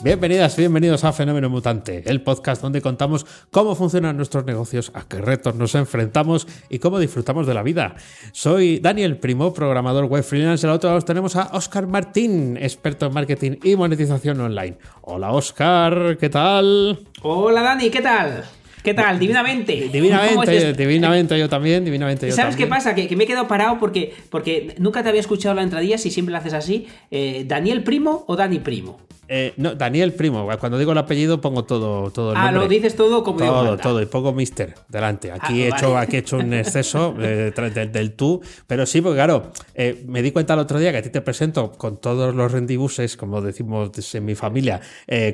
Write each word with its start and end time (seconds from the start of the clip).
Bienvenidas, 0.00 0.56
bienvenidos 0.56 1.02
a 1.02 1.12
Fenómeno 1.12 1.50
Mutante, 1.50 2.04
el 2.06 2.22
podcast 2.22 2.62
donde 2.62 2.80
contamos 2.80 3.26
cómo 3.50 3.74
funcionan 3.74 4.16
nuestros 4.16 4.44
negocios, 4.44 4.92
a 4.94 5.08
qué 5.08 5.18
retos 5.18 5.56
nos 5.56 5.74
enfrentamos 5.74 6.46
y 6.68 6.78
cómo 6.78 7.00
disfrutamos 7.00 7.48
de 7.48 7.54
la 7.54 7.64
vida. 7.64 7.96
Soy 8.30 8.78
Daniel 8.78 9.18
Primo, 9.18 9.52
programador 9.52 10.04
web 10.04 10.22
freelance. 10.22 10.64
Al 10.64 10.74
otro 10.74 10.90
lado 10.90 11.02
tenemos 11.02 11.34
a 11.34 11.50
Oscar 11.52 11.88
Martín, 11.88 12.56
experto 12.60 13.06
en 13.06 13.12
marketing 13.12 13.56
y 13.64 13.74
monetización 13.74 14.40
online. 14.40 14.78
Hola 15.02 15.32
Oscar, 15.32 16.16
¿qué 16.16 16.28
tal? 16.28 17.04
Hola 17.22 17.62
Dani, 17.62 17.90
¿qué 17.90 18.00
tal? 18.00 18.44
¿Qué 18.88 18.94
tal? 18.94 19.18
Divinamente. 19.18 19.90
Divinamente, 19.92 20.72
divinamente 20.72 21.38
yo 21.38 21.46
también, 21.46 21.84
divinamente 21.84 22.26
yo 22.26 22.34
¿Sabes 22.34 22.56
qué 22.56 22.66
pasa? 22.66 22.94
Que, 22.94 23.14
me 23.16 23.24
he 23.24 23.26
quedado 23.26 23.46
parado 23.46 23.78
porque, 23.78 24.14
porque 24.30 24.74
nunca 24.78 25.02
te 25.02 25.10
había 25.10 25.20
escuchado 25.20 25.54
la 25.54 25.62
entradilla, 25.62 25.98
si 25.98 26.10
siempre 26.10 26.32
la 26.32 26.38
haces 26.38 26.54
así. 26.54 26.86
Eh, 27.10 27.44
¿Daniel 27.46 27.82
Primo 27.82 28.24
o 28.26 28.34
Dani 28.34 28.60
Primo? 28.60 28.98
Eh, 29.30 29.52
no, 29.58 29.74
Daniel 29.74 30.12
Primo. 30.14 30.48
Cuando 30.58 30.78
digo 30.78 30.92
el 30.92 30.98
apellido 30.98 31.40
pongo 31.40 31.64
todo, 31.64 32.10
todo 32.10 32.32
el 32.32 32.38
Ah, 32.38 32.50
lo 32.50 32.66
dices 32.66 32.96
todo 32.96 33.22
como 33.22 33.38
Todo, 33.38 33.76
todo. 33.76 34.00
Y 34.00 34.06
pongo 34.06 34.32
Mister 34.32 34.74
delante. 34.88 35.30
Aquí, 35.30 35.62
ah, 35.62 35.66
he, 35.66 35.68
hecho, 35.68 35.98
aquí 35.98 36.16
he 36.16 36.18
hecho 36.20 36.38
un 36.38 36.54
exceso 36.54 37.14
eh, 37.20 37.52
del, 37.92 38.12
tú. 38.12 38.40
Pero 38.66 38.86
sí, 38.86 39.02
porque 39.02 39.16
claro, 39.16 39.52
eh, 39.74 40.02
me 40.06 40.22
di 40.22 40.30
cuenta 40.30 40.54
el 40.54 40.60
otro 40.60 40.78
día 40.78 40.92
que 40.92 40.98
a 40.98 41.02
ti 41.02 41.10
te 41.10 41.20
presento 41.20 41.72
con 41.72 41.98
todos 41.98 42.34
los 42.34 42.50
rendibuses, 42.50 43.18
como 43.18 43.42
decimos 43.42 43.90
en 44.14 44.24
mi 44.24 44.34
familia, 44.34 44.80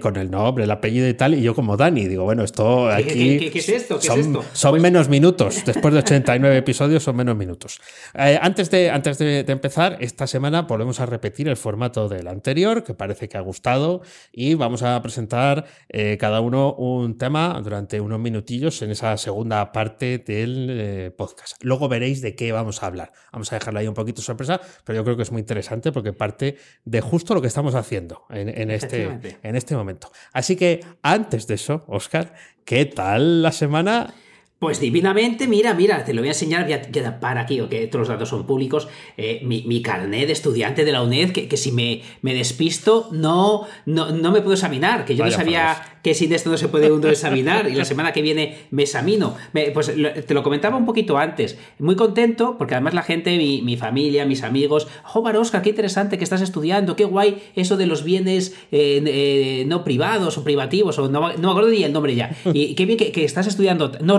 con 0.01 0.17
el 0.17 0.31
nombre, 0.31 0.65
el 0.65 0.71
apellido 0.73 1.09
y 1.09 1.15
tal. 1.15 1.35
Y 1.35 1.43
yo 1.43 1.55
como 1.55 1.77
Dani. 1.77 2.09
Digo, 2.09 2.25
bueno, 2.25 2.43
esto 2.43 2.89
aquí... 2.89 3.44
¿Qué, 3.51 3.59
es 3.59 3.69
esto? 3.69 3.99
¿Qué 3.99 4.07
son, 4.07 4.21
es 4.21 4.27
esto? 4.27 4.45
son 4.53 4.81
menos 4.81 5.09
minutos. 5.09 5.63
Después 5.65 5.95
de 5.95 6.01
89 6.01 6.57
episodios 6.57 7.03
son 7.03 7.17
menos 7.17 7.37
minutos. 7.37 7.81
antes 8.15 8.71
de, 8.71 8.91
antes 8.91 9.19
de, 9.19 9.45
de 9.45 9.53
empezar, 9.53 9.99
esta 10.01 10.27
semana 10.27 10.63
volvemos 10.63 11.01
a 11.01 11.07
repetir 11.07 11.49
el 11.49 11.57
formato 11.57 12.09
del 12.09 12.29
anterior, 12.29 12.85
que 12.85 12.95
parece 12.95 13.29
que 13.29 13.37
ha 13.37 13.41
gustado. 13.41 14.03
Y 14.33 14.55
vamos 14.55 14.83
a 14.83 15.01
presentar 15.03 15.65
eh, 15.89 16.17
cada 16.19 16.41
uno 16.41 16.75
un 16.75 17.19
tema 17.19 17.61
durante 17.63 18.01
unos 18.01 18.19
minutillos 18.21 18.81
en 18.83 18.91
esa 18.91 19.17
segunda 19.17 19.73
parte 19.73 20.19
del 20.19 20.69
eh, 20.71 21.11
podcast. 21.11 21.63
Luego 21.63 21.89
veréis 21.89 22.23
de 22.23 22.35
qué 22.35 22.53
vamos 22.53 22.83
a 22.83 22.87
hablar. 22.87 23.13
Vamos 23.33 23.53
a 23.53 23.57
dejarla 23.57 23.81
ahí 23.81 23.89
un 23.89 23.95
poquito 23.95 24.23
sorpresa, 24.23 24.61
pero 24.85 24.97
yo 24.97 25.05
creo 25.05 25.17
que 25.17 25.23
es 25.23 25.33
muy 25.33 25.41
interesante 25.41 25.93
porque 25.93 26.13
parte 26.13 26.57
de 26.85 27.01
justo 27.01 27.35
lo 27.35 27.41
que 27.41 27.49
estamos 27.49 27.75
haciendo 27.75 28.25
en, 28.31 28.71
este, 28.71 29.39
en 29.43 29.57
este 29.57 29.77
momento. 29.77 30.11
Así 30.33 30.57
que 30.57 30.81
antes 31.03 31.47
de 31.47 31.55
eso, 31.55 31.85
Oscar, 31.87 32.35
¿qué 32.65 32.87
tal 32.87 33.43
la 33.43 33.53
semana? 33.53 34.15
Pues 34.59 34.81
divinamente, 34.81 35.47
mira, 35.47 35.75
mira, 35.75 36.05
te 36.05 36.15
lo 36.15 36.23
voy 36.23 36.29
a 36.29 36.33
enseñar, 36.33 36.67
ya 36.67 37.21
para 37.21 37.43
aquí, 37.43 37.61
que 37.69 37.87
todos 37.87 38.01
los 38.01 38.09
datos 38.09 38.31
son 38.31 38.47
públicos, 38.47 38.89
eh, 39.17 39.41
mi, 39.45 39.83
carnet 39.83 40.27
de 40.27 40.33
estudiante 40.33 40.85
de 40.85 40.93
la 40.93 41.03
UNED, 41.03 41.33
que, 41.33 41.57
si 41.57 41.71
me, 41.71 42.01
me 42.23 42.33
despisto 42.33 43.09
no, 43.13 43.67
no, 43.85 44.11
no, 44.11 44.33
me 44.33 44.41
puedo 44.41 44.55
examinar, 44.55 45.05
que 45.05 45.17
yo 45.17 45.25
no 45.25 45.31
sabía 45.31 45.95
que 46.05 46.13
sin 46.13 46.35
esto 46.35 46.51
no 46.51 46.59
se 46.59 46.69
puede 46.69 46.93
uno 46.93 47.09
examinar 47.09 47.67
y 47.67 47.75
la 47.75 47.87
semana 47.87 48.13
que 48.13 48.21
viene 48.21 48.59
me 48.71 48.83
examino. 48.83 49.37
pues 49.73 49.91
te 50.27 50.35
lo 50.35 50.43
comentaba 50.43 50.77
un 50.77 50.85
poquito 50.85 51.17
antes, 51.17 51.59
muy 51.79 51.97
contento 51.97 52.57
porque 52.59 52.75
además 52.75 52.93
la 52.93 53.03
gente, 53.03 53.37
mi, 53.39 53.77
familia, 53.79 54.27
mis 54.27 54.43
amigos, 54.43 54.87
joder 55.03 55.39
Oscar, 55.39 55.63
qué 55.63 55.71
interesante 55.71 56.19
que 56.19 56.25
estás 56.25 56.43
estudiando, 56.43 56.95
qué 56.95 57.07
guay 57.07 57.43
eso 57.57 57.79
de 57.79 57.87
los 57.87 58.05
bienes 58.05 58.55
eh, 58.71 59.03
eh, 59.07 59.65
no 59.67 59.83
privados 59.83 60.37
o 60.37 60.45
privativos, 60.45 60.99
o 60.99 61.09
no, 61.09 61.33
no 61.33 61.39
me 61.39 61.49
acuerdo 61.49 61.71
ni 61.71 61.83
el 61.83 61.93
nombre 61.95 62.15
ya, 62.15 62.37
y 62.53 62.75
qué 62.75 62.85
bien 62.85 62.99
que, 62.99 63.25
estás 63.25 63.47
estudiando, 63.47 63.93
no 64.03 64.19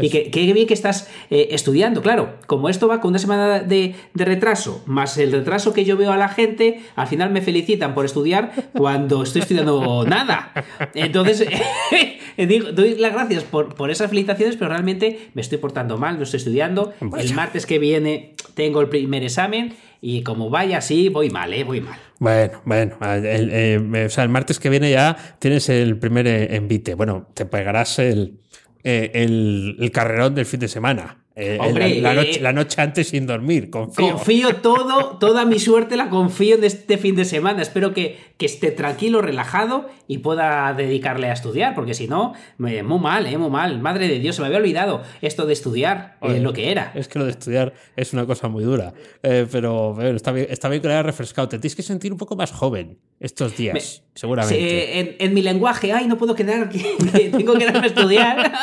y 0.00 0.10
qué 0.10 0.52
bien 0.52 0.66
que 0.66 0.74
estás 0.74 1.08
eh, 1.30 1.48
estudiando, 1.50 2.02
claro, 2.02 2.34
como 2.46 2.68
esto 2.68 2.88
va 2.88 3.00
con 3.00 3.10
una 3.10 3.18
semana 3.18 3.60
de, 3.60 3.94
de 4.14 4.24
retraso, 4.24 4.82
más 4.86 5.18
el 5.18 5.32
retraso 5.32 5.72
que 5.72 5.84
yo 5.84 5.96
veo 5.96 6.12
a 6.12 6.16
la 6.16 6.28
gente, 6.28 6.80
al 6.94 7.06
final 7.06 7.30
me 7.30 7.40
felicitan 7.40 7.94
por 7.94 8.04
estudiar 8.04 8.52
cuando 8.72 9.22
estoy 9.22 9.42
estudiando 9.42 10.04
nada. 10.08 10.52
Entonces, 10.94 11.46
digo, 12.36 12.72
doy 12.72 12.96
las 12.96 13.12
gracias 13.12 13.44
por, 13.44 13.74
por, 13.74 13.90
esas 13.90 14.08
felicitaciones, 14.08 14.56
pero 14.56 14.70
realmente 14.70 15.30
me 15.34 15.42
estoy 15.42 15.58
portando 15.58 15.98
mal, 15.98 16.16
no 16.16 16.24
estoy 16.24 16.38
estudiando. 16.38 16.92
El 17.18 17.34
martes 17.34 17.66
que 17.66 17.78
viene 17.78 18.34
tengo 18.54 18.80
el 18.80 18.88
primer 18.88 19.22
examen 19.22 19.74
y 20.00 20.22
como 20.22 20.50
vaya 20.50 20.78
así, 20.78 21.08
voy 21.08 21.30
mal, 21.30 21.52
¿eh? 21.52 21.64
Voy 21.64 21.80
mal. 21.80 21.98
Bueno, 22.18 22.62
bueno, 22.64 22.96
el, 23.02 23.50
eh, 23.52 24.06
o 24.06 24.08
sea, 24.08 24.24
el 24.24 24.30
martes 24.30 24.58
que 24.58 24.70
viene 24.70 24.90
ya 24.90 25.16
tienes 25.38 25.68
el 25.68 25.98
primer 25.98 26.26
eh, 26.26 26.56
envite. 26.56 26.94
Bueno, 26.94 27.28
te 27.34 27.44
pegarás 27.44 27.98
el, 27.98 28.38
eh, 28.88 29.10
el, 29.14 29.76
el 29.80 29.90
carrerón 29.90 30.36
del 30.36 30.46
fin 30.46 30.60
de 30.60 30.68
semana. 30.68 31.26
Eh, 31.38 31.58
eh, 31.60 32.00
la, 32.40 32.52
noche, 32.54 32.80
antes 32.80 33.08
sin 33.08 33.26
dormir, 33.26 33.68
confío. 33.68 34.12
Confío 34.12 34.56
todo, 34.56 35.18
toda 35.18 35.44
mi 35.44 35.58
suerte 35.58 35.94
la 35.98 36.08
confío 36.08 36.56
en 36.56 36.64
este 36.64 36.96
fin 36.96 37.14
de 37.14 37.26
semana. 37.26 37.60
Espero 37.60 37.92
que, 37.92 38.16
que 38.38 38.46
esté 38.46 38.70
tranquilo, 38.70 39.20
relajado 39.20 39.86
y 40.08 40.18
pueda 40.18 40.72
dedicarle 40.72 41.28
a 41.28 41.34
estudiar, 41.34 41.74
porque 41.74 41.92
si 41.92 42.08
no, 42.08 42.32
muy 42.56 42.80
mal, 42.82 43.26
eh, 43.26 43.36
muy 43.36 43.50
mal. 43.50 43.82
Madre 43.82 44.08
de 44.08 44.18
Dios, 44.18 44.36
se 44.36 44.40
me 44.40 44.46
había 44.46 44.60
olvidado 44.60 45.02
esto 45.20 45.44
de 45.44 45.52
estudiar, 45.52 46.16
lo 46.22 46.54
que 46.54 46.70
era. 46.70 46.92
Es 46.94 47.06
que 47.06 47.18
lo 47.18 47.26
de 47.26 47.32
estudiar 47.32 47.74
es 47.96 48.14
una 48.14 48.24
cosa 48.24 48.48
muy 48.48 48.64
dura, 48.64 48.94
pero 49.20 50.00
está, 50.00 50.32
bien, 50.32 50.46
está 50.48 50.70
bien 50.70 50.80
que 50.80 50.88
lo 50.88 50.94
hayas 50.94 51.04
refrescado. 51.04 51.50
Te 51.50 51.58
tienes 51.58 51.76
que 51.76 51.82
sentir 51.82 52.12
un 52.12 52.18
poco 52.18 52.34
más 52.34 52.50
joven 52.50 52.98
estos 53.18 53.56
días, 53.56 54.02
seguramente. 54.14 55.24
en, 55.24 55.34
mi 55.34 55.42
lenguaje, 55.42 55.92
ay, 55.92 56.06
no 56.06 56.18
puedo 56.18 56.34
quedar, 56.34 56.68
tengo 57.32 57.54
que 57.54 57.58
quedarme 57.58 57.80
a 57.80 57.86
estudiar. 57.86 58.52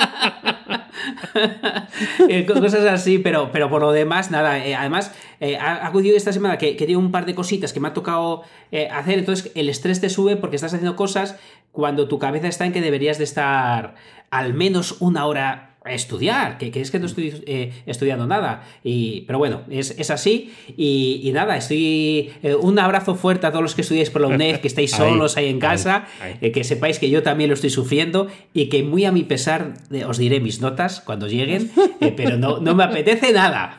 Eh, 2.30 2.46
cosas 2.46 2.86
así, 2.86 3.20
pero, 3.20 3.52
pero 3.52 3.70
por 3.70 3.82
lo 3.82 3.92
demás, 3.92 4.32
nada. 4.32 4.66
Eh, 4.66 4.76
además, 4.76 5.12
eh, 5.40 5.58
ha 5.58 5.86
acudido 5.86 6.16
esta 6.16 6.32
semana 6.32 6.58
que, 6.58 6.78
que 6.78 6.96
un 6.96 7.12
par 7.12 7.26
de 7.26 7.36
cositas 7.36 7.74
que 7.74 7.80
me 7.80 7.88
ha 7.90 7.94
tocado 7.94 8.44
hacer, 8.92 9.20
entonces 9.20 9.52
el 9.56 9.70
estrés 9.70 10.00
te 10.00 10.10
sube 10.10 10.38
porque 10.38 10.56
estás 10.56 10.74
haciendo 10.74 10.96
cosas 10.96 11.36
cuando 11.72 12.08
tu 12.08 12.20
cabeza 12.20 12.48
está 12.48 12.66
en 12.66 12.72
que 12.72 12.82
deberías 12.82 13.18
de 13.18 13.26
estar 13.26 13.96
al 14.30 14.54
menos 14.54 14.98
una 15.02 15.26
hora 15.26 15.73
estudiar, 15.86 16.58
que, 16.58 16.72
es 16.80 16.92
que 16.92 17.00
no 17.00 17.08
estoy 17.08 17.44
eh, 17.46 17.74
estudiando 17.86 18.26
nada. 18.26 18.64
Y, 18.84 19.22
pero 19.22 19.38
bueno, 19.40 19.64
es, 19.70 20.10
así. 20.10 20.54
Y, 20.78 21.30
nada, 21.34 21.58
estoy. 21.58 22.32
Eh, 22.42 22.56
un 22.56 22.80
abrazo 22.80 23.16
fuerte 23.16 23.48
a 23.48 23.52
todos 23.52 23.64
los 23.64 23.76
que 23.76 23.82
estudiáis 23.82 24.10
por 24.10 24.22
la 24.22 24.28
UNED, 24.28 24.60
que 24.60 24.68
estáis 24.68 24.92
solos 24.96 25.38
ahí 25.38 25.50
en 25.50 25.60
casa, 25.60 26.06
eh, 26.42 26.52
que 26.52 26.64
sepáis 26.64 27.00
que 27.00 27.10
yo 27.10 27.24
también 27.24 27.50
lo 27.50 27.56
estoy 27.56 27.70
sufriendo 27.70 28.28
y 28.54 28.70
que 28.70 28.84
muy 28.84 29.06
a 29.06 29.12
mi 29.12 29.24
pesar 29.24 29.74
os 30.08 30.18
diré 30.18 30.40
mis 30.40 30.62
notas 30.62 31.02
cuando 31.02 31.28
lleguen, 31.28 31.72
pero 32.16 32.38
no, 32.38 32.60
no 32.60 32.76
me 32.76 32.84
apetece 32.84 33.34
nada. 33.34 33.78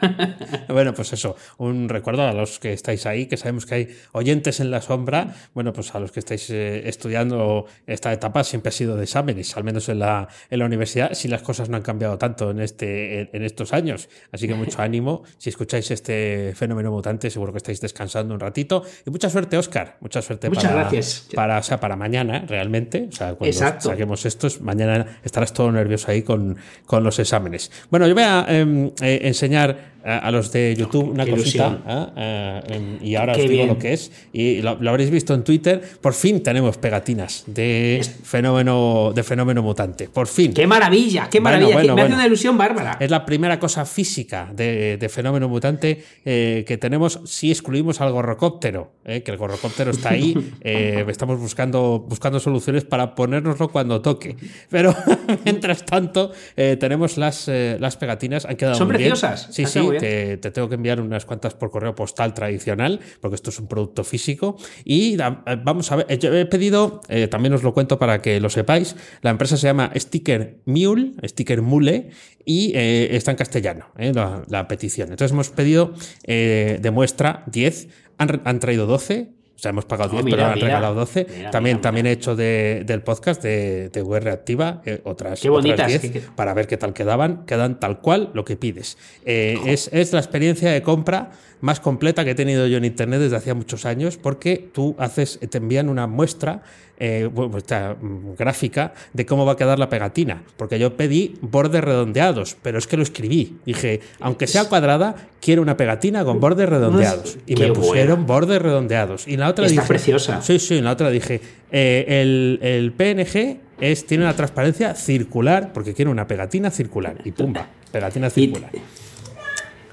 bueno, 0.69 0.93
pues 0.95 1.13
eso, 1.13 1.37
un 1.59 1.89
recuerdo 1.89 2.23
a 2.23 2.33
los 2.33 2.59
que 2.59 2.73
estáis 2.73 3.07
ahí, 3.07 3.27
que 3.27 3.37
sabemos 3.37 3.67
que 3.67 3.75
hay 3.75 3.89
oyentes 4.13 4.61
en 4.61 4.71
la 4.71 4.83
sombra. 4.83 5.35
Bueno, 5.55 5.73
pues 5.73 5.95
a 5.95 6.01
los 6.01 6.13
que 6.13 6.21
estáis 6.21 6.51
estudiando 6.51 7.67
esta 7.87 8.13
etapa 8.13 8.45
siempre 8.45 8.69
ha 8.69 8.73
sido 8.73 8.97
de 8.97 9.05
exámenes, 9.05 9.57
al 9.57 9.65
menos 9.65 9.89
en 9.89 10.01
la, 10.01 10.29
en 10.51 10.59
la 10.59 10.67
universidad, 10.67 11.15
si 11.15 11.29
las 11.29 11.43
cosas 11.43 11.69
no 11.69 11.77
han 11.77 11.83
cambiado 11.83 11.94
cambiado 11.95 12.19
tanto 12.19 12.51
en, 12.51 12.61
este, 12.61 13.35
en 13.37 13.43
estos 13.45 13.73
años. 13.73 14.09
Así 14.33 14.47
que 14.47 14.55
mucho 14.55 14.83
ánimo. 14.83 15.23
Si 15.39 15.51
escucháis 15.51 15.91
este 15.91 16.53
fenómeno 16.55 16.91
mutante, 16.91 17.31
seguro 17.31 17.53
que 17.53 17.59
estáis 17.59 17.81
descansando 17.81 18.35
un 18.35 18.41
ratito. 18.41 18.83
Y 19.07 19.11
mucha 19.11 19.31
suerte, 19.31 19.57
Oscar. 19.57 19.97
Mucha 20.01 20.21
suerte 20.23 20.49
Muchas 20.49 20.65
para, 20.65 20.81
gracias. 20.81 21.29
Para, 21.35 21.59
o 21.59 21.63
sea, 21.63 21.81
para 21.81 21.97
mañana, 21.97 22.45
realmente. 22.47 23.07
O 23.09 23.13
sea, 23.13 23.35
cuando 23.35 23.57
saquemos 23.81 24.27
estos, 24.27 24.61
mañana 24.61 25.21
estarás 25.23 25.53
todo 25.53 25.71
nervioso 25.71 26.11
ahí 26.11 26.23
con, 26.23 26.57
con 26.87 27.05
los 27.05 27.19
exámenes. 27.19 27.71
Bueno, 27.91 28.07
yo 28.07 28.15
voy 28.15 28.25
a 28.25 28.45
em, 28.49 28.91
eh, 29.01 29.21
enseñar 29.23 29.94
a 30.05 30.31
los 30.31 30.53
de 30.53 30.75
YouTube 30.77 31.11
una 31.11 31.27
cosita. 31.27 31.79
¿ah? 31.87 32.13
Eh, 32.17 32.99
y 33.01 33.15
ahora 33.15 33.33
os 33.33 33.49
digo 33.49 33.67
lo 33.67 33.79
que 33.79 33.95
es. 33.95 34.13
Y 34.33 34.61
lo, 34.61 34.79
habréis 34.89 35.11
visto 35.11 35.33
en 35.33 35.43
Twitter. 35.45 35.83
Por 36.01 36.13
fin 36.13 36.43
tenemos 36.43 36.77
pegatinas 36.77 37.45
de 37.47 38.07
fenómeno, 38.23 39.13
de 39.15 39.23
fenómeno 39.23 39.63
mutante. 39.63 40.09
Por 40.09 40.27
fin. 40.27 40.53
¡Qué 40.53 40.67
maravilla! 40.67 41.29
¡Qué 41.31 41.41
maravilla! 41.41 41.95
Me 41.95 42.03
hace 42.03 42.15
una 42.15 42.27
ilusión 42.27 42.59
bárbara. 42.59 42.99
Es 43.01 43.11
la 43.11 43.25
primera 43.25 43.59
cosa 43.59 43.87
física 43.87 44.51
de, 44.55 45.11
fenómeno 45.11 45.49
mutante 45.49 46.05
eh, 46.25 46.65
que 46.67 46.77
tenemos 46.77 47.21
si 47.25 47.51
excluimos 47.51 48.01
al 48.01 48.13
gorrocóptero. 48.13 48.93
Eh, 49.05 49.23
que 49.23 49.31
el 49.31 49.39
gorrocóptero 49.39 49.91
está 49.91 50.11
ahí. 50.11 50.37
estamos 50.61 51.41
buscando, 51.41 52.05
buscando 52.07 52.41
soluciones 52.41 52.85
para 52.85 53.15
ponérnoslo 53.15 53.69
cuando 53.69 54.03
toque. 54.03 54.37
Pero 54.69 54.95
mientras 55.45 55.85
tanto, 55.87 56.33
tenemos 56.55 57.17
las, 57.17 57.49
las 57.49 57.97
pegatinas. 57.97 58.45
Han 58.45 58.57
quedado 58.57 58.77
Son 58.77 58.89
muy 58.89 58.97
preciosas. 58.97 59.49
Sí, 59.51 59.65
sí 59.65 59.81
te 59.99 60.37
tengo 60.37 60.69
que 60.69 60.75
enviar 60.75 61.01
unas 61.01 61.25
cuantas 61.25 61.55
por 61.55 61.71
correo 61.71 61.95
postal 61.95 62.35
tradicional, 62.35 63.01
porque 63.21 63.37
esto 63.37 63.51
es 63.51 63.59
un 63.59 63.69
producto 63.69 64.05
físico. 64.05 64.57
Y 64.85 65.17
vamos 65.17 65.91
a 65.93 65.97
ver, 65.97 66.19
yo 66.19 66.33
he 66.35 66.47
pedido, 66.47 67.01
eh, 67.09 67.29
también 67.29 67.55
os 67.55 67.63
lo 67.63 67.75
cuento 67.75 67.99
para 67.99 68.21
que 68.21 68.41
lo 68.41 68.51
sepáis, 68.51 68.97
la 69.23 69.31
empresa 69.31 69.57
se 69.57 69.67
llama 69.67 69.91
Sticker 69.97 70.59
Mule, 70.65 71.13
Sticker 71.25 71.63
Mule, 71.63 72.11
y 72.45 72.73
eh, 72.75 73.17
está 73.17 73.31
en 73.31 73.37
castellano 73.37 73.87
eh, 73.99 74.13
la, 74.15 74.69
petición. 74.69 75.11
Entonces 75.11 75.33
hemos 75.33 75.51
pedido 75.51 75.95
de 76.27 76.91
muestra 76.93 77.45
10, 77.47 77.89
han, 78.19 78.43
han 78.45 78.61
traído 78.61 78.87
12 78.87 79.44
o 79.55 79.59
sea, 79.59 79.71
hemos 79.71 79.85
pagado 79.85 80.11
10, 80.11 80.25
pero 80.25 80.47
han 80.47 80.61
regalado 80.61 80.95
12. 80.95 81.27
también, 81.53 81.81
también 81.81 82.07
he 82.07 82.13
hecho 82.13 82.35
del 82.35 83.03
podcast 83.03 83.43
de, 83.43 83.89
de 83.89 84.03
UR 84.03 84.29
Activa 84.29 84.83
eh, 84.85 85.01
otras, 85.05 85.41
qué 85.41 85.49
bonitas, 85.49 85.87
10 85.87 86.31
para 86.35 86.55
ver 86.55 86.67
qué 86.67 86.77
tal 86.77 86.93
quedaban. 86.93 87.47
Quedan 87.47 87.79
tal 87.79 88.01
cual 88.01 88.31
lo 88.35 88.45
que 88.45 88.57
pides. 88.57 88.99
Eh, 89.25 89.59
es, 89.67 89.89
es, 89.93 90.13
la 90.13 90.19
experiencia 90.19 90.71
de 90.71 90.83
compra 90.83 91.31
más 91.61 91.81
completa 91.81 92.25
que 92.25 92.33
he 92.33 92.35
tenido 92.35 92.67
yo 92.67 92.77
en 92.79 92.85
Internet 92.85 93.21
desde 93.21 93.37
hacía 93.37 93.55
muchos 93.55 93.87
años, 93.87 94.17
porque 94.17 94.69
tú 94.73 94.97
haces, 94.99 95.39
te 95.39 95.59
envían 95.59 95.89
una 95.89 96.07
muestra 96.07 96.63
eh, 96.99 97.29
esta 97.57 97.97
mm, 98.01 98.35
gráfica 98.39 98.95
de 99.13 99.27
cómo 99.27 99.45
va 99.45 99.53
a 99.53 99.57
quedar 99.57 99.79
la 99.79 99.89
pegatina. 99.89 100.43
Porque 100.57 100.79
yo 100.79 100.97
pedí 100.97 101.35
bordes 101.41 101.83
redondeados, 101.83 102.57
pero 102.63 102.79
es 102.79 102.87
que 102.87 102.97
lo 102.97 103.03
escribí. 103.03 103.59
Dije, 103.67 104.01
aunque 104.21 104.47
sea 104.47 104.69
cuadrada, 104.69 105.17
quiero 105.41 105.63
una 105.63 105.77
pegatina 105.77 106.25
con 106.25 106.41
bordes 106.41 106.69
redondeados. 106.69 107.39
Y 107.47 107.57
me 107.57 107.73
pusieron 107.73 108.27
bordes 108.27 108.61
redondeados. 108.63 109.27
Y 109.27 109.37
la 109.37 109.49
otra 109.49 109.67
Está 109.67 109.85
preciosa. 109.85 110.41
Sí, 110.43 110.59
sí, 110.59 110.79
en 110.79 110.85
la 110.85 110.93
otra 110.93 111.11
dije, 111.11 111.41
eh, 111.73 112.05
el, 112.09 112.59
el, 112.63 112.93
PNG 112.93 113.59
es, 113.81 114.07
tiene 114.07 114.25
una 114.25 114.35
transparencia 114.35 114.95
circular, 114.95 115.73
porque 115.73 115.95
quiero 115.95 116.11
una 116.11 116.27
pegatina 116.27 116.71
circular. 116.71 117.17
Y 117.25 117.33
pumba, 117.33 117.69
pegatina 117.91 118.31
circular. 118.31 118.71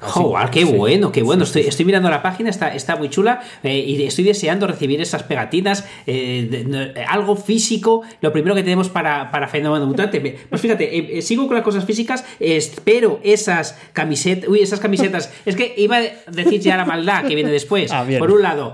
Oh, 0.02 0.36
qué 0.52 0.66
bueno, 0.66 1.12
qué 1.12 1.22
bueno. 1.22 1.44
Estoy, 1.44 1.64
estoy 1.64 1.86
mirando 1.86 2.10
la 2.10 2.24
página, 2.24 2.50
está, 2.50 2.74
está 2.74 2.96
muy 2.96 3.10
chula 3.10 3.42
eh, 3.62 3.78
y 3.78 4.02
estoy 4.04 4.24
deseando 4.24 4.66
recibir 4.66 5.00
esas 5.00 5.24
pegatinas, 5.24 5.86
eh, 6.08 6.66
algo 7.08 7.36
físico. 7.36 8.02
Lo 8.20 8.34
primero 8.34 8.56
que 8.56 8.64
tenemos 8.64 8.90
para, 8.90 9.30
para 9.30 9.48
Fenómeno 9.48 9.86
Mutante. 9.86 10.40
Pues 10.50 10.62
fíjate, 10.62 11.18
eh, 11.18 11.22
sigo 11.22 11.46
con 11.46 11.56
las 11.56 11.64
cosas 11.64 11.86
físicas, 11.86 12.26
espero 12.40 13.20
esas 13.24 13.78
camisetas. 13.94 14.50
Uy, 14.50 14.60
esas 14.60 14.80
camisetas. 14.80 15.32
Es 15.52 15.56
que 15.56 15.74
iba 15.76 15.98
a 15.98 16.32
decir 16.32 16.62
ya 16.62 16.78
la 16.78 16.86
maldad 16.86 17.26
que 17.26 17.36
viene 17.36 17.52
después. 17.52 17.92
Ah, 17.92 18.06
Por 18.20 18.32
un 18.32 18.42
lado, 18.42 18.74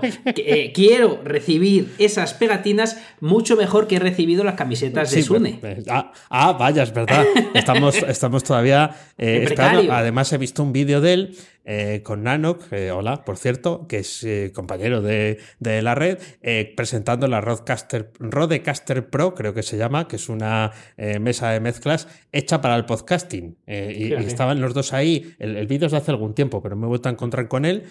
quiero 0.74 1.20
recibir 1.24 1.94
esas 1.98 2.34
pegatinas 2.34 3.00
mucho 3.20 3.56
mejor 3.56 3.86
que 3.86 3.96
he 3.96 3.98
recibido 3.98 4.44
las 4.44 4.54
camisetas 4.54 5.10
de 5.10 5.22
Sune. 5.22 5.60
Ah, 5.88 6.12
ah, 6.28 6.52
vaya, 6.52 6.82
es 6.82 6.92
verdad. 6.92 7.24
Estamos, 7.54 7.96
estamos 8.08 8.44
todavía. 8.44 8.94
Además, 9.18 10.32
he 10.32 10.38
visto 10.38 10.62
un 10.62 10.72
vídeo 10.72 11.00
de 11.00 11.17
Israel 11.18 11.34
eh, 11.70 12.00
con 12.02 12.22
Nanok, 12.22 12.62
hola, 12.94 13.26
por 13.26 13.36
cierto, 13.36 13.86
que 13.88 13.98
es 13.98 14.24
eh, 14.24 14.52
compañero 14.54 15.02
de, 15.02 15.38
la 15.60 15.94
red, 15.94 16.18
eh, 16.40 16.72
presentando 16.74 17.28
la 17.28 17.42
Rodecaster, 17.42 18.10
Rodecaster 18.18 19.10
Pro, 19.10 19.34
creo 19.34 19.52
que 19.52 19.62
se 19.62 19.76
llama, 19.76 20.08
que 20.08 20.16
es 20.16 20.30
una 20.30 20.72
mesa 20.96 21.50
de 21.50 21.60
mezclas 21.60 22.08
hecha 22.32 22.62
para 22.62 22.74
el 22.74 22.86
podcasting. 22.86 23.58
Y, 23.66 24.14
estaban 24.14 24.62
los 24.62 24.72
dos 24.72 24.94
ahí, 24.94 25.34
el, 25.38 25.66
vídeo 25.66 25.86
es 25.86 25.92
de 25.92 25.98
hace 25.98 26.10
algún 26.10 26.32
tiempo, 26.32 26.62
pero 26.62 26.74
me 26.74 26.86
he 26.86 26.88
vuelto 26.88 27.10
a 27.10 27.12
encontrar 27.12 27.48
con 27.48 27.66
él, 27.66 27.84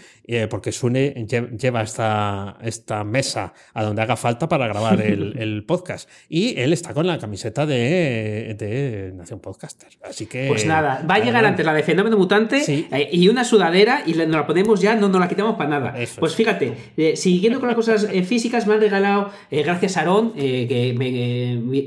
porque 0.50 0.72
Sune 0.72 1.28
lleva 1.56 1.84
esta, 1.84 2.58
esta 2.64 3.04
mesa 3.04 3.54
a 3.76 3.84
donde 3.84 4.02
haga 4.02 4.16
falta 4.16 4.50
para 4.50 4.68
grabar 4.68 5.02
el, 5.02 5.64
podcast. 5.68 6.10
Y 6.30 6.60
él 6.60 6.74
está 6.74 6.96
con 6.96 7.06
la 7.06 7.20
camiseta 7.20 7.68
de, 7.68 9.14
Nación 9.16 9.40
Podcaster. 9.40 9.90
Así 10.04 10.26
que. 10.26 10.48
Pues 10.48 10.66
nada, 10.66 11.06
va 11.08 11.16
a 11.16 11.20
llegar 11.20 11.46
antes 11.46 11.64
la 11.64 11.76
de 11.76 11.84
Fenómeno 11.84 12.18
Mutante 12.18 12.64
y 13.12 13.28
una 13.28 13.44
sudadera 13.44 13.67
y 13.76 14.14
nos 14.14 14.28
la 14.30 14.48
ponemos 14.48 14.82
ya, 14.82 14.96
no 14.96 15.10
nos 15.10 15.20
la 15.20 15.28
quitamos 15.28 15.56
para 15.56 15.70
nada. 15.70 15.96
Pues 16.20 16.36
fíjate, 16.36 16.74
eh, 16.98 17.16
siguiendo 17.16 17.60
con 17.60 17.68
las 17.68 17.76
cosas 17.76 18.08
eh, 18.12 18.24
físicas, 18.24 18.68
me 18.68 18.74
han 18.74 18.82
regalado, 18.82 19.32
eh, 19.52 19.64
gracias 19.64 19.98
a 19.98 20.02
Aarón, 20.02 20.32
que 20.34 20.94
me, 20.98 21.08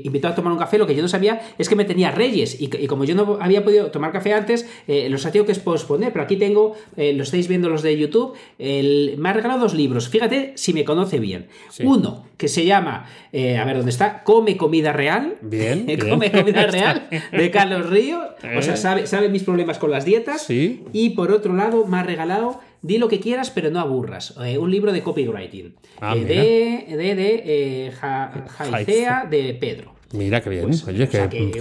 invitó 0.03 0.27
a 0.27 0.35
tomar 0.35 0.51
un 0.53 0.59
café, 0.59 0.77
lo 0.77 0.87
que 0.87 0.95
yo 0.95 1.01
no 1.01 1.07
sabía 1.07 1.41
es 1.57 1.69
que 1.69 1.75
me 1.75 1.85
tenía 1.85 2.11
Reyes 2.11 2.59
y, 2.59 2.67
como 2.87 3.03
yo 3.03 3.15
no 3.15 3.37
había 3.39 3.63
podido 3.63 3.91
tomar 3.91 4.11
café 4.11 4.33
antes, 4.33 4.67
los 4.87 5.25
ha 5.25 5.31
tenido 5.31 5.45
que 5.45 5.59
posponer, 5.59 6.11
pero 6.11 6.23
aquí 6.25 6.37
tengo, 6.37 6.75
lo 6.95 7.23
estáis 7.23 7.47
viendo 7.47 7.69
los 7.69 7.81
de 7.81 7.97
YouTube, 7.97 8.33
me 8.57 9.29
ha 9.29 9.33
regalado 9.33 9.61
dos 9.61 9.73
libros, 9.73 10.09
fíjate 10.09 10.53
si 10.55 10.73
me 10.73 10.83
conoce 10.83 11.19
bien. 11.19 11.47
Uno, 11.83 12.25
que 12.37 12.47
se 12.47 12.65
llama, 12.65 13.05
a 13.33 13.65
ver 13.65 13.77
dónde 13.77 13.91
está, 13.91 14.23
Come 14.23 14.57
Comida 14.57 14.93
Real. 14.93 15.35
Bien. 15.41 15.85
Come 16.09 16.31
Comida 16.31 16.67
Real, 16.67 17.07
de 17.31 17.51
Carlos 17.51 17.89
Río. 17.89 18.21
O 18.57 18.61
sea, 18.61 18.75
sabe, 18.75 19.07
sabe 19.07 19.29
mis 19.29 19.43
problemas 19.43 19.77
con 19.77 19.91
las 19.91 20.05
dietas. 20.05 20.43
Sí. 20.43 20.83
Y 20.93 21.11
por 21.11 21.31
otro 21.31 21.53
lado, 21.53 21.70
ha 21.71 22.03
regalado 22.03 22.59
Di 22.81 22.97
lo 22.97 23.07
que 23.07 23.19
quieras, 23.19 23.51
pero 23.51 23.69
no 23.69 23.79
aburras. 23.79 24.35
Eh, 24.43 24.57
un 24.57 24.71
libro 24.71 24.91
de 24.91 25.03
copywriting. 25.03 25.75
Ah, 25.99 26.15
eh, 26.15 26.25
de, 26.25 26.97
de, 26.97 27.15
de 27.15 27.43
eh, 27.45 27.91
Jaicea 27.91 29.27
de 29.29 29.53
Pedro. 29.53 29.93
Mira 30.13 30.41
qué 30.41 30.49
bien, 30.49 30.65
pues, 30.65 30.85
oye, 30.87 31.07
qué, 31.07 31.19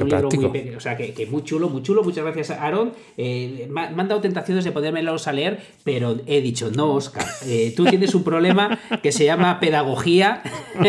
práctico. 0.08 0.48
Muy, 0.48 0.70
o 0.70 0.80
sea, 0.80 0.96
que, 0.96 1.26
muy 1.30 1.44
chulo, 1.44 1.68
muy 1.68 1.82
chulo. 1.82 2.02
Muchas 2.02 2.24
gracias, 2.24 2.50
Aaron. 2.50 2.92
Eh, 3.16 3.68
me, 3.70 3.82
han 3.82 4.08
dado 4.08 4.20
tentaciones 4.20 4.64
de 4.64 4.72
podérmelos 4.72 5.28
a 5.28 5.32
leer, 5.32 5.60
pero 5.84 6.16
he 6.26 6.40
dicho, 6.40 6.70
no, 6.74 6.94
Oscar, 6.94 7.24
eh, 7.46 7.72
tú 7.76 7.84
tienes 7.84 8.14
un 8.14 8.24
problema 8.24 8.78
que 9.02 9.12
se 9.12 9.24
llama 9.24 9.60
pedagogía. 9.60 10.42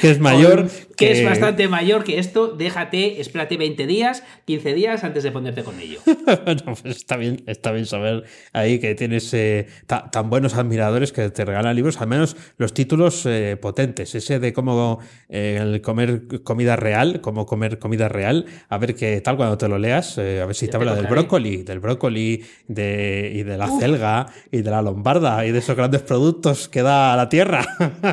que 0.00 0.10
es 0.10 0.20
mayor. 0.20 0.68
que... 0.96 1.12
es 1.12 1.24
bastante 1.24 1.66
mayor 1.68 2.04
que 2.04 2.18
esto. 2.18 2.48
Déjate, 2.48 3.20
espérate 3.22 3.56
20 3.56 3.86
días, 3.86 4.22
15 4.44 4.74
días 4.74 5.04
antes 5.04 5.22
de 5.22 5.30
ponerte 5.30 5.62
con 5.62 5.80
ello. 5.80 6.00
pues 6.04 6.84
está 6.84 7.16
bien, 7.16 7.42
está 7.46 7.72
bien 7.72 7.86
saber 7.86 8.24
ahí 8.52 8.80
que 8.80 8.94
tienes 8.94 9.32
eh, 9.32 9.66
tan 9.86 10.28
buenos 10.28 10.54
admiradores 10.54 11.12
que 11.12 11.30
te 11.30 11.44
regalan 11.44 11.74
libros, 11.74 12.00
al 12.02 12.08
menos 12.08 12.36
los 12.58 12.74
títulos 12.74 13.26
potentes. 13.62 14.14
Ese 14.14 14.38
de 14.38 14.52
cómo 14.52 15.00
el 15.28 15.80
comer 15.80 16.42
comida 16.42 16.65
real, 16.74 17.20
cómo 17.20 17.46
comer 17.46 17.78
comida 17.78 18.08
real, 18.08 18.46
a 18.68 18.78
ver 18.78 18.96
qué 18.96 19.20
tal 19.20 19.36
cuando 19.36 19.56
te 19.56 19.68
lo 19.68 19.78
leas, 19.78 20.18
eh, 20.18 20.40
a 20.40 20.46
ver 20.46 20.56
si 20.56 20.66
te 20.66 20.76
habla 20.76 20.94
del 20.94 21.06
brócoli, 21.06 21.58
del 21.62 21.78
brócoli 21.78 22.42
de, 22.66 23.30
y 23.32 23.42
de 23.44 23.56
la 23.56 23.68
celga 23.78 24.26
y 24.50 24.62
de 24.62 24.70
la 24.70 24.82
lombarda 24.82 25.46
y 25.46 25.52
de 25.52 25.58
esos 25.58 25.76
grandes 25.76 26.02
productos 26.02 26.68
que 26.68 26.82
da 26.82 27.14
la 27.14 27.28
tierra. 27.28 27.64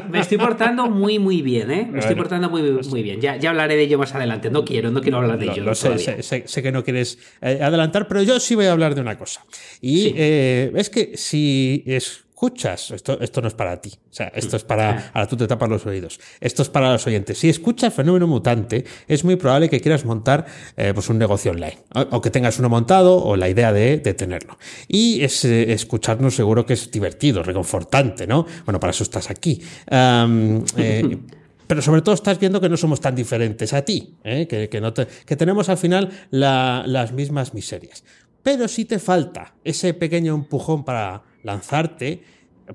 Me 0.12 0.20
estoy 0.20 0.38
portando 0.38 0.90
muy, 0.90 1.18
muy 1.18 1.42
bien, 1.42 1.72
¿eh? 1.72 1.88
Me 1.90 2.00
estoy 2.00 2.16
portando 2.16 2.50
muy, 2.50 2.62
muy 2.62 3.02
bien. 3.02 3.20
Ya, 3.22 3.38
ya 3.38 3.50
hablaré 3.50 3.76
de 3.76 3.84
ello 3.84 3.98
más 3.98 4.14
adelante. 4.14 4.50
No 4.50 4.66
quiero, 4.66 4.92
no 4.92 5.02
quiero 5.02 5.18
hablar 5.18 5.40
de 5.40 5.46
ello. 5.46 5.74
sé, 5.74 6.22
sé, 6.22 6.64
que 6.64 6.72
no 6.72 6.84
quieres 6.84 7.18
eh, 7.42 7.60
adelantar, 7.62 8.08
pero 8.08 8.22
yo 8.22 8.40
sí 8.40 8.56
voy 8.56 8.66
a 8.66 8.74
hablar 8.74 8.96
de 8.96 9.02
una 9.02 9.18
cosa. 9.18 9.46
Y 9.82 10.14
eh, 10.16 10.72
es 10.76 10.90
que 10.90 11.16
si 11.16 11.84
es 11.86 12.26
escuchas, 12.44 12.92
esto, 12.92 13.20
esto 13.22 13.42
no 13.42 13.48
es 13.48 13.54
para 13.54 13.80
ti. 13.80 13.90
O 13.90 14.14
sea, 14.14 14.28
esto 14.36 14.58
es 14.58 14.64
para. 14.66 15.12
Ahora 15.14 15.28
tú 15.28 15.38
te 15.38 15.48
tapas 15.48 15.70
los 15.70 15.86
oídos. 15.86 16.20
Esto 16.42 16.62
es 16.62 16.70
para 16.70 16.92
los 16.92 17.08
oyentes. 17.08 17.38
Si 17.38 17.48
escuchas 17.48 17.94
Fenómeno 17.94 18.28
Mutante, 18.28 18.84
es 19.08 19.24
muy 19.24 19.38
probable 19.38 19.70
que 19.70 19.80
quieras 19.80 20.04
montar 20.04 20.46
eh, 20.76 20.92
pues 20.94 21.10
un 21.10 21.18
negocio 21.18 21.52
online. 21.52 21.78
O, 22.12 22.20
que 22.22 22.30
tengas 22.30 22.60
uno 22.60 22.68
montado 22.68 23.24
o 23.24 23.38
la 23.38 23.48
idea 23.48 23.72
de, 23.72 23.98
tenerlo. 24.00 24.58
Y 24.90 25.24
es, 25.24 25.46
eh, 25.46 25.72
escucharnos 25.72 26.36
seguro 26.36 26.66
que 26.66 26.74
es 26.74 26.92
divertido, 26.92 27.44
reconfortante, 27.44 28.28
¿no? 28.28 28.46
Bueno, 28.66 28.80
para 28.80 28.92
eso 28.92 29.04
estás 29.04 29.30
aquí. 29.30 29.62
Eh, 29.90 31.18
pero 31.68 31.82
sobre 31.82 32.02
todo 32.02 32.14
estás 32.14 32.40
viendo 32.40 32.60
que 32.60 32.68
no 32.68 32.76
somos 32.76 33.00
tan 33.00 33.16
diferentes 33.16 33.74
a 33.74 33.84
ti, 33.84 34.16
que, 34.24 34.80
no 34.82 34.94
que 34.94 35.36
tenemos 35.38 35.70
al 35.70 35.78
final 35.78 36.12
las 36.30 37.14
mismas 37.14 37.54
miserias. 37.54 38.04
Pero 38.44 38.68
si 38.68 38.86
te 38.86 39.00
falta 39.00 39.56
ese 39.64 39.94
pequeño 39.94 40.36
empujón 40.36 40.84
para 40.84 41.24
lanzarte, 41.44 42.22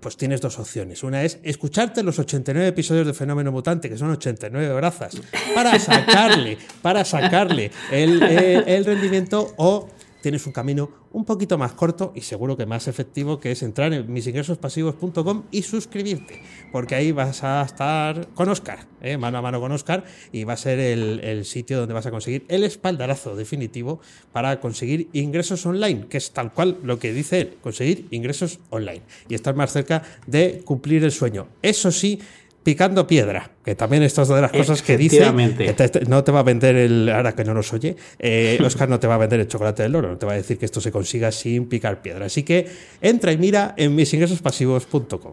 pues 0.01 0.17
tienes 0.17 0.41
dos 0.41 0.59
opciones. 0.59 1.03
Una 1.03 1.23
es 1.23 1.39
escucharte 1.43 2.03
los 2.03 2.19
89 2.19 2.69
episodios 2.69 3.07
de 3.07 3.15
Fenómeno 3.15 3.53
Mutante, 3.53 3.89
que 3.89 3.97
son 3.97 4.11
89 4.11 4.75
brazas, 4.75 5.21
para 5.55 5.79
sacarle, 5.79 6.59
para 6.83 7.05
sacarle 7.05 7.71
el, 7.91 8.23
el 8.23 8.85
rendimiento 8.85 9.55
o 9.57 9.89
tienes 10.21 10.47
un 10.47 10.53
camino 10.53 10.91
un 11.13 11.25
poquito 11.25 11.59
más 11.59 11.73
corto 11.73 12.13
y 12.15 12.23
seguro 12.23 12.57
que 12.57 12.67
más 12.67 12.89
efectivo, 12.89 13.41
que 13.41 13.53
es 13.53 13.63
entrar 13.63 13.93
en 13.93 14.13
misingresospasivos.com 14.13 15.45
y 15.51 15.63
suscribirte, 15.63 16.43
porque 16.73 16.95
ahí 16.95 17.13
vas 17.13 17.45
a 17.45 17.63
estar 17.63 18.29
con 18.35 18.49
Oscar, 18.49 18.87
¿eh? 19.01 19.17
mano 19.17 19.39
a 19.39 19.43
mano 19.43 19.61
con 19.61 19.73
Oscar, 19.73 20.05
y 20.33 20.45
va 20.45 20.55
a 20.55 20.57
ser 20.57 20.79
el, 20.79 21.45
sitio 21.45 21.79
donde 21.79 21.95
vas 21.95 22.07
a 22.07 22.11
conseguir 22.11 22.45
el 22.49 22.65
espaldarazo 22.65 23.37
definitivo 23.37 24.01
para 24.33 24.61
conseguir 24.61 25.09
ingresos 25.13 25.65
online, 25.67 26.07
que 26.09 26.19
es 26.19 26.33
tal 26.33 26.53
cual 26.53 26.79
lo 26.83 26.99
que 26.99 27.13
dice 27.13 27.41
él, 27.41 27.57
conseguir 27.63 28.07
ingresos 28.11 28.59
online 28.71 29.03
y 29.29 29.35
estar 29.35 29.55
más 29.55 29.73
cerca 29.73 30.03
de 30.27 30.63
cumplir 30.65 31.05
el 31.05 31.13
sueño. 31.13 31.49
Eso 31.63 31.93
sí, 31.93 32.21
picando 32.69 33.07
piedra, 33.07 33.51
que 33.65 33.75
también 33.75 34.03
esto 34.03 34.21
es 34.21 34.29
de 34.29 34.43
las 34.43 34.53
cosas 34.53 34.83
que 34.83 34.99
dice. 34.99 35.21
Que 35.57 36.05
no 36.07 36.23
te 36.23 36.31
va 36.31 36.41
a 36.41 36.43
vender 36.43 36.77
el. 36.77 37.09
Ahora 37.09 37.35
que 37.35 37.43
no 37.43 37.55
nos 37.55 37.73
oye, 37.73 37.97
eh, 38.19 38.59
Oscar 38.63 38.91
no 38.91 39.01
te 39.01 39.07
va 39.07 39.15
a 39.15 39.17
vender 39.17 39.41
el 39.41 39.49
chocolate 39.49 39.85
del 39.85 39.97
oro, 39.97 40.11
no 40.11 40.19
te 40.19 40.27
va 40.27 40.33
a 40.33 40.35
decir 40.35 40.59
que 40.59 40.67
esto 40.67 40.79
se 40.79 40.93
consiga 40.93 41.33
sin 41.33 41.67
picar 41.67 42.03
piedra. 42.03 42.27
Así 42.27 42.43
que 42.43 42.67
entra 43.01 43.33
y 43.33 43.39
mira 43.39 43.73
en 43.79 43.95
misingresospasivos.com. 43.95 45.33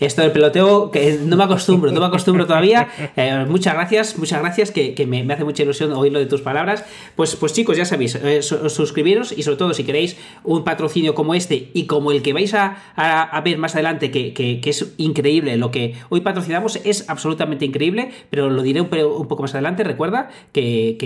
esto 0.00 0.22
del 0.22 0.32
peloteo, 0.32 0.90
que 0.90 1.18
no 1.22 1.36
me 1.36 1.44
acostumbro, 1.44 1.90
no 1.90 2.00
me 2.00 2.06
acostumbro 2.06 2.46
todavía. 2.46 2.88
Eh, 3.16 3.46
muchas 3.48 3.74
gracias, 3.74 4.18
muchas 4.18 4.40
gracias, 4.40 4.70
que, 4.70 5.06
me, 5.06 5.32
hace 5.32 5.44
mucha 5.44 5.62
ilusión 5.62 5.92
oírlo 5.92 6.18
de 6.18 6.26
tus 6.26 6.40
palabras. 6.40 6.84
Pues, 7.14 7.36
pues 7.36 7.52
chicos, 7.52 7.76
ya 7.76 7.84
sabéis, 7.84 8.16
eh, 8.16 8.42
suscribiros 8.42 9.32
y 9.36 9.42
sobre 9.42 9.56
todo 9.56 9.72
si 9.72 9.84
queréis 9.84 10.16
un 10.42 10.64
patrocinio 10.64 11.14
como 11.14 11.34
este 11.34 11.70
y 11.72 11.84
como 11.84 12.10
el 12.10 12.22
que 12.22 12.32
vais 12.32 12.54
a, 12.54 13.40
ver 13.44 13.58
más 13.58 13.74
adelante, 13.74 14.10
que, 14.10 14.60
es 14.64 14.94
increíble, 14.96 15.56
lo 15.56 15.70
que 15.70 15.94
hoy 16.08 16.22
patrocinamos 16.22 16.80
es 16.84 17.08
absolutamente 17.08 17.64
increíble, 17.64 18.10
pero 18.30 18.50
lo 18.50 18.62
diré 18.62 18.80
un, 18.80 18.88
poco 18.88 19.42
más 19.42 19.54
adelante, 19.54 19.84
recuerda 19.84 20.30
que, 20.52 20.96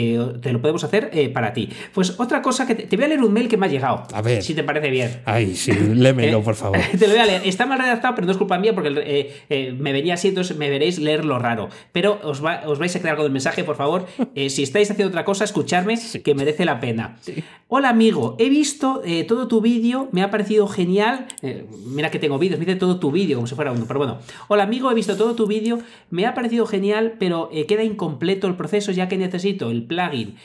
te 0.40 0.52
lo 0.52 0.60
podemos 0.60 0.84
hacer 0.84 1.10
eh, 1.12 1.28
para 1.28 1.52
ti. 1.52 1.68
Pues 1.92 2.18
otra 2.18 2.42
cosa 2.42 2.66
que 2.66 2.74
te, 2.74 2.96
voy 2.96 3.04
a 3.04 3.08
leer 3.08 3.22
un 3.22 3.32
mail 3.32 3.48
que 3.48 3.56
me 3.56 3.66
ha 3.66 3.68
llegado. 3.68 4.04
A 4.12 4.22
ver. 4.22 4.42
Si 4.42 4.54
te 4.54 4.62
parece 4.62 4.90
bien. 4.90 5.20
Ay, 5.24 5.54
sí, 5.54 5.72
lémelo, 5.72 6.42
por 6.44 6.54
favor. 6.54 6.78
te 6.98 7.06
lo 7.06 7.12
voy 7.12 7.22
a 7.22 7.26
leer. 7.26 7.42
Está 7.44 7.66
mal 7.66 7.78
redactado, 7.78 8.14
pero 8.14 8.26
no 8.26 8.32
es 8.32 8.38
culpa 8.38 8.58
mía 8.58 8.67
porque 8.74 9.32
me 9.78 9.92
venía 9.92 10.14
así, 10.14 10.28
entonces 10.28 10.56
me 10.56 10.70
veréis 10.70 10.98
leerlo 10.98 11.38
raro. 11.38 11.68
Pero 11.92 12.18
os, 12.22 12.42
os 12.66 12.78
vais 12.78 12.94
a 12.96 13.00
quedar 13.00 13.16
con 13.16 13.26
el 13.26 13.32
mensaje, 13.32 13.64
por 13.64 13.76
favor. 13.76 14.06
Eh, 14.34 14.50
si 14.50 14.62
estáis 14.62 14.88
haciendo 14.90 15.08
otra 15.08 15.24
cosa, 15.24 15.42
escucharme, 15.42 15.98
que 16.22 16.34
merece 16.34 16.64
la 16.64 16.78
pena. 16.78 17.18
Hola 17.66 17.88
amigo, 17.88 18.36
he 18.38 18.48
visto 18.48 19.02
eh, 19.04 19.24
todo 19.24 19.48
tu 19.48 19.60
vídeo, 19.60 20.08
me 20.12 20.22
ha 20.22 20.30
parecido 20.30 20.68
genial. 20.68 21.26
Eh, 21.42 21.66
mira 21.86 22.10
que 22.10 22.18
tengo 22.18 22.38
vídeos, 22.38 22.60
me 22.60 22.66
dice 22.66 22.78
todo 22.78 23.00
tu 23.00 23.10
vídeo, 23.10 23.38
como 23.38 23.46
si 23.46 23.54
fuera 23.54 23.72
uno, 23.72 23.84
pero 23.88 23.98
bueno. 23.98 24.18
Hola 24.46 24.62
amigo, 24.62 24.90
he 24.90 24.94
visto 24.94 25.16
todo 25.16 25.34
tu 25.34 25.46
vídeo, 25.46 25.80
me 26.10 26.26
ha 26.26 26.34
parecido 26.34 26.66
genial, 26.66 27.14
pero 27.18 27.50
queda 27.66 27.82
incompleto 27.82 28.46
el 28.46 28.54
proceso 28.54 28.92
ya 28.92 29.08
que 29.08 29.16
necesito 29.16 29.70
el 29.70 29.82
plugin 29.84 30.36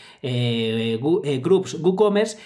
Groups 1.41 1.75
WooCommerce. 1.75 2.37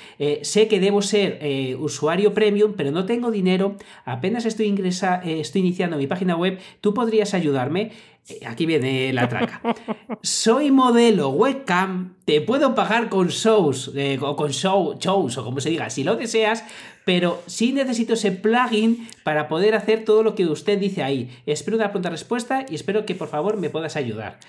sé 0.42 0.68
que 0.68 0.80
debo 0.80 1.02
ser 1.02 1.40
usuario 1.80 2.34
premium, 2.34 2.74
pero 2.76 2.92
no 2.92 3.06
tengo 3.06 3.32
dinero, 3.32 3.78
apenas 4.06 4.46
estoy, 4.46 4.66
ingresa, 4.66 5.22
estoy 5.24 5.62
iniciando 5.68 5.98
mi 5.98 6.08
página 6.08 6.36
web. 6.36 6.60
¿Tú 6.82 6.94
podrías 6.94 7.34
ayudarme? 7.34 7.92
Eh, 8.30 8.40
aquí 8.46 8.66
viene 8.66 9.14
la 9.14 9.30
traca. 9.30 9.62
Soy 10.22 10.72
modelo 10.72 11.30
webcam, 11.30 12.16
te 12.26 12.42
puedo 12.42 12.76
pagar 12.76 13.10
con 13.10 13.28
shows, 13.28 13.92
eh, 13.96 14.18
o 14.22 14.36
con 14.36 14.52
show, 14.52 14.98
shows, 15.00 15.38
o 15.38 15.44
como 15.44 15.62
se 15.62 15.70
diga, 15.70 15.90
si 15.90 16.04
lo 16.04 16.16
deseas, 16.16 16.64
pero 17.06 17.42
sí 17.46 17.72
necesito 17.72 18.14
ese 18.14 18.32
plugin 18.32 19.08
para 19.24 19.48
poder 19.48 19.76
hacer 19.76 20.04
todo 20.04 20.24
lo 20.24 20.36
que 20.36 20.46
usted 20.46 20.78
dice 20.78 21.04
ahí. 21.04 21.30
Espero 21.46 21.78
una 21.78 21.92
pronta 21.92 22.10
respuesta 22.10 22.66
y 22.70 22.76
espero 22.76 23.06
que 23.06 23.16
por 23.16 23.30
favor 23.30 23.58
me 23.58 23.70
puedas 23.70 23.96
ayudar. 23.96 24.40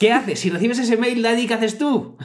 ¿Qué 0.00 0.10
haces? 0.10 0.40
Si 0.40 0.50
recibes 0.50 0.80
ese 0.80 0.96
mail, 0.96 1.22
Daddy, 1.22 1.46
¿qué 1.46 1.54
haces 1.54 1.78
tú? 1.78 2.16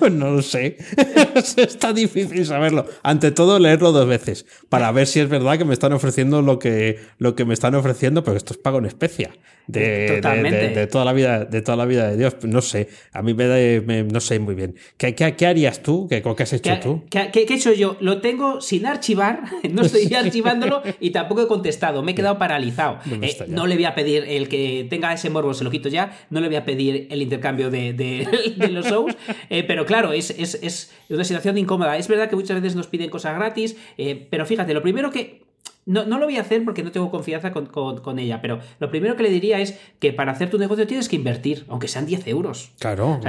Pues 0.00 0.10
no 0.10 0.30
lo 0.30 0.42
sé. 0.42 0.78
Está 1.56 1.92
difícil 1.92 2.46
saberlo. 2.46 2.86
Ante 3.02 3.30
todo, 3.30 3.58
leerlo 3.58 3.92
dos 3.92 4.06
veces 4.06 4.46
para 4.68 4.90
ver 4.92 5.06
si 5.06 5.20
es 5.20 5.28
verdad 5.28 5.58
que 5.58 5.64
me 5.64 5.74
están 5.74 5.92
ofreciendo 5.92 6.42
lo 6.42 6.58
que, 6.58 6.98
lo 7.18 7.34
que 7.34 7.44
me 7.44 7.54
están 7.54 7.74
ofreciendo, 7.74 8.24
pero 8.24 8.36
esto 8.36 8.52
es 8.52 8.58
pago 8.58 8.78
en 8.78 8.86
especia. 8.86 9.32
De, 9.66 10.20
de, 10.20 10.86
toda 10.88 11.06
la 11.06 11.14
vida 11.14 11.46
de 11.46 11.62
toda 11.62 11.76
la 11.78 11.86
vida 11.86 12.10
de 12.10 12.18
Dios. 12.18 12.36
No 12.42 12.60
sé 12.60 12.88
a 13.12 13.22
mí 13.22 13.32
me, 13.32 14.02
no 14.04 14.20
sé 14.20 14.38
muy 14.38 14.54
bien. 14.54 14.76
¿Qué, 14.98 15.14
qué, 15.14 15.46
harías 15.46 15.82
tú 15.82 16.06
¿Qué, 16.06 16.22
¿Qué, 16.22 16.42
has 16.42 16.52
hecho 16.52 16.78
tú 16.82 17.02
¿qué, 17.08 17.30
¿qué, 17.32 17.46
he 17.48 17.54
hecho 17.54 17.72
yo? 17.72 17.96
lo 18.00 18.20
tengo 18.20 18.60
sin 18.60 18.84
archivar 18.84 19.42
no 19.72 19.80
estoy 19.80 20.12
archivándolo 20.12 20.82
y 21.00 21.10
tampoco 21.10 21.42
he 21.42 21.46
contestado. 21.46 22.02
Me 22.02 22.12
he 22.12 22.14
quedado 22.14 22.38
paralizado. 22.38 22.98
Eh, 23.22 23.46
no 23.48 23.66
le 23.66 23.76
voy 23.76 23.86
a 23.86 23.94
pedir 23.94 24.24
el 24.28 24.48
que 24.48 24.86
tenga 24.90 25.12
ese 25.12 25.30
morbo 25.30 25.54
se 25.54 25.64
lo 25.64 25.70
quito 25.70 25.88
ya. 25.88 26.12
No 26.28 26.40
le 26.40 26.48
voy 26.48 26.56
a 26.56 26.64
pedir 26.64 27.06
el 27.10 27.22
intercambio 27.22 27.70
de, 27.70 28.26
los 28.70 28.86
shows, 28.86 29.16
eh, 29.50 29.64
pero 29.64 29.86
claro, 29.86 30.12
es, 30.12 30.30
es, 30.30 30.92
una 31.08 31.23
situación 31.24 31.58
incómoda. 31.58 31.96
Es 31.96 32.08
verdad 32.08 32.28
que 32.28 32.36
muchas 32.36 32.60
veces 32.60 32.76
nos 32.76 32.86
piden 32.86 33.10
cosas 33.10 33.34
gratis, 33.36 33.76
eh, 33.98 34.26
pero 34.30 34.46
fíjate, 34.46 34.74
lo 34.74 34.82
primero 34.82 35.10
que 35.10 35.42
no, 35.86 36.06
no, 36.06 36.18
lo 36.18 36.24
voy 36.24 36.38
a 36.38 36.40
hacer 36.40 36.64
porque 36.64 36.82
no 36.82 36.92
tengo 36.92 37.10
confianza 37.10 37.52
con, 37.52 38.18
ella, 38.18 38.40
pero 38.40 38.60
lo 38.78 38.90
primero 38.90 39.16
que 39.16 39.22
le 39.22 39.30
diría 39.30 39.60
es 39.60 39.78
que 39.98 40.12
para 40.12 40.32
hacer 40.32 40.48
tu 40.48 40.58
negocio 40.58 40.86
tienes 40.86 41.08
que 41.08 41.16
invertir, 41.16 41.66
aunque 41.68 41.88
sean 41.88 42.06
10 42.06 42.26
euros. 42.28 42.70
Claro. 42.78 43.20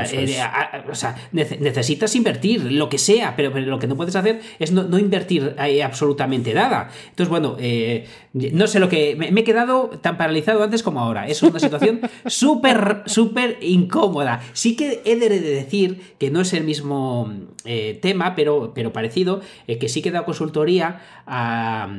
O 0.89 0.95
sea, 0.95 1.15
eh, 1.33 1.57
necesitas 1.59 2.15
invertir, 2.15 2.71
lo 2.71 2.87
que 2.87 2.97
sea, 2.97 3.35
pero, 3.35 3.49
lo 3.59 3.79
que 3.79 3.87
no 3.87 3.97
puedes 3.97 4.15
hacer 4.15 4.39
es 4.59 4.71
no, 4.71 4.97
invertir 4.97 5.55
absolutamente 5.83 6.53
nada. 6.53 6.89
Entonces, 7.09 7.29
bueno, 7.29 7.57
eh, 7.59 8.07
no 8.33 8.67
sé 8.67 8.79
lo 8.79 8.87
que... 8.87 9.15
Me, 9.15 9.27
he 9.27 9.43
quedado 9.43 9.89
tan 10.01 10.17
paralizado 10.17 10.63
antes 10.63 10.81
como 10.81 11.01
ahora. 11.01 11.27
Es 11.27 11.43
una 11.43 11.59
situación 11.59 12.01
súper, 12.25 13.03
súper 13.05 13.57
incómoda. 13.61 14.41
Sí 14.53 14.77
que 14.77 15.01
he 15.03 15.17
de 15.17 15.29
decir 15.29 16.15
que 16.17 16.31
no 16.31 16.41
es 16.41 16.53
el 16.53 16.63
mismo 16.63 17.31
eh, 17.65 17.99
tema, 18.01 18.33
pero, 18.35 18.71
pero 18.73 18.93
parecido, 18.93 19.41
que 19.67 19.89
sí 19.89 20.01
que 20.01 20.09
he 20.09 20.11
dado 20.11 20.25
consultoría 20.25 21.01
a 21.27 21.89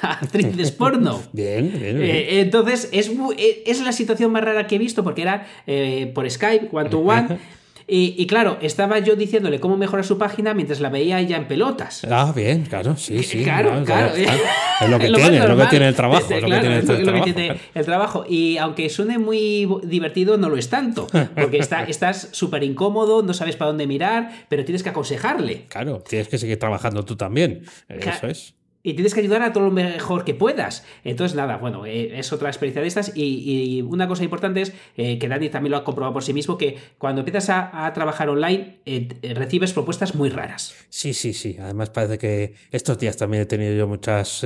actrices 0.00 0.72
porno. 0.72 1.22
Bien, 1.32 1.72
bien. 1.78 2.02
Eh, 2.02 2.40
entonces, 2.40 2.88
es, 2.92 3.10
eh, 3.36 3.62
es 3.66 3.80
la 3.82 3.92
situación 3.92 4.32
más 4.32 4.44
rara 4.44 4.66
que 4.66 4.76
he 4.76 4.78
visto 4.78 5.04
porque 5.04 5.22
era 5.22 5.46
eh, 5.66 6.10
por 6.14 6.28
Skype, 6.30 6.68
one 6.72 6.88
to 6.88 6.98
one. 7.00 7.38
Y, 7.94 8.26
claro, 8.26 8.58
estaba 8.62 9.00
yo 9.00 9.16
diciéndole 9.16 9.60
cómo 9.60 9.76
mejorar 9.76 10.04
su 10.04 10.16
página 10.16 10.54
mientras 10.54 10.80
la 10.80 10.88
veía 10.88 11.20
ella 11.20 11.36
en 11.36 11.46
pelotas. 11.46 12.06
Ah, 12.10 12.32
bien, 12.34 12.64
claro, 12.64 12.96
sí, 12.96 13.22
sí. 13.22 13.42
Claro, 13.52 13.84
claro. 13.84 14.14
Es 14.14 14.88
lo 14.88 14.98
que 14.98 15.10
tiene, 15.10 15.36
es 15.38 15.44
lo 15.44 15.56
que 15.56 15.66
tiene 15.66 15.88
el 15.88 15.94
trabajo. 15.94 16.26
lo 16.30 16.46
que 16.48 17.32
tiene 17.32 17.60
el, 17.74 17.84
trabajo. 17.84 18.24
Y 18.26 18.56
aunque 18.56 18.88
suene 18.88 19.18
muy 19.18 19.68
divertido, 19.82 20.38
no 20.38 20.48
lo 20.48 20.56
es 20.56 20.70
tanto. 20.70 21.06
Porque 21.34 21.58
está, 21.58 21.84
estás 21.84 22.28
súper 22.32 22.62
incómodo, 22.62 23.22
no 23.22 23.34
sabes 23.34 23.56
para 23.56 23.68
dónde 23.68 23.86
mirar, 23.86 24.30
pero 24.48 24.64
tienes 24.64 24.82
que 24.82 24.88
aconsejarle. 24.88 25.66
Claro, 25.68 26.02
tienes 26.08 26.28
que 26.28 26.38
seguir 26.38 26.58
trabajando 26.58 27.04
tú 27.04 27.16
también. 27.16 27.64
Eso 27.88 28.26
es 28.26 28.54
y 28.84 28.94
tienes 28.94 29.14
que 29.14 29.20
ayudar 29.20 29.42
a 29.42 29.52
todo 29.52 29.64
lo 29.64 29.70
mejor 29.70 30.24
que 30.24 30.34
puedas. 30.34 30.84
Entonces, 31.04 31.36
nada, 31.36 31.56
bueno, 31.56 31.86
eh, 31.86 32.18
es 32.18 32.32
otra 32.32 32.48
experiencia 32.48 32.82
de 32.82 32.88
estas. 32.88 33.12
Y, 33.14 33.80
una 33.82 34.08
cosa 34.08 34.24
importante 34.24 34.62
es 34.62 34.72
eh, 34.96 35.18
que 35.18 35.28
Dani 35.28 35.48
también 35.50 35.70
lo 35.70 35.76
ha 35.76 35.84
comprobado 35.84 36.12
por 36.12 36.24
sí 36.24 36.32
mismo: 36.32 36.58
que 36.58 36.76
cuando 36.98 37.20
empiezas 37.20 37.48
a, 37.50 37.92
trabajar 37.94 38.28
online, 38.28 38.78
eh, 38.86 39.08
recibes 39.34 39.72
propuestas 39.72 40.14
muy 40.14 40.30
raras. 40.30 40.74
Sí, 40.88 41.14
sí, 41.14 41.32
sí. 41.32 41.56
Además, 41.60 41.90
parece 41.90 42.18
que 42.18 42.54
estos 42.70 42.98
días 42.98 43.16
también 43.16 43.44
he 43.44 43.46
tenido 43.46 43.74
yo 43.74 43.86
muchas, 43.86 44.44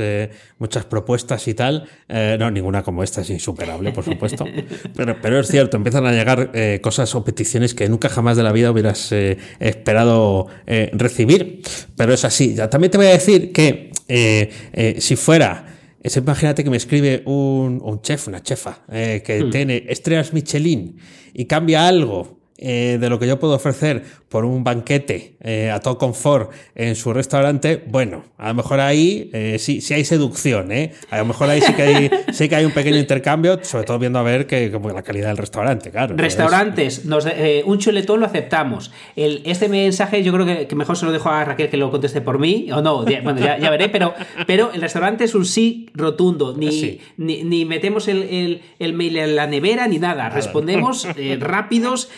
muchas 0.59 0.85
propuestas 0.85 1.47
y 1.49 1.55
tal. 1.55 1.89
no, 2.09 2.51
ninguna 2.51 2.83
como 2.83 3.03
esta 3.03 3.23
es 3.23 3.31
insuperable, 3.31 3.93
por 3.93 4.05
supuesto. 4.05 4.45
pero, 4.97 5.17
pero 5.21 5.41
es 5.41 5.49
cierto, 5.49 5.77
empiezan 5.77 6.07
a 6.07 6.13
llegar 6.13 6.51
cosas 6.83 7.15
o 7.15 7.25
peticiones 7.25 7.75
que 7.75 7.89
nunca 7.89 8.09
jamás 8.09 8.37
de 8.37 8.43
la 8.43 8.53
vida 8.53 8.71
hubieras 8.71 9.13
esperado 9.13 10.49
recibir. 10.93 11.63
Pero 11.97 12.13
es 12.13 12.25
así. 12.25 12.55
Ya, 12.55 12.69
también 12.69 12.91
te 12.91 12.99
voy 12.99 13.07
a 13.07 13.11
decir 13.11 13.53
que 13.53 13.93
eh, 14.27 14.51
eh, 14.73 15.01
si 15.01 15.17
fuera, 15.17 15.67
es, 16.03 16.17
imagínate 16.17 16.65
que 16.65 16.71
me 16.71 16.77
escribe 16.77 17.23
un, 17.27 17.81
un 17.83 18.03
chef, 18.03 18.29
una 18.29 18.43
chefa, 18.43 18.85
eh, 18.91 19.23
que 19.25 19.45
hmm. 19.45 19.51
tiene 19.51 19.85
estrellas 19.89 20.33
Michelin 20.33 20.97
y 21.33 21.45
cambia 21.45 21.87
algo 21.87 22.37
de 22.59 23.11
lo 23.11 23.19
que 23.19 23.27
yo 23.27 23.39
puedo 23.39 23.55
ofrecer 23.55 24.03
por 24.29 24.45
un 24.45 24.65
banquete 24.65 25.37
eh, 25.41 25.71
a 25.71 25.79
todo 25.79 25.99
confort 25.99 26.51
en 26.75 26.97
su 26.97 27.13
restaurante, 27.13 27.85
bueno, 27.87 28.25
a 28.37 28.49
lo 28.49 28.55
mejor 28.55 28.81
ahí 28.81 29.31
eh, 29.33 29.57
sí, 29.61 29.81
sí 29.81 29.95
hay 29.95 30.05
seducción, 30.05 30.73
¿eh? 30.73 30.93
A 31.11 31.19
lo 31.19 31.27
mejor 31.27 31.49
ahí 31.49 31.61
sí 31.61 31.73
que 31.75 31.83
hay, 31.83 32.11
sí 32.33 32.49
que 32.49 32.57
hay 32.57 32.65
un 32.65 32.73
pequeño 32.73 32.97
intercambio, 32.97 33.61
sobre 33.63 33.85
todo 33.85 34.01
viendo 34.01 34.19
a 34.19 34.23
ver 34.23 34.49
que, 34.49 34.73
como 34.73 34.91
la 34.91 35.03
calidad 35.03 35.29
del 35.29 35.37
restaurante, 35.37 35.93
claro. 35.93 36.17
Restaurantes, 36.17 37.05
nos, 37.05 37.25
eh, 37.27 37.63
un 37.67 37.79
chuletón 37.79 38.19
lo 38.19 38.27
aceptamos. 38.27 38.91
El, 39.15 39.43
este 39.45 39.69
mensaje 39.69 40.25
yo 40.25 40.33
creo 40.33 40.67
que, 40.67 40.75
mejor 40.75 40.97
se 40.97 41.07
lo 41.07 41.13
dejo 41.13 41.29
a 41.31 41.45
Raquel 41.45 41.69
que 41.69 41.77
lo 41.77 41.93
conteste 41.93 42.21
por 42.21 42.41
mí, 42.41 42.69
o 42.73 42.83
no, 42.83 43.05
bueno, 43.05 43.39
ya, 43.39 43.71
veré, 43.71 43.89
pero, 43.89 44.13
pero 44.49 44.73
el 44.73 44.81
restaurante 44.81 45.23
es 45.23 45.37
un 45.37 45.47
sí 45.47 45.89
rotundo, 45.95 46.57
ni, 46.57 46.99
ni, 47.17 47.65
metemos 47.65 48.09
el, 48.09 48.61
el, 48.79 48.93
mail 48.93 49.17
en 49.19 49.37
la 49.37 49.47
nevera 49.47 49.87
ni 49.87 50.01
nada, 50.01 50.29
respondemos 50.31 51.07
rápidos 51.39 52.11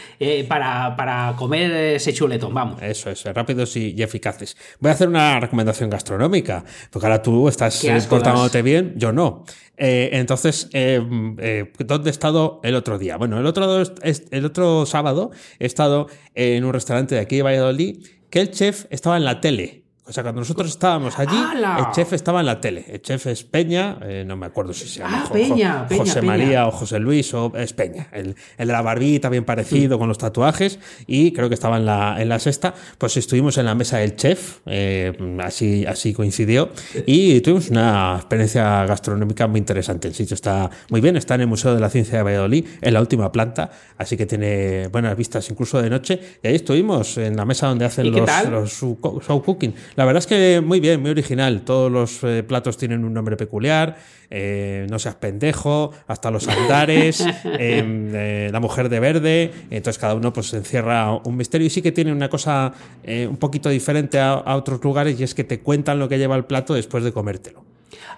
para, 0.49 0.97
para 0.97 1.35
comer 1.37 1.98
ese 1.99 2.12
chuletón, 2.12 2.55
vamos. 2.55 2.83
Eso 2.83 3.11
es, 3.11 3.25
rápidos 3.25 3.76
y, 3.76 3.95
eficaces. 4.02 4.57
Voy 4.81 4.90
a 4.90 4.95
hacer 4.95 5.09
una 5.09 5.38
recomendación 5.38 5.90
gastronómica, 5.90 6.64
porque 6.90 7.07
ahora 7.07 7.23
tú 7.23 7.49
estás 7.49 7.85
portándote 8.09 8.62
bien, 8.62 8.95
yo 8.97 9.12
no. 9.12 9.45
Eh, 9.76 10.11
entonces, 10.14 10.69
eh, 10.73 11.00
eh, 11.38 11.73
¿dónde 11.78 12.11
he 12.11 12.12
estado 12.12 12.61
el 12.64 12.75
otro 12.75 12.99
día? 12.99 13.17
Bueno, 13.17 13.38
el 13.38 13.47
otro, 13.47 13.83
el 14.02 14.45
otro 14.45 14.87
sábado 14.87 15.31
he 15.59 15.67
estado 15.67 16.09
en 16.35 16.64
un 16.64 16.73
restaurante 16.73 17.14
de 17.14 17.21
aquí 17.21 17.37
de 17.37 17.43
Valladolid 17.43 18.05
que 18.31 18.40
el 18.40 18.50
chef 18.50 18.87
estaba 18.90 19.17
en 19.17 19.25
la 19.25 19.40
tele. 19.40 19.85
O 20.09 20.12
sea, 20.12 20.23
cuando 20.23 20.41
nosotros 20.41 20.71
estábamos 20.71 21.19
allí, 21.19 21.37
el 21.37 21.91
chef 21.93 22.15
estaba 22.15 22.41
en 22.41 22.47
la 22.47 22.59
tele. 22.59 22.83
El 22.88 23.03
chef 23.03 23.27
es 23.27 23.45
Peña, 23.45 23.99
eh, 24.03 24.25
no 24.27 24.37
me 24.37 24.47
acuerdo 24.47 24.73
si 24.73 24.88
se 24.88 25.00
llama 25.00 25.25
ah, 25.27 25.87
José 25.95 26.23
María 26.23 26.67
o 26.67 26.71
José 26.71 26.99
Luis, 26.99 27.35
o 27.35 27.53
es 27.55 27.75
Peña. 27.75 28.09
El, 28.12 28.35
de 28.57 28.65
la 28.65 28.81
barbita, 28.81 29.29
bien 29.29 29.45
parecido, 29.45 29.99
con 29.99 30.09
los 30.09 30.17
tatuajes, 30.17 30.79
y 31.07 31.33
creo 31.33 31.49
que 31.49 31.55
estaba 31.55 31.77
en 31.77 31.85
la, 31.85 32.17
en 32.23 32.31
la 32.31 32.38
sexta. 32.38 32.73
Pues 32.97 33.19
estuvimos 33.19 33.59
en 33.59 33.67
la 33.67 33.75
mesa 33.75 33.99
del 33.99 34.17
chef, 34.17 34.61
eh, 34.65 35.12
así, 35.43 35.85
así 35.85 36.15
coincidió, 36.15 36.71
y 37.05 37.43
tuvimos 37.43 37.69
una 37.69 38.17
experiencia 38.17 38.87
gastronómica 38.87 39.47
muy 39.47 39.59
interesante. 39.59 40.09
El 40.09 40.15
sitio 40.15 40.35
está 40.35 40.71
muy 40.88 41.03
bien, 41.03 41.19
está 41.19 41.35
en 41.35 41.43
el 41.43 41.49
Museo 41.49 41.75
de 41.75 41.81
la 41.81 41.91
Ciencia 41.91 42.17
de 42.17 42.23
Valladolid, 42.23 42.67
en 42.81 42.95
la 42.95 43.00
última 43.03 43.31
planta, 43.31 43.71
así 43.99 44.17
que 44.17 44.25
tiene 44.25 44.88
buenas 44.88 45.15
vistas 45.19 45.50
incluso 45.50 45.83
de 45.83 45.91
noche. 45.91 46.19
Y 46.43 46.49
ahí 46.49 46.55
estuvimos 46.55 47.19
en 47.19 47.37
la 47.37 47.45
mesa 47.45 47.67
donde 47.67 47.85
hacen 47.85 48.11
los, 48.11 48.49
los 48.49 48.73
show 48.79 49.43
cooking 49.45 49.75
La 49.99 50.05
verdad 50.05 50.21
es 50.21 50.28
que 50.28 50.61
muy 50.61 50.78
bien, 50.78 51.00
muy 51.00 51.11
original. 51.11 51.62
Todos 51.62 51.90
los 51.90 52.23
eh, 52.23 52.45
platos 52.45 52.76
tienen 52.76 53.05
un 53.05 53.12
nombre 53.12 53.37
peculiar. 53.37 53.97
no 54.31 54.97
seas 55.00 55.17
pendejo, 55.17 55.90
hasta 56.07 56.31
los 56.31 56.47
andares, 56.47 57.25
em, 57.45 58.12
la 58.52 58.61
mujer 58.61 58.90
de 58.90 59.00
verde. 59.00 59.50
Entonces 59.71 59.99
cada 59.99 60.14
uno 60.14 60.33
pues 60.33 60.55
encierra 60.55 61.12
un 61.25 61.37
misterio 61.37 61.67
y 61.67 61.71
sí 61.71 61.83
que 61.83 61.90
tiene 61.90 62.12
una 62.12 62.28
cosa 62.28 62.73
un 63.05 63.38
poquito 63.38 63.71
diferente 63.71 64.21
a, 64.21 64.35
a 64.35 64.55
otros 64.55 64.81
lugares 64.85 65.19
y 65.19 65.25
es 65.25 65.35
que 65.35 65.43
te 65.43 65.59
cuentan 65.59 65.99
lo 65.99 66.09
que 66.09 66.17
lleva 66.17 66.37
el 66.37 66.45
plato 66.45 66.75
después 66.75 67.02
de 67.02 67.11
comértelo. 67.11 67.64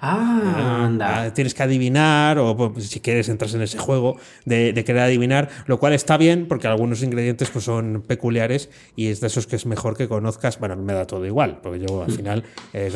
Ah, 0.00 0.84
anda. 0.84 1.22
Ah, 1.22 1.34
tienes 1.34 1.54
que 1.54 1.62
adivinar, 1.62 2.38
o 2.38 2.56
pues, 2.56 2.88
si 2.88 3.00
quieres 3.00 3.28
entras 3.28 3.54
en 3.54 3.62
ese 3.62 3.78
juego 3.78 4.16
de, 4.44 4.72
querer 4.84 5.02
adivinar, 5.02 5.48
lo 5.66 5.78
cual 5.78 5.92
está 5.92 6.16
bien 6.16 6.46
porque 6.48 6.66
algunos 6.66 7.02
ingredientes 7.02 7.50
pues, 7.50 7.64
son 7.64 8.02
peculiares 8.06 8.70
y 8.96 9.08
es 9.08 9.20
de 9.20 9.28
esos 9.28 9.46
que 9.46 9.56
es 9.56 9.66
mejor 9.66 9.96
que 9.96 10.08
conozcas. 10.08 10.58
Bueno, 10.58 10.76
me 10.76 10.92
da 10.92 11.06
todo 11.06 11.24
igual, 11.26 11.60
porque 11.62 11.80
yo 11.80 12.02
al 12.02 12.12
final 12.12 12.44
eh, 12.72 12.90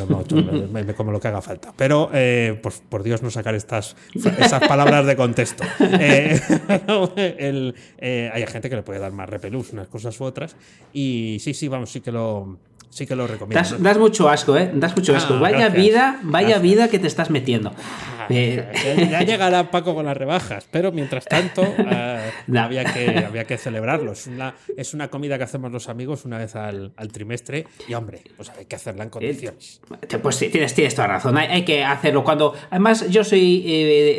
me, 0.72 0.94
como 0.94 1.12
lo 1.12 1.20
que 1.20 1.28
haga 1.28 1.42
falta. 1.42 1.72
Pero, 1.76 2.10
eh, 2.12 2.58
pues, 2.62 2.82
por 2.88 3.02
Dios, 3.02 3.22
no 3.22 3.30
sacar 3.30 3.54
estas 3.54 3.96
esas 4.14 4.66
palabras 4.66 5.06
de 5.06 5.16
contexto. 5.16 5.64
Eh, 7.98 8.30
hay 8.32 8.46
gente 8.46 8.68
que 8.68 8.76
le 8.76 8.82
puede 8.82 8.98
dar 8.98 9.12
más 9.12 9.28
repelús 9.28 9.72
unas 9.72 9.88
cosas 9.88 10.18
u 10.20 10.24
otras. 10.24 10.56
Y 10.92 11.38
sí, 11.40 11.54
sí, 11.54 11.68
vamos, 11.68 11.90
sí 11.90 12.00
que 12.00 12.12
lo 12.12 12.58
sí 12.94 13.06
que 13.06 13.16
lo 13.16 13.26
recomiendo. 13.26 13.78
Das, 13.78 13.98
mucho 13.98 14.28
asco, 14.28 14.56
¿eh? 14.56 14.70
Das 14.72 14.96
mucho 14.96 15.16
asco. 15.16 15.34
Ah, 15.34 15.40
vaya 15.40 15.68
vida, 15.68 16.20
vaya 16.22 16.58
vida 16.58 16.88
que 16.88 17.00
te 17.00 17.08
estás 17.08 17.28
metiendo. 17.28 17.72
Ah, 18.18 18.26
eh, 18.30 19.08
ya 19.10 19.22
llegará 19.26 19.70
Paco 19.70 19.94
con 19.94 20.06
las 20.06 20.16
rebajas, 20.16 20.66
pero 20.70 20.92
mientras 20.92 21.24
tanto 21.24 21.62
eh, 21.78 22.30
había, 22.56 22.84
que, 22.84 23.24
había 23.26 23.44
que 23.44 23.58
celebrarlo. 23.58 24.12
Es 24.12 24.28
una, 24.28 24.54
es 24.76 24.94
una 24.94 25.08
comida 25.08 25.36
que 25.38 25.44
hacemos 25.44 25.72
los 25.72 25.88
amigos 25.88 26.24
una 26.24 26.38
vez 26.38 26.54
al, 26.54 26.92
trimestre 27.12 27.66
y, 27.88 27.94
hombre, 27.94 28.22
pues 28.36 28.50
hay 28.50 28.66
que 28.66 28.76
hacerla 28.76 29.04
en 29.04 29.10
condiciones. 29.10 29.80
Pues 30.22 30.36
sí, 30.36 30.48
tienes, 30.48 30.72
tienes 30.74 30.94
toda 30.94 31.08
razón. 31.08 31.36
Hay, 31.36 31.64
que 31.64 31.84
hacerlo 31.84 32.22
cuando... 32.22 32.54
Además, 32.70 33.08
yo 33.08 33.24
soy 33.24 33.62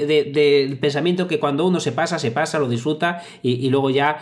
del 0.05 0.77
pensamiento 0.79 1.27
que 1.27 1.39
cuando 1.39 1.65
uno 1.65 1.79
se 1.79 1.91
pasa, 1.91 2.19
se 2.19 2.31
pasa, 2.31 2.59
lo 2.59 2.67
disfruta 2.67 3.21
y, 3.41 3.69
luego 3.69 3.89
ya 3.89 4.19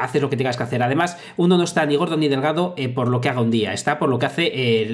haces 0.00 0.22
lo 0.22 0.30
que 0.30 0.36
tengas 0.36 0.56
que 0.56 0.62
hacer. 0.62 0.82
Además, 0.82 1.18
uno 1.36 1.58
no 1.58 1.64
está 1.64 1.84
ni 1.84 1.96
gordo 1.96 2.16
ni 2.16 2.28
delgado 2.28 2.74
por 2.94 3.08
lo 3.08 3.20
que 3.20 3.28
haga 3.28 3.40
un 3.40 3.50
día 3.50 3.73
está 3.74 3.98
por 3.98 4.08
lo 4.08 4.18
que 4.18 4.26
hace 4.26 4.86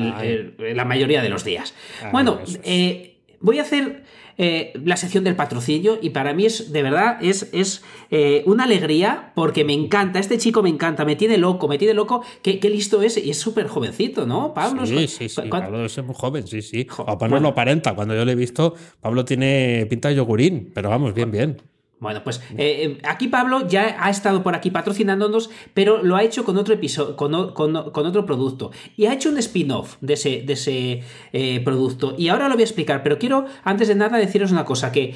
la 0.74 0.84
mayoría 0.84 1.22
de 1.22 1.28
los 1.28 1.44
días. 1.44 1.74
bueno, 2.12 2.40
eh, 2.64 3.18
voy 3.40 3.58
a 3.58 3.62
hacer 3.62 4.02
eh, 4.42 4.72
la 4.84 4.96
sección 4.96 5.22
del 5.24 5.36
patrocinio 5.36 5.98
y 6.00 6.10
para 6.10 6.32
mí 6.32 6.46
es, 6.46 6.72
de 6.72 6.82
verdad, 6.82 7.18
es, 7.22 7.50
es 7.52 7.82
eh, 8.10 8.42
una 8.46 8.64
alegría 8.64 9.32
porque 9.34 9.64
me 9.64 9.74
encanta, 9.74 10.18
este 10.18 10.38
chico 10.38 10.62
me 10.62 10.70
encanta, 10.70 11.04
me 11.04 11.14
tiene 11.14 11.36
loco, 11.36 11.68
me 11.68 11.76
tiene 11.76 11.92
loco, 11.92 12.22
qué, 12.42 12.58
listo 12.70 13.02
es 13.02 13.18
y 13.18 13.30
es 13.30 13.38
súper 13.38 13.68
jovencito, 13.68 14.24
¿no, 14.24 14.54
Pablo? 14.54 14.86
Sí, 14.86 15.08
sí, 15.08 15.28
sí, 15.28 15.42
Pablo 15.50 15.84
es 15.84 16.02
muy 16.02 16.14
joven, 16.16 16.46
sí, 16.46 16.62
sí. 16.62 16.84
Papá 16.84 17.28
no 17.28 17.38
lo 17.38 17.48
aparenta, 17.48 17.94
cuando 17.94 18.14
yo 18.14 18.24
le 18.24 18.32
he 18.32 18.36
visto, 18.36 18.74
Pablo 19.02 19.26
tiene 19.26 19.86
pinta 19.90 20.08
de 20.08 20.14
yogurín, 20.14 20.70
pero 20.74 20.88
vamos, 20.88 21.12
bien, 21.12 21.30
bien. 21.30 21.60
Bueno, 22.00 22.24
pues 22.24 22.38
eh, 22.56 22.56
eh, 22.56 22.98
aquí 23.04 23.28
Pablo 23.28 23.68
ya 23.68 23.96
ha 24.00 24.08
estado 24.08 24.42
por 24.42 24.54
aquí 24.54 24.70
patrocinándonos, 24.70 25.50
pero 25.74 26.02
lo 26.02 26.16
ha 26.16 26.22
hecho 26.22 26.44
con 26.44 26.56
otro 26.56 26.72
episodio, 26.72 27.14
con, 27.14 27.34
otro 27.34 28.24
producto. 28.24 28.70
Y 28.96 29.04
ha 29.04 29.12
hecho 29.12 29.28
un 29.28 29.36
spin-off 29.36 29.96
de 30.00 30.14
ese, 30.14 30.42
de 30.42 30.52
ese 30.54 31.02
eh, 31.34 31.60
producto. 31.62 32.14
Y 32.16 32.28
ahora 32.28 32.48
lo 32.48 32.54
voy 32.54 32.62
a 32.62 32.64
explicar, 32.64 33.02
pero 33.02 33.18
quiero, 33.18 33.44
antes 33.64 33.88
de 33.88 33.94
nada, 33.94 34.16
deciros 34.16 34.50
una 34.50 34.64
cosa: 34.64 34.90
que 34.92 35.14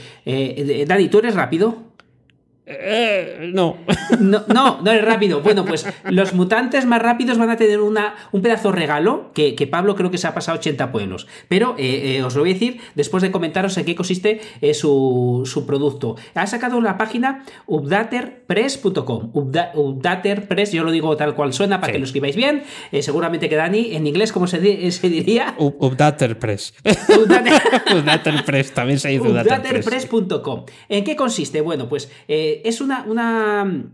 Dani, 0.86 1.08
¿tú 1.08 1.20
eres 1.20 1.34
rápido? 1.34 1.93
Eh, 2.66 3.50
no. 3.52 3.76
no. 4.20 4.44
No, 4.48 4.80
no 4.80 4.90
es 4.90 5.04
rápido. 5.04 5.40
Bueno, 5.40 5.64
pues 5.64 5.86
los 6.04 6.32
mutantes 6.32 6.86
más 6.86 7.02
rápidos 7.02 7.36
van 7.38 7.50
a 7.50 7.56
tener 7.56 7.80
una, 7.80 8.14
un 8.32 8.40
pedazo 8.42 8.72
regalo 8.72 9.30
que, 9.34 9.54
Pablo 9.70 9.96
creo 9.96 10.10
que 10.10 10.18
se 10.18 10.26
ha 10.26 10.34
pasado 10.34 10.58
80 10.58 10.92
pueblos. 10.92 11.26
Pero 11.48 11.74
eh, 11.78 12.16
eh, 12.16 12.22
os 12.22 12.34
lo 12.34 12.42
voy 12.42 12.50
a 12.50 12.54
decir 12.54 12.80
después 12.94 13.22
de 13.22 13.30
comentaros 13.30 13.76
en 13.76 13.84
qué 13.84 13.94
consiste 13.94 14.40
su, 14.72 15.42
su, 15.44 15.66
producto. 15.66 16.16
Ha 16.34 16.46
sacado 16.46 16.76
una 16.76 16.96
página 16.96 17.44
updaterpress.com. 17.66 19.30
Updaterpress, 19.34 20.72
yo 20.72 20.84
lo 20.84 20.90
digo 20.90 21.16
tal 21.16 21.34
cual 21.34 21.52
suena 21.52 21.80
para 21.80 21.92
que 21.92 21.98
lo 21.98 22.04
escribáis 22.04 22.36
bien. 22.36 22.62
seguramente 23.00 23.48
que 23.48 23.56
Dani, 23.56 23.94
en 23.94 24.06
inglés, 24.06 24.32
¿cómo 24.32 24.46
se, 24.46 24.60
diría? 24.60 25.54
Updaterpress. 25.58 26.74
Updaterpress, 26.84 28.72
también 28.72 28.98
se 28.98 29.08
dice 29.08 29.28
Updaterpress.com. 29.28 30.64
¿En 30.88 31.04
qué 31.04 31.16
consiste? 31.16 31.60
Bueno, 31.60 31.88
pues 31.88 32.10
es 32.64 32.80
una, 32.80 33.04
una 33.04 33.90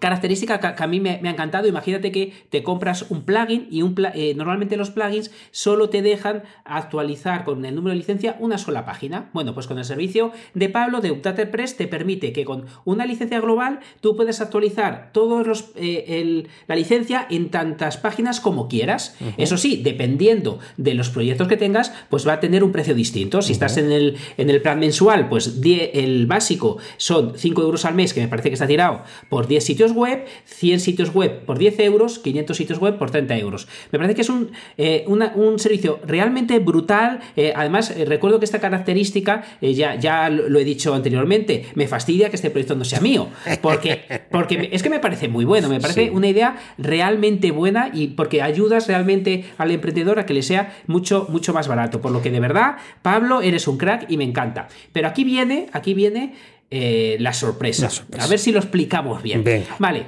Característica 0.00 0.58
que 0.58 0.82
a 0.82 0.86
mí 0.86 0.98
me, 1.00 1.20
ha 1.22 1.30
encantado, 1.30 1.68
imagínate 1.68 2.10
que 2.10 2.32
te 2.50 2.62
compras 2.62 3.06
un 3.10 3.22
plugin 3.22 3.68
y 3.70 3.82
un 3.82 3.94
eh, 4.14 4.34
normalmente 4.34 4.76
los 4.76 4.90
plugins 4.90 5.30
solo 5.50 5.90
te 5.90 6.02
dejan 6.02 6.42
actualizar 6.64 7.44
con 7.44 7.64
el 7.64 7.74
número 7.74 7.92
de 7.92 7.98
licencia 7.98 8.36
una 8.40 8.58
sola 8.58 8.84
página. 8.84 9.30
Bueno, 9.32 9.54
pues 9.54 9.66
con 9.66 9.78
el 9.78 9.84
servicio 9.84 10.32
de 10.54 10.68
Pablo 10.68 11.00
de 11.00 11.10
UpdaterPress 11.10 11.76
te 11.76 11.86
permite 11.86 12.32
que 12.32 12.44
con 12.44 12.66
una 12.84 13.06
licencia 13.06 13.40
global 13.40 13.80
tú 14.00 14.16
puedes 14.16 14.40
actualizar 14.40 15.10
todos 15.12 15.46
los, 15.46 15.70
eh, 15.76 16.46
la 16.66 16.76
licencia 16.76 17.26
en 17.30 17.50
tantas 17.50 17.96
páginas 17.96 18.40
como 18.40 18.68
quieras. 18.68 19.16
Eso 19.36 19.56
sí, 19.56 19.80
dependiendo 19.82 20.58
de 20.76 20.94
los 20.94 21.10
proyectos 21.10 21.48
que 21.48 21.56
tengas, 21.56 21.92
pues 22.08 22.26
va 22.26 22.34
a 22.34 22.40
tener 22.40 22.64
un 22.64 22.72
precio 22.72 22.94
distinto. 22.94 23.42
Si 23.42 23.52
estás 23.52 23.76
en 23.76 23.92
el, 23.92 24.16
en 24.36 24.50
el 24.50 24.62
plan 24.62 24.78
mensual, 24.78 25.28
pues 25.28 25.60
el 25.62 26.26
básico 26.26 26.78
son 26.96 27.34
5 27.36 27.62
euros 27.62 27.84
al 27.84 27.94
mes, 27.94 28.14
que 28.14 28.20
me 28.20 28.28
parece 28.28 28.48
que 28.48 28.54
está 28.54 28.66
tirado 28.66 29.02
por 29.28 29.46
10 29.46 29.64
sitios 29.64 29.89
web, 29.92 30.24
100 30.44 30.80
sitios 30.80 31.14
web 31.14 31.44
por 31.44 31.58
10 31.58 31.80
euros, 31.80 32.18
500 32.18 32.56
sitios 32.56 32.78
web 32.78 32.98
por 32.98 33.10
30 33.10 33.36
euros. 33.38 33.68
Me 33.92 33.98
parece 33.98 34.14
que 34.14 34.22
es 34.22 34.28
un, 34.28 34.50
eh, 34.76 35.04
un 35.06 35.58
servicio 35.58 36.00
realmente 36.04 36.58
brutal. 36.58 37.20
Eh, 37.36 37.52
además, 37.54 37.90
eh, 37.90 38.04
recuerdo 38.04 38.38
que 38.38 38.44
esta 38.44 38.60
característica, 38.60 39.44
ya, 39.60 39.94
ya 39.96 40.30
lo 40.30 40.58
he 40.58 40.64
dicho 40.64 40.94
anteriormente, 40.94 41.66
me 41.74 41.86
fastidia 41.86 42.30
que 42.30 42.36
este 42.36 42.50
proyecto 42.50 42.74
no 42.74 42.84
sea 42.84 43.00
mío, 43.00 43.28
porque, 43.60 44.02
porque 44.30 44.70
es 44.72 44.82
que 44.82 44.90
me 44.90 45.00
parece 45.00 45.28
muy 45.28 45.44
bueno, 45.44 45.68
me 45.68 45.80
parece 45.80 46.10
una 46.10 46.28
idea 46.28 46.56
realmente 46.78 47.50
buena 47.50 47.90
y 47.92 48.08
porque 48.08 48.42
ayudas 48.42 48.86
realmente 48.88 49.44
al 49.58 49.70
emprendedor 49.70 50.18
a 50.18 50.26
que 50.26 50.34
le 50.34 50.42
sea 50.42 50.76
mucho, 50.86 51.26
mucho 51.28 51.52
más 51.52 51.68
barato. 51.68 52.00
Por 52.00 52.12
lo 52.12 52.22
que 52.22 52.30
de 52.30 52.40
verdad, 52.40 52.76
Pablo, 53.02 53.42
eres 53.42 53.68
un 53.68 53.78
crack 53.78 54.10
y 54.10 54.16
me 54.16 54.24
encanta. 54.24 54.68
Pero 54.92 55.08
aquí 55.08 55.24
viene, 55.24 55.66
aquí 55.72 55.94
viene 55.94 56.34
eh, 56.70 57.16
la, 57.18 57.32
sorpresa. 57.32 57.88
A 58.18 58.26
ver 58.28 58.38
si 58.38 58.52
lo 58.52 58.60
explicamos 58.60 59.22
bien. 59.22 59.44
Vale. 59.78 60.06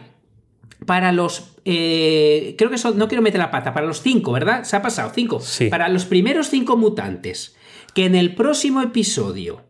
Para 0.87 1.13
los. 1.13 1.57
Eh, 1.65 2.55
creo 2.57 2.71
que 2.71 2.79
son. 2.79 2.97
No 2.97 3.09
quiero 3.09 3.23
meter 3.23 3.41
la 3.41 3.51
pata. 3.51 3.75
Para 3.75 3.87
los 3.87 4.01
cinco, 4.01 4.33
¿verdad? 4.33 4.65
Se 4.65 4.77
ha 4.77 4.83
pasado. 4.83 5.11
Cinco. 5.15 5.41
Para 5.71 5.89
los 5.89 6.05
primeros 6.05 6.49
cinco 6.49 6.77
mutantes. 6.77 7.57
Que 7.95 8.07
en 8.07 8.15
el 8.15 8.35
próximo 8.35 8.81
episodio. 8.81 9.63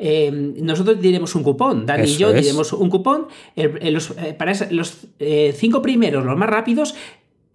Eh, 0.00 0.30
nosotros 0.32 1.00
diremos 1.00 1.34
un 1.34 1.42
cupón, 1.42 1.84
Dani 1.84 2.08
y 2.08 2.16
yo 2.16 2.32
diremos 2.32 2.72
un 2.72 2.88
cupón. 2.88 3.26
para 4.38 4.54
los 4.70 5.08
cinco 5.54 5.82
primeros, 5.82 6.24
los 6.24 6.36
más 6.36 6.48
rápidos, 6.48 6.94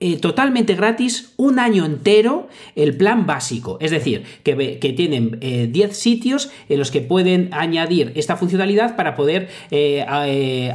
eh, 0.06 0.18
totalmente 0.18 0.76
gratis 0.76 1.32
un 1.38 1.60
año 1.60 1.86
entero 1.86 2.50
el 2.76 2.98
plan 2.98 3.26
básico. 3.26 3.78
Es 3.80 3.89
decir, 3.89 4.26
que, 4.44 4.78
que 4.78 4.92
tienen 4.92 5.39
10 5.39 5.76
eh, 5.76 5.94
sitios 5.94 6.52
en 6.68 6.80
los 6.80 6.92
que 6.92 7.00
pueden 7.00 7.48
añadir 7.54 8.12
esta 8.16 8.36
funcionalidad 8.36 8.98
para 8.98 9.16
poder 9.16 9.48
eh, 9.72 10.04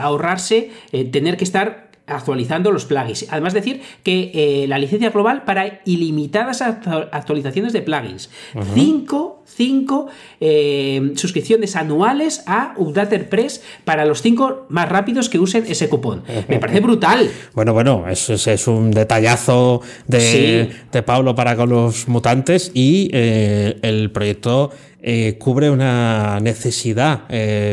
ahorrarse 0.00 0.70
tener 1.12 1.36
que 1.36 1.44
estar 1.44 1.87
actualizando 2.08 2.72
los 2.72 2.84
plugins. 2.84 3.26
Además 3.30 3.54
decir 3.54 3.82
que 4.02 4.64
la 4.68 4.78
licencia 4.78 5.10
global 5.10 5.44
para 5.44 5.80
ilimitadas 5.84 6.62
actualizaciones 6.62 7.72
de 7.72 7.82
plugins. 7.82 8.30
5 8.74 9.38
cinco 9.58 10.06
eh, 10.40 11.12
suscripciones 11.16 11.74
anuales 11.74 12.42
a 12.46 12.74
Updater 12.76 13.28
Press 13.28 13.62
para 13.84 14.04
los 14.04 14.22
cinco 14.22 14.66
más 14.68 14.88
rápidos 14.88 15.28
que 15.28 15.38
usen 15.38 15.64
ese 15.68 15.88
cupón. 15.88 16.22
Me 16.48 16.58
parece 16.58 16.80
brutal. 16.80 17.28
Bueno, 17.54 17.72
bueno, 17.72 18.04
eso 18.08 18.34
es, 18.34 18.68
un 18.68 18.90
detallazo 18.90 19.82
de, 20.06 20.70
de, 20.92 21.02
Pablo 21.02 21.34
para 21.34 21.56
con 21.56 21.70
los 21.70 22.08
mutantes 22.08 22.70
y 22.74 23.10
eh, 23.12 23.78
el 23.82 24.10
proyecto 24.10 24.70
eh, 25.00 25.36
cubre 25.38 25.70
una 25.70 26.40
necesidad 26.40 27.28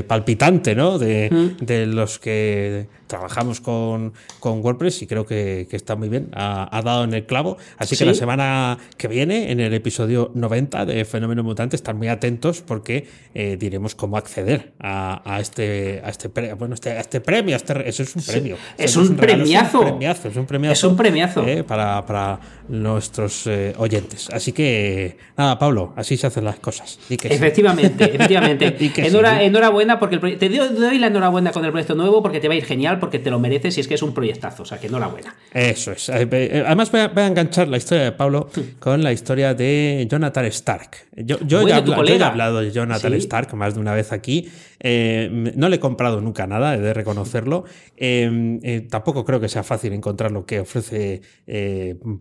palpitante 0.08 0.76
¿no? 0.76 1.00
de, 1.00 1.56
de 1.60 1.86
los 1.88 2.20
que 2.20 2.88
trabajamos 3.08 3.62
con, 3.62 4.14
con 4.40 4.62
WordPress 4.64 5.02
y 5.04 5.08
creo 5.08 5.26
que, 5.26 5.68
está 5.72 5.96
muy 5.96 6.10
bien, 6.10 6.30
ha, 6.34 6.82
dado 6.84 7.04
en 7.04 7.14
el 7.14 7.26
clavo. 7.26 7.58
Así 7.78 7.96
que 7.98 8.06
la 8.06 8.14
semana 8.14 8.78
que 8.98 9.08
viene, 9.08 9.52
en 9.52 9.60
el 9.60 9.74
episodio 9.74 10.32
90 10.34 10.86
de 10.86 11.06
Fenómeno 11.06 11.44
Mutante, 11.44 11.76
están 11.76 11.98
muy 11.98 12.08
atentos 12.08 12.62
porque 12.62 13.08
eh, 13.34 13.58
diremos 13.60 13.96
cómo 13.96 14.18
acceder 14.18 14.74
a, 14.80 15.38
este, 15.40 16.02
a 16.04 16.10
este, 16.10 16.28
bueno, 16.56 16.76
este, 16.76 16.98
este 16.98 17.22
premio. 17.22 17.56
Este, 17.56 17.88
eso 17.88 18.04
es 18.04 18.16
un 18.16 18.24
premio. 18.24 18.58
Es, 18.78 18.96
un, 18.96 19.16
premiazo. 19.16 19.80
Es 19.80 20.36
un 20.36 20.46
premiazo. 20.46 20.74
Es 20.74 20.84
un 20.84 20.98
premiazo. 20.98 21.48
Eh, 21.48 21.64
para, 21.64 22.06
para, 22.06 22.40
nuestros 22.68 23.46
eh, 23.46 23.74
oyentes. 23.78 24.30
Así 24.32 24.52
que, 24.52 25.18
nada, 25.38 25.60
Pablo, 25.60 25.94
así 25.96 26.18
se 26.18 26.28
hacen 26.28 26.46
las 26.46 26.58
cosas. 26.58 27.00
Efectivamente, 27.24 28.06
efectivamente. 28.14 28.76
enhorabuena 29.46 30.00
porque 30.00 30.18
te 30.18 30.50
doy 30.50 31.00
la 31.00 31.08
enhorabuena 31.08 31.52
con 31.52 31.66
el 31.66 31.72
proyecto 31.72 31.96
nuevo 31.96 32.22
porque 32.22 32.40
te 32.40 32.48
va 32.48 32.54
a 32.54 32.58
ir 32.58 32.66
genial 32.66 33.00
porque 33.00 33.20
te 33.20 33.30
lo 33.30 33.40
mereces 33.40 33.78
y 33.78 33.82
es 33.82 33.88
que 33.88 33.96
es 33.96 34.02
un, 34.02 34.14
proyectazo, 34.14 34.64
o 34.64 34.66
sea 34.66 34.80
que 34.80 34.88
enhorabuena. 34.88 35.36
Eso 35.54 35.92
es. 35.92 36.10
Además, 36.10 36.92
voy 36.92 37.02
a, 37.02 37.28
enganchar 37.28 37.68
la 37.68 37.78
historia 37.78 38.06
de 38.06 38.12
Pablo 38.12 38.50
con 38.80 39.04
la 39.04 39.12
historia 39.12 39.54
de 39.54 40.08
Jonathan 40.10 40.46
Stark. 40.46 41.08
Yo, 41.16 41.38
yo, 41.42 41.68
ya, 41.68 41.80
he 41.80 42.24
hablado 42.24 42.62
de 42.62 42.72
Jonathan 42.72 43.14
Stark 43.16 43.54
más 43.56 43.76
de 43.76 43.82
una 43.82 43.94
vez 43.94 44.12
aquí. 44.12 44.50
No 44.86 45.70
le 45.70 45.76
he 45.76 45.80
comprado 45.80 46.22
nunca 46.22 46.46
nada, 46.48 46.76
he 46.76 46.80
de 46.80 46.94
reconocerlo. 46.94 47.66
tampoco 48.90 49.26
creo 49.26 49.40
que 49.40 49.50
sea 49.50 49.64
fácil 49.64 49.94
encontrar 49.94 50.32
lo 50.32 50.46
que 50.46 50.60
ofrece 50.60 51.22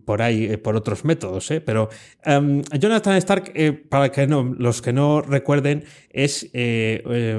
por 0.05 0.21
ahí, 0.21 0.57
por 0.57 0.75
otros 0.75 1.05
métodos, 1.05 1.51
pero 1.65 1.89
em, 2.23 2.63
Jonathan 2.79 3.17
Stark, 3.17 3.53
para 3.89 4.11
que 4.11 4.27
no, 4.27 4.55
los 4.57 4.81
que 4.81 4.93
no 4.93 5.21
recuerden, 5.21 5.83
es 6.09 6.49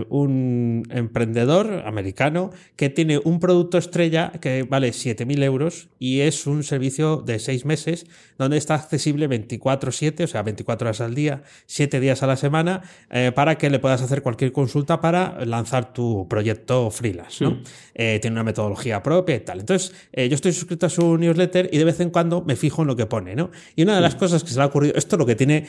un 0.09 0.85
emprendedor 0.91 1.83
americano 1.87 2.51
que 2.77 2.91
tiene 2.91 3.19
un 3.25 3.41
producto 3.41 3.79
estrella 3.79 4.33
que 4.41 4.63
vale 4.63 4.91
7.000 4.91 5.43
euros 5.43 5.89
y 5.99 6.21
es 6.21 6.47
un 6.47 6.63
servicio 6.63 7.17
de 7.19 7.39
6 7.39 7.65
meses 7.65 8.07
donde 8.39 8.57
está 8.57 8.75
accesible 8.75 9.29
24/7, 9.29 10.25
o 10.25 10.27
sea, 10.27 10.43
24 10.43 10.89
horas 10.89 11.01
al 11.01 11.15
día, 11.15 11.43
7 11.67 12.01
días 12.01 12.23
a 12.23 12.27
la 12.27 12.37
semana, 12.37 12.83
eh, 13.11 13.33
para 13.35 13.57
que 13.59 13.71
le 13.71 13.79
puedas 13.79 14.03
hacer 14.03 14.23
cualquier 14.23 14.53
consulta 14.53 15.01
para 15.01 15.16
lanzar 15.45 15.93
tu 15.93 16.27
proyecto 16.29 16.91
freelance. 16.91 17.45
¿no? 17.45 17.63
Eh, 17.95 18.19
tiene 18.21 18.35
una 18.35 18.45
metodología 18.45 19.03
propia 19.03 19.37
y 19.37 19.41
tal. 19.41 19.61
Entonces, 19.61 19.95
eh, 20.13 20.29
yo 20.29 20.35
estoy 20.35 20.53
suscrito 20.53 20.87
a 20.87 20.89
su 20.89 21.17
newsletter 21.17 21.69
y 21.73 21.79
de 21.79 21.85
vez 21.85 22.01
en 22.01 22.11
cuando 22.11 22.43
me 22.43 22.57
fijo 22.57 22.83
en 22.83 22.89
lo 22.89 22.97
que 22.97 23.07
pone. 23.07 23.35
¿no? 23.35 23.51
Y 23.75 23.83
una 23.83 23.97
de 23.97 24.01
las 24.01 24.15
cosas 24.15 24.43
que 24.43 24.51
se 24.51 24.57
le 24.57 24.63
ha 24.63 24.67
ocurrido, 24.67 24.95
esto 24.97 25.17
es 25.17 25.19
lo 25.19 25.27
que 25.27 25.35
tiene, 25.35 25.67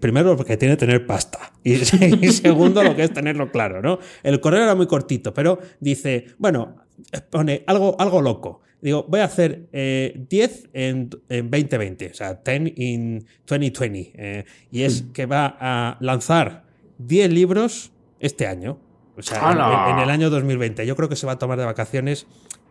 primero, 0.00 0.34
lo 0.34 0.44
que 0.44 0.56
tiene 0.56 0.76
tener 0.76 1.06
pasta 1.06 1.52
y, 1.64 1.74
y 2.26 2.32
segundo, 2.32 2.82
lo 2.82 2.94
que 2.94 3.04
es 3.04 3.12
tenerlo 3.12 3.50
claro. 3.50 3.82
¿no? 3.82 3.98
El 4.22 4.40
correo 4.40 4.62
era 4.62 4.74
muy 4.74 4.86
cortito, 4.86 5.34
pero 5.34 5.58
dice, 5.80 6.26
bueno, 6.38 6.76
pone 7.30 7.62
algo, 7.66 7.96
algo 7.98 8.22
loco. 8.22 8.60
Digo, 8.80 9.04
voy 9.08 9.20
a 9.20 9.24
hacer 9.24 9.68
10 9.72 9.72
eh, 9.72 10.68
en, 10.72 11.10
en, 11.28 11.50
2020, 11.50 12.10
o 12.10 12.14
sea, 12.14 12.34
10 12.34 12.72
in 12.76 13.26
2020. 13.46 14.12
Eh, 14.14 14.44
y 14.70 14.82
es 14.82 15.04
que 15.12 15.26
va 15.26 15.56
a 15.58 15.96
lanzar 16.00 16.64
10 16.98 17.32
libros 17.32 17.90
este 18.20 18.46
año. 18.46 18.78
O 19.16 19.22
sea, 19.22 19.90
en, 19.90 19.98
el 19.98 20.10
año 20.10 20.30
2020. 20.30 20.86
Yo 20.86 20.94
creo 20.94 21.08
que 21.08 21.16
se 21.16 21.26
va 21.26 21.32
a 21.32 21.38
tomar 21.38 21.58
de 21.58 21.64
vacaciones 21.64 22.26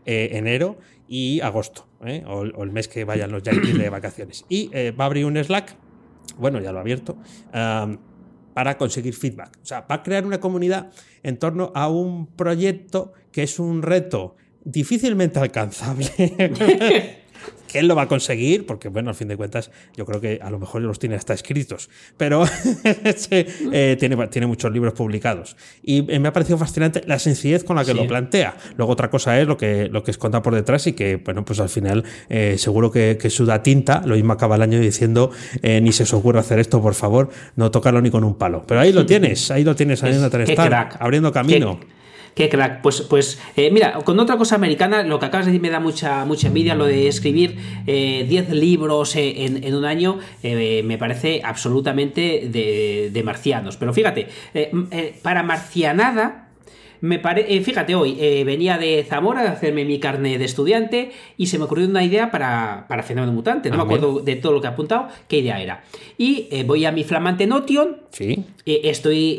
eh, 0.06 0.30
enero 0.34 0.78
y 1.08 1.42
agosto, 1.42 1.86
o, 2.26 2.64
el 2.64 2.72
mes 2.72 2.88
que 2.88 3.04
vayan 3.04 3.32
los 3.32 3.44
yankees 3.44 3.78
de 3.78 3.90
vacaciones. 3.90 4.46
Y 4.48 4.70
va 4.92 5.04
a 5.04 5.08
abrir 5.08 5.26
un 5.26 5.36
Slack, 5.44 5.76
bueno, 6.38 6.62
ya 6.62 6.72
lo 6.72 6.78
ha 6.78 6.82
abierto, 6.82 7.18
para 7.52 8.78
conseguir 8.78 9.14
feedback. 9.14 9.60
O 9.62 9.66
sea, 9.66 9.82
va 9.82 9.96
a 9.96 10.04
crear 10.04 10.26
una 10.26 10.40
comunidad 10.40 10.90
en 11.22 11.38
torno 11.38 11.72
a 11.76 11.90
un 11.90 12.28
proyecto 12.28 13.14
que 13.32 13.44
es 13.44 13.60
un 13.60 13.82
reto 13.82 14.36
difícilmente 14.64 15.40
alcanzable. 15.40 16.08
que 17.68 17.80
él 17.80 17.88
lo 17.88 17.96
va 17.96 18.04
a 18.04 18.08
conseguir, 18.08 18.66
porque 18.66 18.90
bueno, 18.90 19.10
al 19.10 19.16
fin 19.16 19.28
de 19.28 19.38
cuentas, 19.38 19.72
yo 19.96 20.06
creo 20.06 20.22
que 20.22 20.40
a 20.42 20.50
lo 20.50 20.60
mejor 20.60 20.82
los 20.82 21.00
tiene 21.00 21.16
hasta 21.16 21.34
escritos, 21.34 21.90
pero 22.16 22.46
eh, 23.32 23.98
tiene, 24.00 24.28
tiene 24.28 24.48
muchos 24.48 24.72
libros 24.72 24.94
publicados. 24.94 25.58
Y 25.84 26.12
eh, 26.12 26.20
me 26.20 26.30
ha 26.30 26.34
parecido 26.34 26.58
fascinante 26.58 27.02
la 27.06 27.20
sencillez 27.20 27.64
con 27.64 27.76
la 27.76 27.86
que 27.86 27.94
lo 27.94 28.08
plantea. 28.08 28.56
Luego 28.78 28.94
otra 28.94 29.10
cosa 29.10 29.40
es 29.40 29.48
lo 29.48 29.58
que, 29.58 29.90
lo 29.90 30.04
que 30.04 30.12
esconda 30.12 30.42
por 30.42 30.56
detrás 30.56 30.88
y 30.88 30.94
que, 30.94 31.18
bueno, 31.18 31.44
pues 31.46 31.60
al 31.60 31.70
final 31.70 32.04
eh, 32.30 32.56
seguro 32.58 32.92
que, 32.92 33.18
que, 33.20 33.30
suda 33.30 33.62
tinta, 33.62 34.02
lo 34.06 34.16
mismo 34.16 34.34
acaba 34.34 34.56
el 34.56 34.62
año 34.62 34.80
diciendo, 34.80 35.32
ni 35.62 35.92
se 35.92 36.04
os 36.04 36.14
ocurre 36.14 36.40
hacer 36.40 36.60
esto, 36.60 36.82
por 36.82 36.94
favor, 36.94 37.30
no 37.56 37.70
tocarlo 37.72 38.02
ni 38.02 38.10
con 38.10 38.24
un 38.24 38.36
palo. 38.36 38.64
Pero 38.66 38.80
ahí 38.80 38.94
lo 38.94 39.06
tienes, 39.06 39.52
ahí 39.52 39.64
lo 39.64 39.76
tienes, 39.76 40.04
ahí 40.04 40.18
abriendo 41.00 41.32
camino. 41.32 41.80
Qué 41.80 41.97
crack. 42.50 42.82
Pues, 42.82 43.02
pues 43.02 43.40
eh, 43.56 43.72
mira, 43.72 43.94
con 44.04 44.20
otra 44.20 44.38
cosa 44.38 44.56
americana, 44.56 45.04
lo 45.04 45.20
que 45.20 45.26
acabas 45.26 45.46
de 45.46 45.52
decir 45.52 45.62
me 45.62 45.70
da 45.70 45.80
mucha, 45.80 46.24
mucha 46.26 46.48
envidia, 46.48 46.76
lo 46.76 46.86
de 46.86 47.08
escribir 47.08 47.58
10 47.86 47.88
eh, 47.88 48.48
libros 48.52 49.16
eh, 49.16 49.46
en, 49.46 49.76
un 49.76 49.86
año, 49.86 50.20
me 50.44 50.98
parece 50.98 51.42
absolutamente 51.44 52.48
de, 52.52 53.10
de 53.12 53.24
marcianos. 53.24 53.78
Pero 53.78 53.94
fíjate, 53.94 54.28
para 55.22 55.44
marcianada 55.44 56.47
me 57.02 57.22
eh, 57.24 57.62
fíjate, 57.62 57.96
hoy 57.96 58.18
eh, 58.20 58.44
venía 58.44 58.78
de 58.78 59.06
Zamora 59.08 59.42
de 59.42 59.50
hacerme 59.50 59.86
mi 59.86 60.00
carne 60.00 60.38
de 60.38 60.46
estudiante 60.46 61.12
y 61.38 61.48
se 61.48 61.58
me 61.58 61.66
ocurrió 61.66 61.88
una 61.88 62.04
idea 62.04 62.32
para, 62.32 62.86
para 62.88 63.04
Fenómeno 63.04 63.34
Mutante. 63.34 63.70
No 63.70 63.76
ah, 63.76 63.78
me 63.80 63.84
acuerdo 63.84 64.20
de 64.20 64.36
todo 64.36 64.54
lo 64.54 64.62
que 64.62 64.68
he 64.68 64.70
apuntado, 64.70 65.08
qué 65.28 65.40
idea 65.40 65.62
era. 65.62 65.84
Y 66.18 66.48
eh, 66.52 66.64
voy 66.64 66.86
a 66.86 66.92
mi 66.92 67.04
flamante 67.04 67.46
Notion. 67.46 67.98
Sí. 68.12 68.46
estoy. 68.66 69.38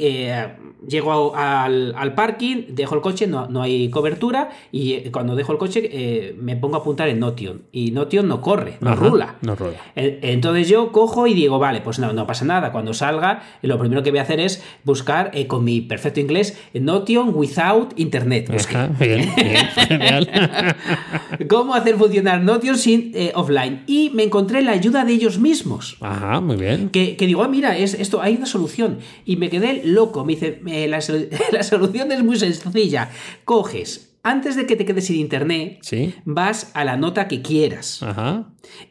llego 0.86 1.34
al, 1.34 1.94
al, 1.96 2.14
parking, 2.14 2.66
dejo 2.68 2.94
el 2.94 3.00
coche, 3.00 3.26
no, 3.26 3.48
no 3.48 3.62
hay 3.62 3.90
cobertura. 3.90 4.50
Y 4.70 5.10
cuando 5.10 5.34
dejo 5.34 5.52
el 5.52 5.58
coche, 5.58 6.34
me 6.38 6.56
pongo 6.56 6.76
a 6.76 6.78
apuntar 6.80 7.08
en 7.08 7.18
Notion. 7.18 7.62
Y 7.72 7.90
Notion 7.90 8.28
no 8.28 8.40
corre, 8.40 8.76
no 8.80 8.94
rula. 8.94 9.36
No 9.42 9.56
rula. 9.56 9.78
Entonces 9.96 10.68
yo 10.68 10.92
cojo 10.92 11.26
y 11.26 11.34
digo, 11.34 11.58
vale, 11.58 11.80
pues 11.80 11.98
no, 11.98 12.12
no 12.12 12.26
pasa 12.26 12.44
nada. 12.44 12.70
Cuando 12.70 12.94
salga, 12.94 13.42
lo 13.62 13.78
primero 13.78 14.02
que 14.02 14.10
voy 14.10 14.20
a 14.20 14.22
hacer 14.22 14.38
es 14.38 14.62
buscar 14.84 15.32
con 15.48 15.64
mi 15.64 15.80
perfecto 15.80 16.20
inglés 16.20 16.58
Notion 16.74 17.32
with 17.34 17.47
without 17.48 17.98
internet. 17.98 18.48
¿Cómo 21.48 21.74
hacer 21.74 21.96
funcionar 21.96 22.42
Notion 22.42 22.76
sin 22.76 23.12
eh, 23.14 23.32
offline? 23.34 23.82
Y 23.86 24.10
me 24.10 24.24
encontré 24.24 24.62
la 24.62 24.72
ayuda 24.72 25.04
de 25.04 25.12
ellos 25.12 25.38
mismos. 25.38 25.96
Ajá, 26.00 26.40
muy 26.40 26.56
bien. 26.56 26.90
Que, 26.90 27.16
digo, 27.18 27.42
ah, 27.42 27.48
mira, 27.48 27.76
es, 27.76 27.94
esto, 27.94 28.20
hay 28.20 28.36
una 28.36 28.46
solución. 28.46 28.98
Y 29.24 29.36
me 29.36 29.50
quedé 29.50 29.82
loco. 29.84 30.24
Me 30.24 30.34
dice, 30.34 30.60
la, 30.64 31.00
la 31.52 31.62
solución 31.62 32.12
es 32.12 32.22
muy 32.22 32.38
sencilla. 32.38 33.10
Coges 33.44 34.08
antes 34.22 34.56
de 34.56 34.66
que 34.66 34.76
te 34.76 34.84
quedes 34.84 35.06
sin 35.06 35.16
internet, 35.16 35.80
vas 36.24 36.70
a 36.74 36.84
la 36.84 36.96
nota 36.96 37.28
que 37.28 37.40
quieras. 37.40 38.00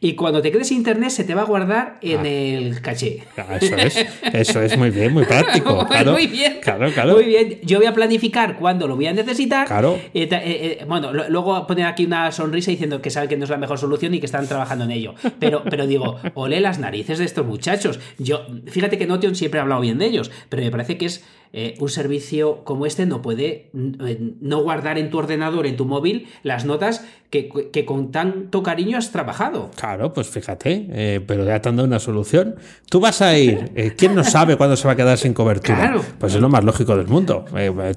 Y 0.00 0.14
cuando 0.14 0.42
te 0.42 0.50
quedes 0.52 0.68
sin 0.68 0.78
internet, 0.78 1.10
se 1.10 1.24
te 1.24 1.34
va 1.34 1.42
a 1.42 1.44
guardar 1.44 1.98
en 2.02 2.20
ah. 2.20 2.28
el 2.28 2.80
caché. 2.80 3.24
Ah, 3.36 3.56
eso 3.60 3.76
es, 3.76 4.06
eso 4.32 4.62
es 4.62 4.76
muy 4.76 4.90
bien, 4.90 5.12
muy 5.12 5.24
práctico. 5.24 5.86
Claro, 5.88 6.12
muy 6.12 6.26
bien. 6.26 6.58
Claro, 6.60 6.90
claro. 6.92 7.14
Muy 7.14 7.24
bien. 7.24 7.60
Yo 7.62 7.78
voy 7.78 7.86
a 7.86 7.94
planificar 7.94 8.56
cuándo 8.56 8.86
lo 8.86 8.94
voy 8.94 9.06
a 9.06 9.12
necesitar. 9.12 9.66
Claro. 9.66 9.98
Eh, 10.14 10.28
eh, 10.30 10.30
eh, 10.32 10.84
bueno, 10.86 11.12
luego 11.12 11.66
poner 11.66 11.86
aquí 11.86 12.04
una 12.04 12.30
sonrisa 12.30 12.70
diciendo 12.70 13.00
que 13.00 13.10
saben 13.10 13.28
que 13.28 13.36
no 13.36 13.44
es 13.44 13.50
la 13.50 13.56
mejor 13.56 13.78
solución 13.78 14.14
y 14.14 14.20
que 14.20 14.26
están 14.26 14.46
trabajando 14.46 14.84
en 14.84 14.90
ello. 14.90 15.14
Pero, 15.38 15.64
pero 15.64 15.86
digo, 15.86 16.18
ole 16.34 16.60
las 16.60 16.78
narices 16.78 17.18
de 17.18 17.24
estos 17.24 17.46
muchachos. 17.46 17.98
Yo, 18.18 18.46
fíjate 18.66 18.98
que 18.98 19.06
Notion 19.06 19.34
siempre 19.34 19.60
ha 19.60 19.62
hablado 19.62 19.80
bien 19.80 19.98
de 19.98 20.06
ellos, 20.06 20.30
pero 20.48 20.62
me 20.62 20.70
parece 20.70 20.98
que 20.98 21.06
es 21.06 21.24
eh, 21.52 21.76
un 21.80 21.88
servicio 21.88 22.62
como 22.64 22.84
este 22.84 23.06
no 23.06 23.22
puede 23.22 23.70
eh, 23.72 24.34
no 24.40 24.62
guardar 24.62 24.98
en 24.98 25.08
tu 25.08 25.18
ordenador, 25.18 25.66
en 25.66 25.76
tu 25.76 25.86
móvil, 25.86 26.28
las 26.42 26.66
notas 26.66 27.06
que, 27.30 27.48
con 27.86 28.10
tanto 28.10 28.62
cariño 28.62 28.98
has 28.98 29.12
trabajado. 29.12 29.67
Claro, 29.76 30.12
pues 30.12 30.28
fíjate, 30.28 30.86
eh, 30.90 31.20
pero 31.26 31.44
ya 31.44 31.60
te 31.60 31.68
han 31.68 31.76
dado 31.76 31.86
una 31.86 31.98
solución. 31.98 32.56
Tú 32.88 33.00
vas 33.00 33.20
a 33.22 33.36
ir, 33.36 33.94
¿quién 33.96 34.14
no 34.14 34.24
sabe 34.24 34.56
cuándo 34.56 34.76
se 34.76 34.86
va 34.86 34.94
a 34.94 34.96
quedar 34.96 35.18
sin 35.18 35.34
cobertura? 35.34 36.00
Pues 36.18 36.34
es 36.34 36.40
lo 36.40 36.48
más 36.48 36.64
lógico 36.64 36.96
del 36.96 37.06
mundo. 37.06 37.44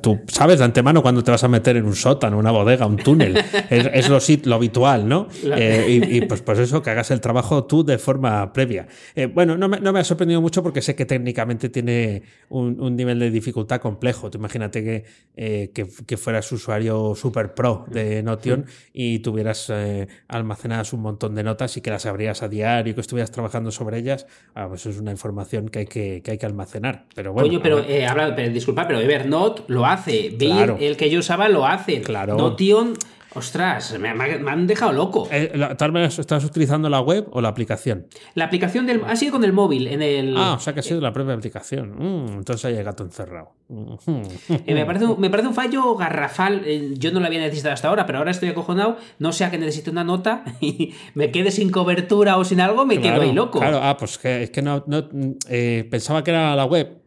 tú 0.02 0.20
sabes 0.28 0.60
de 0.60 0.66
antemano 0.66 1.02
cuándo 1.02 1.24
te 1.24 1.32
vas 1.32 1.44
a 1.44 1.48
meter 1.48 1.78
en 1.78 1.86
un 1.86 1.96
sótano, 1.96 2.38
una 2.38 2.52
bodega, 2.52 2.86
un 2.86 2.98
túnel. 2.98 3.42
es, 3.70 4.10
lo, 4.10 4.20
lo, 4.46 4.56
habitual, 4.56 5.08
¿no? 5.08 5.28
Y, 5.88 6.22
pues, 6.22 6.42
pues 6.42 6.60
eso, 6.60 6.82
que 6.82 6.90
hagas 6.90 7.12
el 7.12 7.22
trabajo 7.22 7.64
tú 7.64 7.84
de 7.84 7.98
forma 7.98 8.52
previa. 8.52 8.88
bueno, 9.34 9.58
no 9.58 9.70
me, 9.70 10.00
ha 10.00 10.04
sorprendido 10.04 10.42
mucho 10.42 10.62
porque 10.64 10.82
sé 10.82 10.96
que 10.96 11.06
técnicamente 11.06 11.70
tiene 11.70 12.24
un, 12.50 12.80
un 12.82 12.96
nivel 12.96 13.20
de 13.20 13.32
dificultad 13.32 13.80
complejo. 13.80 14.30
Tú 14.30 14.38
imagínate 14.38 15.06
eh, 15.36 15.72
que, 15.74 15.88
que, 16.06 16.18
fueras 16.18 16.52
usuario 16.52 17.14
super 17.16 17.54
pro 17.54 17.86
de 17.90 18.22
Notion 18.22 18.66
y 18.94 19.20
tuvieras 19.20 19.70
eh, 19.70 20.08
almacenadas 20.28 20.94
un 20.94 21.02
montón 21.02 21.36
de 21.36 21.44
notas 21.44 21.51
y 21.76 21.82
que 21.82 21.90
las 21.90 22.06
abrías 22.06 22.44
a 22.44 22.50
diario, 22.50 22.96
que 22.96 23.02
estuvieras 23.02 23.32
trabajando 23.32 23.72
sobre 23.72 23.98
ellas. 23.98 24.28
Ah, 24.56 24.68
pues 24.68 24.86
es 24.86 25.00
una 25.00 25.12
información 25.12 25.70
que 25.70 25.80
hay 25.80 25.86
que, 25.86 26.24
hay 26.26 26.38
que 26.38 26.46
almacear. 26.46 27.06
Pero 27.16 27.34
bueno. 27.34 27.48
Coño, 27.48 27.62
pero, 27.62 27.80
eh, 27.80 28.06
habla, 28.06 28.32
disculpa, 28.32 28.88
pero 28.88 29.00
Evernote 29.00 29.64
lo 29.68 29.86
hace. 29.86 30.36
Claro. 30.38 30.78
el 30.80 30.98
que 30.98 31.10
yo 31.10 31.20
usaba, 31.20 31.50
lo 31.50 31.66
hace. 31.66 32.02
Claro. 32.02 32.36
Notion 32.36 32.94
Ostras, 33.34 33.98
me, 33.98 34.10
han 34.10 34.68
dejado 34.68 34.92
loco. 34.92 35.30
Eh, 35.32 35.54
¿Tal 35.78 35.92
vez 35.94 36.20
estás 36.20 36.44
utilizando 36.44 36.90
la 36.90 37.00
web 37.00 37.30
o 37.32 37.40
la 37.40 37.48
aplicación? 37.48 38.08
La 38.36 38.46
aplicación 38.46 38.86
del. 38.86 39.04
Ha 39.06 39.16
sido 39.16 39.32
con 39.32 39.46
el 39.46 39.54
móvil. 39.54 39.88
En 39.88 40.02
el, 40.02 40.36
ah, 40.36 40.56
o 40.56 40.60
sea 40.60 40.74
que 40.74 40.82
ha 40.82 40.84
sido 40.84 41.00
la 41.00 41.14
propia 41.14 41.34
aplicación. 41.34 41.96
Mm, 41.98 42.40
entonces 42.40 42.66
hay 42.66 42.84
gato 42.84 43.04
encerrado. 43.04 43.54
Eh, 44.68 44.74
me, 44.74 44.86
parece, 44.86 45.06
me 45.18 45.30
parece 45.30 45.48
un 45.48 45.54
fallo 45.54 45.96
garrafal. 45.96 46.64
Eh, 46.66 46.94
yo 46.98 47.12
no 47.12 47.20
lo 47.20 47.26
había 47.26 47.40
necesitado 47.40 47.74
hasta 47.74 47.88
ahora, 47.88 48.06
pero 48.06 48.18
ahora 48.18 48.32
estoy 48.32 48.50
acojonado. 48.50 48.98
No 49.18 49.32
sea 49.32 49.50
que 49.50 49.58
necesite 49.58 49.90
una 49.90 50.04
nota 50.04 50.44
y 50.62 50.94
me 51.14 51.32
quede 51.32 51.52
sin 51.52 51.72
cobertura 51.72 52.38
o 52.38 52.44
sin 52.44 52.60
algo, 52.60 52.86
me 52.86 53.00
quedo 53.00 53.22
ahí 53.22 53.32
loco. 53.32 53.60
Claro, 53.60 53.80
ah, 53.82 53.96
pues 53.98 54.18
que, 54.18 54.44
es 54.44 54.50
que 54.50 54.62
no. 54.62 54.84
pensaba 55.90 56.24
que 56.24 56.32
era 56.32 56.56
la 56.56 56.66
web, 56.66 57.02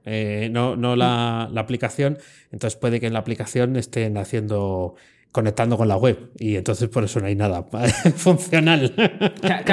no, 0.51 0.75
no 0.75 0.97
la, 0.97 1.49
la 1.53 1.61
aplicación. 1.61 2.19
Entonces 2.51 2.79
puede 2.79 2.99
que 2.99 3.07
en 3.07 3.13
la 3.13 3.19
aplicación 3.19 3.77
estén 3.77 4.17
haciendo 4.17 4.95
conectando 5.35 5.77
con 5.77 5.88
la 5.88 5.97
web 5.97 6.31
y 6.38 6.55
entonces 6.55 6.88
por 6.88 7.03
eso 7.03 7.18
no 7.18 7.27
hay 7.27 7.35
nada 7.35 7.66
funcional. 8.16 8.94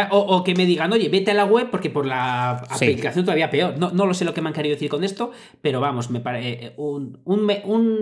O, 0.10 0.43
que 0.43 0.56
me 0.56 0.65
digan, 0.65 0.91
oye, 0.91 1.08
vete 1.08 1.30
a 1.30 1.34
la 1.36 1.45
web 1.45 1.67
porque 1.69 1.91
por 1.91 2.08
la 2.08 2.54
aplicación 2.67 3.26
todavía 3.26 3.52
peor. 3.52 3.78
No, 3.78 3.91
no 3.91 4.08
lo 4.08 4.15
sé 4.15 4.26
lo 4.26 4.34
que 4.34 4.41
me 4.41 4.47
han 4.47 4.56
querido 4.56 4.74
decir 4.74 4.89
con 4.89 5.04
esto, 5.04 5.30
pero 5.62 5.80
vamos, 5.80 6.10
me 6.10 6.19
parece 6.19 6.65
eh, 6.65 6.74
un, 6.78 7.19
un, 7.26 7.45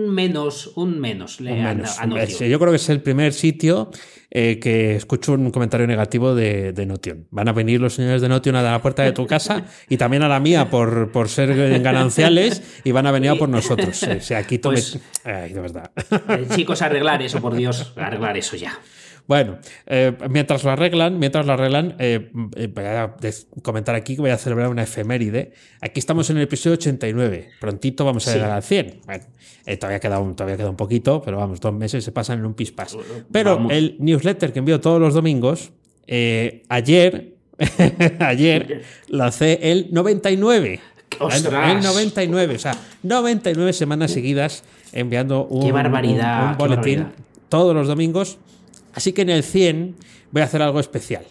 menos, 0.08 0.72
un 0.74 0.98
menos. 0.98 1.38
Yo 2.48 2.58
creo 2.58 2.70
que 2.70 2.76
es 2.76 2.88
el 2.88 3.02
primer 3.02 3.34
sitio 3.34 3.90
eh, 4.30 4.58
que 4.60 4.94
escucho 4.94 5.32
un 5.32 5.50
comentario 5.50 5.86
negativo 5.86 6.34
de, 6.34 6.72
de, 6.72 6.86
Notion. 6.86 7.26
Van 7.30 7.48
a 7.48 7.52
venir 7.52 7.80
los 7.80 7.94
señores 7.94 8.22
de 8.22 8.28
Notion 8.28 8.54
a 8.54 8.62
la 8.62 8.80
puerta 8.80 9.02
de 9.02 9.12
tu 9.12 9.26
casa 9.26 9.64
y 9.88 9.96
también 9.96 10.22
a 10.22 10.28
la 10.28 10.38
mía 10.38 10.70
por, 10.70 11.10
por 11.10 11.28
ser 11.28 11.80
gananciales 11.80 12.62
y 12.84 12.92
van 12.92 13.06
a 13.06 13.10
venir 13.10 13.30
a 13.30 13.34
por 13.34 13.48
nosotros. 13.48 14.00
O 14.02 14.20
sea, 14.20 14.38
aquí 14.38 14.58
pues, 14.58 15.00
Ay, 15.24 15.52
de 15.52 15.60
verdad. 15.60 15.90
Eh, 16.28 16.46
chicos, 16.54 16.82
arreglar 16.82 17.22
eso, 17.22 17.40
por 17.40 17.54
Dios, 17.54 17.92
arreglar 17.96 18.36
eso 18.36 18.56
ya. 18.56 18.78
Bueno, 19.26 19.58
eh, 19.86 20.16
mientras 20.28 20.64
lo 20.64 20.70
arreglan, 20.70 21.18
mientras 21.18 21.46
lo 21.46 21.52
arreglan, 21.52 21.94
eh, 21.98 22.30
voy 22.32 22.84
a 22.84 23.16
comentar 23.62 23.94
aquí 23.94 24.16
que 24.16 24.20
voy 24.20 24.30
a 24.30 24.38
celebrar 24.38 24.68
una 24.68 24.82
efeméride. 24.82 25.52
Aquí 25.80 26.00
estamos 26.00 26.28
en 26.30 26.38
el 26.38 26.44
episodio 26.44 26.74
89. 26.74 27.50
Prontito 27.60 28.04
vamos 28.04 28.26
a 28.28 28.34
llegar 28.34 28.50
al 28.50 28.62
100. 28.62 29.00
Bueno, 29.06 29.24
todavía, 29.78 30.00
queda 30.00 30.18
un, 30.18 30.34
todavía 30.34 30.56
queda 30.56 30.70
un 30.70 30.76
poquito, 30.76 31.22
pero 31.22 31.38
vamos, 31.38 31.60
dos 31.60 31.74
meses 31.74 32.04
se 32.04 32.12
pasan 32.12 32.40
en 32.40 32.46
un 32.46 32.54
pispas. 32.54 32.96
Pero 33.30 33.68
el 33.70 33.96
newsletter 33.98 34.52
que 34.52 34.58
envío 34.58 34.80
todos 34.80 35.00
los 35.00 35.14
domingos, 35.14 35.72
ayer, 36.68 37.34
ayer 38.20 38.82
lancé 39.08 39.58
el 39.62 39.88
99. 39.92 40.80
¡Ostras! 41.18 41.76
El 41.76 41.82
99, 41.82 42.54
o 42.54 42.58
sea, 42.58 42.76
99 43.02 43.72
semanas 43.72 44.10
seguidas 44.10 44.64
enviando 44.92 45.46
un, 45.46 45.70
barbaridad, 45.72 46.56
boletín 46.56 47.08
todos 47.48 47.74
los 47.74 47.88
domingos. 47.88 48.38
Así 48.94 49.12
que 49.12 49.22
en 49.22 49.30
el 49.30 49.42
100 49.42 49.96
voy 50.30 50.42
a 50.42 50.44
hacer 50.44 50.62
algo 50.62 50.80
especial. 50.80 51.26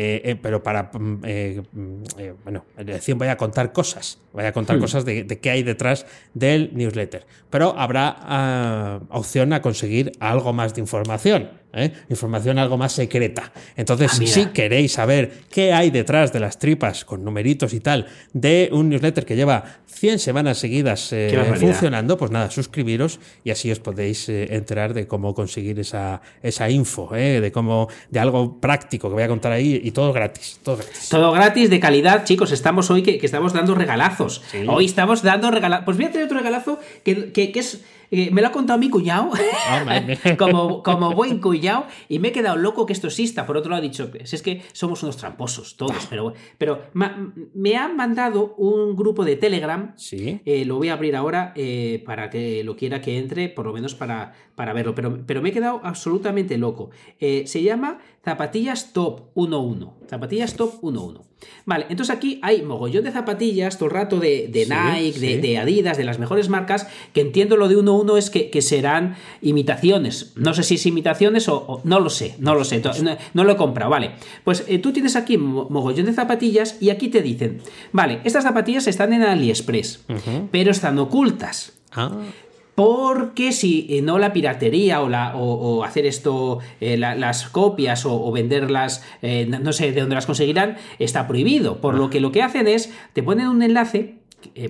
Eh, 0.00 0.20
eh, 0.22 0.36
pero 0.40 0.62
para, 0.62 0.90
mm, 0.92 1.22
eh, 1.24 1.62
mm, 1.72 2.02
bueno, 2.44 2.64
en 2.76 2.88
el 2.90 3.00
100 3.00 3.18
voy 3.18 3.28
a 3.28 3.36
contar 3.36 3.72
cosas, 3.72 4.18
voy 4.32 4.44
a 4.44 4.52
contar 4.52 4.76
hmm. 4.76 4.80
cosas 4.80 5.04
de, 5.04 5.26
qué 5.26 5.50
hay 5.50 5.62
detrás 5.62 6.06
del 6.34 6.70
newsletter. 6.74 7.26
Pero 7.50 7.76
habrá 7.76 8.14
ah, 8.20 9.00
opción 9.08 9.52
a 9.54 9.62
conseguir 9.62 10.12
algo 10.20 10.52
más 10.52 10.74
de 10.74 10.82
información. 10.82 11.50
¿Eh? 11.72 11.92
información 12.08 12.58
algo 12.58 12.76
más 12.76 12.92
secreta. 12.92 13.52
Entonces, 13.76 14.12
ah, 14.12 14.26
si 14.26 14.46
queréis 14.46 14.92
saber 14.92 15.32
qué 15.50 15.72
hay 15.72 15.90
detrás 15.90 16.32
de 16.32 16.40
las 16.40 16.58
tripas 16.58 17.04
con 17.04 17.24
numeritos 17.24 17.72
y 17.72 17.80
tal 17.80 18.06
de 18.32 18.68
un 18.72 18.88
newsletter 18.88 19.24
que 19.24 19.36
lleva 19.36 19.64
100 19.86 20.18
semanas 20.18 20.58
seguidas 20.58 21.12
eh, 21.12 21.54
funcionando, 21.58 22.16
pues 22.16 22.30
nada, 22.30 22.50
suscribiros 22.50 23.20
y 23.44 23.50
así 23.50 23.70
os 23.70 23.80
podéis 23.80 24.28
eh, 24.28 24.54
enterar 24.54 24.94
de 24.94 25.06
cómo 25.06 25.34
conseguir 25.34 25.78
esa, 25.80 26.20
esa 26.42 26.70
info, 26.70 27.10
de 27.12 27.50
cómo, 27.52 27.88
de 28.10 28.20
algo 28.20 28.60
práctico 28.60 29.08
que 29.08 29.14
voy 29.14 29.22
a 29.22 29.28
contar 29.28 29.52
ahí 29.52 29.80
y 29.82 29.90
todo 29.90 30.12
gratis. 30.12 30.60
Todo 30.62 30.76
gratis, 30.76 31.08
todo 31.08 31.32
gratis 31.32 31.70
de 31.70 31.80
calidad, 31.80 32.24
chicos. 32.24 32.52
Estamos 32.52 32.90
hoy 32.90 33.02
que, 33.02 33.18
estamos 33.22 33.52
dando 33.52 33.74
regalazos. 33.74 34.42
Hoy 34.68 34.84
estamos 34.84 35.22
dando 35.22 35.50
regalazos. 35.50 35.84
Pues 35.84 35.96
voy 35.96 36.06
a 36.06 36.12
tener 36.12 36.26
otro 36.26 36.38
regalazo 36.38 36.78
que, 37.02 37.32
que 37.32 37.52
es 37.54 37.80
eh, 38.10 38.30
me 38.30 38.40
lo 38.40 38.48
ha 38.48 38.52
contado 38.52 38.78
mi 38.78 38.90
cuñado, 38.90 39.30
ah, 39.68 40.02
como, 40.38 40.82
como 40.82 41.12
buen 41.12 41.40
cuñado, 41.40 41.86
y 42.08 42.18
me 42.18 42.28
he 42.28 42.32
quedado 42.32 42.56
loco 42.56 42.86
que 42.86 42.92
esto 42.92 43.08
exista. 43.08 43.46
Por 43.46 43.56
otro 43.56 43.70
lado, 43.70 43.82
he 43.82 43.88
dicho, 43.88 44.10
es 44.14 44.42
que 44.42 44.62
somos 44.72 45.02
unos 45.02 45.16
tramposos 45.16 45.76
todos, 45.76 46.06
pero, 46.08 46.32
pero 46.56 46.82
me 46.92 47.76
han 47.76 47.96
mandado 47.96 48.54
un 48.56 48.96
grupo 48.96 49.24
de 49.24 49.36
Telegram, 49.36 49.94
¿Sí? 49.96 50.40
Eh, 50.44 50.64
lo 50.64 50.76
voy 50.76 50.88
a 50.88 50.94
abrir 50.94 51.16
ahora 51.16 51.52
eh, 51.56 52.02
para 52.06 52.30
que 52.30 52.64
lo 52.64 52.76
quiera 52.76 53.00
que 53.00 53.18
entre, 53.18 53.48
por 53.48 53.66
lo 53.66 53.72
menos 53.72 53.94
para, 53.94 54.32
para 54.54 54.72
verlo, 54.72 54.94
pero, 54.94 55.24
pero 55.26 55.42
me 55.42 55.50
he 55.50 55.52
quedado 55.52 55.80
absolutamente 55.84 56.58
loco. 56.58 56.90
se 57.18 57.62
llama 57.62 57.98
Zapatillas 58.28 58.92
Top 58.92 59.30
11. 59.34 59.86
Zapatillas 60.06 60.54
Top 60.54 60.74
11. 60.82 61.20
Vale, 61.64 61.86
entonces 61.88 62.14
aquí 62.14 62.40
hay 62.42 62.60
mogollón 62.60 63.04
de 63.04 63.10
zapatillas 63.10 63.78
todo 63.78 63.88
el 63.88 63.94
rato 63.94 64.18
de, 64.18 64.50
Nike, 64.52 65.38
De, 65.38 65.56
Adidas, 65.56 65.96
de 65.96 66.04
las 66.04 66.18
mejores 66.18 66.50
marcas, 66.50 66.88
que 67.14 67.22
entiendo 67.22 67.56
lo 67.56 67.68
de 67.68 67.78
1-1 67.78 68.18
es 68.18 68.28
que, 68.28 68.60
serán 68.60 69.16
imitaciones. 69.40 70.32
No 70.36 70.52
sé 70.52 70.62
si 70.62 70.74
es 70.74 70.84
imitaciones 70.84 71.48
o, 71.48 71.80
no 71.84 72.00
lo 72.00 72.10
sé, 72.10 72.34
no 72.38 72.54
lo 72.54 72.64
sé, 72.64 72.82
no, 73.32 73.44
lo 73.44 73.52
he 73.52 73.56
comprado, 73.56 73.90
vale. 73.90 74.10
Pues 74.44 74.64
eh, 74.68 74.78
tú 74.78 74.92
tienes 74.92 75.16
aquí 75.16 75.38
mogollón 75.38 76.04
de 76.04 76.12
zapatillas 76.12 76.76
y 76.82 76.90
aquí 76.90 77.08
te 77.08 77.22
dicen, 77.22 77.62
vale, 77.92 78.20
estas 78.24 78.44
zapatillas 78.44 78.86
están 78.88 79.14
en 79.14 79.22
AliExpress, 79.22 80.04
pero 80.50 80.70
están 80.70 80.98
ocultas. 80.98 81.72
Ah. 81.92 82.12
Porque 82.78 83.50
si 83.50 83.88
eh, 83.90 84.02
no 84.02 84.20
la 84.20 84.32
piratería 84.32 85.02
o, 85.02 85.08
la, 85.08 85.34
o, 85.34 85.82
hacer 85.82 86.06
esto, 86.06 86.60
eh, 86.80 86.96
las 86.96 87.48
copias 87.48 88.06
o, 88.06 88.30
venderlas, 88.30 89.04
eh, 89.20 89.46
no 89.46 89.72
sé 89.72 89.90
de 89.90 90.00
dónde 90.00 90.14
las 90.14 90.26
conseguirán, 90.26 90.76
está 91.00 91.26
prohibido. 91.26 91.80
Por 91.80 91.96
lo 91.96 92.08
que 92.08 92.20
lo 92.20 92.30
que 92.30 92.40
hacen 92.40 92.68
es, 92.68 92.94
te 93.14 93.24
ponen 93.24 93.48
un 93.48 93.64
enlace, 93.64 94.20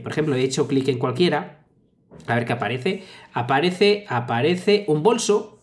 por 0.02 0.10
ejemplo, 0.10 0.36
he 0.36 0.42
hecho 0.42 0.66
clic 0.68 0.88
en 0.88 0.98
cualquiera, 0.98 1.58
a 2.26 2.34
ver 2.34 2.46
qué 2.46 2.54
aparece, 2.54 3.04
aparece, 3.34 4.06
aparece 4.08 4.86
un 4.88 5.02
bolso 5.02 5.57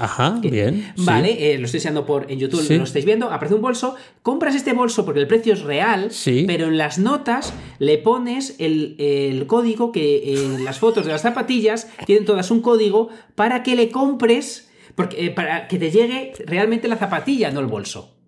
Ajá, 0.00 0.38
bien. 0.40 0.92
Vale, 0.96 1.52
eh, 1.52 1.58
lo 1.58 1.66
estoy 1.66 1.78
enseñando 1.78 2.06
por 2.06 2.30
en 2.30 2.38
YouTube, 2.38 2.66
lo 2.70 2.84
estáis 2.84 3.04
viendo, 3.04 3.30
aparece 3.30 3.54
un 3.54 3.60
bolso, 3.60 3.96
compras 4.22 4.54
este 4.54 4.72
bolso 4.72 5.04
porque 5.04 5.20
el 5.20 5.26
precio 5.26 5.52
es 5.52 5.62
real, 5.62 6.10
pero 6.46 6.68
en 6.68 6.78
las 6.78 6.98
notas 6.98 7.52
le 7.78 7.98
pones 7.98 8.56
el, 8.58 9.44
código 9.46 9.92
que 9.92 10.34
en 10.34 10.64
las 10.64 10.78
fotos 10.78 11.04
de 11.04 11.12
las 11.12 11.22
zapatillas 11.22 11.88
tienen 12.06 12.24
todas 12.24 12.50
un 12.50 12.62
código 12.62 13.08
para 13.34 13.62
que 13.62 13.76
le 13.76 13.90
compres, 13.90 14.70
porque, 14.94 15.26
eh, 15.26 15.30
para 15.30 15.68
que 15.68 15.78
te 15.78 15.90
llegue 15.90 16.32
realmente 16.46 16.88
la 16.88 16.96
zapatilla, 16.96 17.50
no 17.50 17.60
el 17.60 17.66
bolso. 17.66 18.19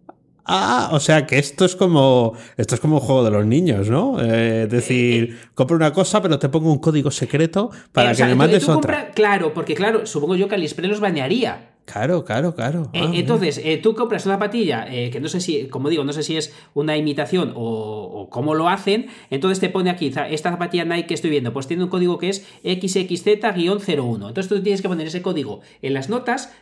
Ah, 0.44 0.90
o 0.92 0.98
sea 0.98 1.24
que 1.26 1.38
esto 1.38 1.64
es 1.64 1.76
como 1.76 2.33
esto 2.57 2.74
es 2.74 2.81
como 2.81 2.96
un 2.96 3.00
juego 3.00 3.24
de 3.24 3.31
los 3.31 3.46
niños, 3.46 3.88
¿no? 3.88 4.20
Eh, 4.20 4.64
es 4.64 4.70
decir, 4.70 5.38
compro 5.55 5.76
una 5.76 5.92
cosa, 5.92 6.20
pero 6.20 6.38
te 6.38 6.48
pongo 6.48 6.72
un 6.72 6.78
código 6.78 7.11
secreto 7.11 7.70
para 7.92 8.14
que 8.14 8.24
me 8.24 8.35
mandes 8.35 8.68
otra. 8.68 9.11
claro, 9.12 9.55
porque 9.55 9.74
claro, 9.74 10.05
supongo 10.07 10.35
yo 10.35 10.48
que 10.48 10.57
AliExpress 10.57 10.88
los 10.88 11.00
bañaría. 11.00 11.68
Claro, 11.85 12.24
claro, 12.24 12.55
claro. 12.55 12.90
Eh, 12.92 13.00
ah, 13.02 13.11
entonces, 13.12 13.61
eh, 13.62 13.76
tú 13.76 13.94
compras 13.94 14.24
una 14.26 14.37
zapatilla 14.37 14.87
que 14.87 15.18
no 15.20 15.28
sé 15.28 15.40
si, 15.40 15.66
como 15.66 15.88
digo, 15.90 16.05
no 16.05 16.12
sé 16.12 16.22
si 16.22 16.37
es 16.37 16.55
una 16.74 16.96
imitación 16.96 17.52
o, 17.57 18.28
cómo 18.31 18.55
lo 18.55 18.68
hacen. 18.68 19.09
Entonces 19.31 19.61
te 19.61 19.68
pone 19.68 19.90
aquí, 19.90 20.12
esta 20.31 20.50
zapatilla 20.50 20.85
Nike 20.85 21.07
que 21.07 21.14
estoy 21.14 21.31
viendo, 21.31 21.52
pues 21.52 21.66
tiene 21.66 21.85
un 21.85 21.88
código 21.90 22.18
que 22.18 22.28
es 22.28 22.46
XXZ-01. 22.64 24.28
Entonces 24.28 24.48
tú 24.48 24.61
tienes 24.62 24.83
que 24.83 24.88
poner 24.88 25.07
ese 25.07 25.22
código 25.22 25.61
en 25.83 25.94
las 25.94 26.09
notas, 26.09 26.52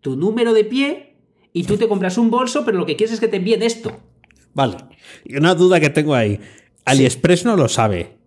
tu 0.00 0.16
número 0.16 0.52
de 0.52 0.64
pie 0.64 1.13
y 1.54 1.62
tú 1.64 1.78
te 1.78 1.88
compras 1.88 2.18
un 2.18 2.30
bolso, 2.30 2.64
pero 2.64 2.76
lo 2.76 2.84
que 2.84 2.96
quieres 2.96 3.14
es 3.14 3.20
que 3.20 3.28
te 3.28 3.36
envíen 3.36 3.62
esto. 3.62 3.96
Vale. 4.52 4.76
Y 5.24 5.36
una 5.36 5.54
duda 5.54 5.78
que 5.80 5.88
tengo 5.88 6.14
ahí. 6.14 6.40
AliExpress 6.84 7.44
no 7.44 7.56
lo 7.56 7.68
sabe. 7.68 8.18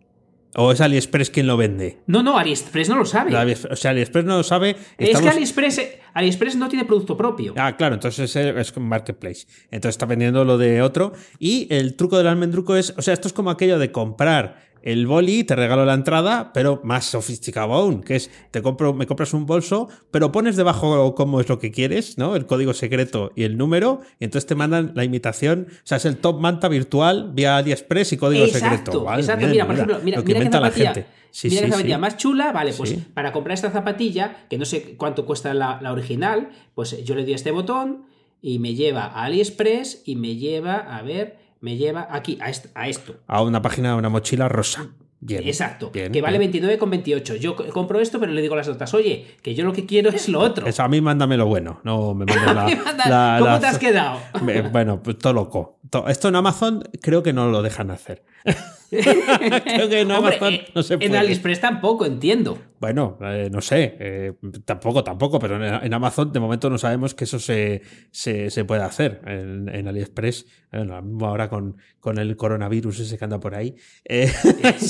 ¿O 0.55 0.71
es 0.71 0.79
AliExpress 0.79 1.29
quien 1.29 1.45
lo 1.45 1.57
vende? 1.57 1.99
No, 2.07 2.23
no, 2.23 2.37
AliExpress 2.37 2.87
no 2.87 2.95
lo 2.95 3.05
sabe. 3.05 3.35
O 3.69 3.75
sea, 3.75 3.91
AliExpress 3.91 4.25
no 4.25 4.37
lo 4.37 4.43
sabe. 4.43 4.77
Es 4.97 5.19
que 5.19 5.27
AliExpress, 5.27 5.81
AliExpress 6.13 6.55
no 6.55 6.69
tiene 6.69 6.85
producto 6.85 7.17
propio. 7.17 7.53
Ah, 7.57 7.75
claro, 7.75 7.95
entonces 7.95 8.33
es 8.33 8.77
un 8.77 8.87
marketplace. 8.87 9.45
Entonces 9.71 9.95
está 9.95 10.05
vendiendo 10.05 10.45
lo 10.45 10.57
de 10.57 10.81
otro. 10.81 11.11
Y 11.37 11.67
el 11.69 11.95
truco 11.95 12.17
del 12.17 12.27
almendruco 12.27 12.77
es, 12.77 12.93
o 12.97 13.01
sea, 13.01 13.13
esto 13.13 13.27
es 13.27 13.33
como 13.33 13.51
aquello 13.51 13.77
de 13.77 13.91
comprar 13.91 14.66
el 14.87 15.05
boli, 15.05 15.43
te 15.43 15.53
regalo 15.53 15.83
la 15.83 15.93
entrada, 15.93 16.53
pero 16.53 16.79
más 16.81 17.03
sofisticado 17.03 17.73
aún, 17.73 18.01
que 18.01 18.15
es, 18.15 18.31
te 18.51 18.61
compro, 18.61 18.93
me 18.93 19.05
compras 19.05 19.33
un 19.33 19.45
bolso, 19.45 19.89
pero 20.11 20.31
pones 20.31 20.55
debajo 20.55 21.13
cómo 21.13 21.41
es 21.41 21.49
lo 21.49 21.59
que 21.59 21.71
quieres, 21.71 22.17
¿no? 22.17 22.37
El 22.37 22.45
código 22.45 22.73
secreto 22.73 23.33
y 23.35 23.43
el 23.43 23.57
número, 23.57 23.99
y 24.17 24.23
entonces 24.23 24.47
te 24.47 24.55
mandan 24.55 24.93
la 24.95 25.03
imitación, 25.03 25.67
o 25.69 25.81
sea, 25.83 25.97
es 25.97 26.05
el 26.05 26.15
top 26.15 26.39
manta 26.39 26.69
virtual 26.69 27.31
vía 27.33 27.57
AliExpress 27.57 28.13
y 28.13 28.17
código 28.17 28.47
secreto. 28.47 29.05
exacto, 29.13 29.47
mira, 29.47 29.65
por 29.65 29.75
ejemplo, 29.75 29.99
mira, 30.01 30.21
mira 30.21 30.39
qué 30.39 30.49
zapatilla, 30.49 30.93
mira 30.93 31.61
qué 31.61 31.69
zapatilla 31.69 31.97
más 31.97 32.15
chula, 32.15 32.53
vale, 32.53 32.71
pues 32.71 32.97
para 33.13 33.33
comprar 33.33 33.55
esta 33.55 33.71
zapatilla, 33.71 34.45
que 34.49 34.57
no 34.57 34.63
sé 34.63 34.95
cuánto 34.95 35.25
cuesta 35.25 35.53
la, 35.53 35.79
la 35.81 35.91
original, 35.91 36.47
pues 36.75 37.03
yo 37.03 37.13
le 37.13 37.23
doy 37.23 37.33
este 37.33 37.51
botón 37.51 38.05
y 38.41 38.59
me 38.59 38.73
lleva 38.73 39.03
a 39.03 39.25
AliExpress 39.25 40.03
y 40.05 40.15
me 40.15 40.37
lleva, 40.37 40.75
a 40.75 41.01
ver, 41.01 41.46
me 41.61 41.77
lleva 41.77 42.07
aquí, 42.11 42.37
a, 42.41 42.87
esto. 42.87 43.15
A 43.27 43.41
una 43.41 43.61
página, 43.61 43.95
una 43.95 44.09
mochila 44.09 44.47
rosa. 44.47 44.89
Bien, 45.19 45.47
Exacto, 45.47 45.91
que 45.91 46.21
vale 46.21 46.39
29,28. 46.39 47.37
Yo 47.37 47.55
compro 47.55 47.99
esto, 47.99 48.19
pero 48.19 48.31
le 48.31 48.41
digo 48.41 48.53
a 48.53 48.57
las 48.57 48.67
otras, 48.67 48.93
oye, 48.93 49.25
que 49.41 49.55
yo 49.55 49.65
lo 49.65 49.73
que 49.73 49.87
quiero 49.87 50.11
es 50.11 50.29
lo 50.29 50.39
otro. 50.39 50.67
Eso, 50.67 50.83
a 50.83 50.87
mí 50.87 51.01
mándame 51.01 51.37
lo 51.37 51.47
bueno, 51.47 51.79
no 51.83 52.13
me 52.13 52.25
la, 53.05 53.37
¿Cómo 53.39 53.59
te 53.59 53.65
has 53.65 53.79
quedado? 53.79 54.19
bueno, 54.71 55.01
pues 55.01 55.17
todo 55.17 55.33
loco. 55.33 55.79
Esto 56.07 56.27
en 56.27 56.35
Amazon 56.35 56.83
creo 57.01 57.23
que 57.23 57.33
no 57.33 57.49
lo 57.49 57.63
dejan 57.63 57.89
hacer. 57.89 58.23
Creo 58.89 59.89
que 59.89 59.99
en 60.01 60.11
Amazon 60.11 60.43
Hombre, 60.47 60.67
no 60.73 60.81
se 60.81 60.93
en 60.93 60.99
puede. 61.01 61.17
AliExpress 61.17 61.59
tampoco, 61.59 62.05
entiendo. 62.05 62.57
Bueno, 62.79 63.17
eh, 63.21 63.49
no 63.51 63.59
sé, 63.59 63.97
eh, 63.99 64.33
tampoco, 64.63 65.03
tampoco, 65.03 65.39
pero 65.39 65.55
en, 65.61 65.83
en 65.83 65.93
Amazon 65.93 66.31
de 66.31 66.39
momento 66.39 66.69
no 66.69 66.77
sabemos 66.77 67.13
que 67.13 67.25
eso 67.25 67.37
se, 67.39 67.81
se, 68.11 68.49
se 68.49 68.63
puede 68.63 68.83
hacer. 68.83 69.19
En, 69.25 69.67
en 69.67 69.87
AliExpress, 69.89 70.45
bueno, 70.71 70.95
ahora 71.27 71.49
con, 71.49 71.75
con 71.99 72.17
el 72.17 72.37
coronavirus 72.37 72.99
ese 73.01 73.17
que 73.17 73.25
anda 73.25 73.39
por 73.41 73.55
ahí. 73.55 73.75
eh, 74.05 74.31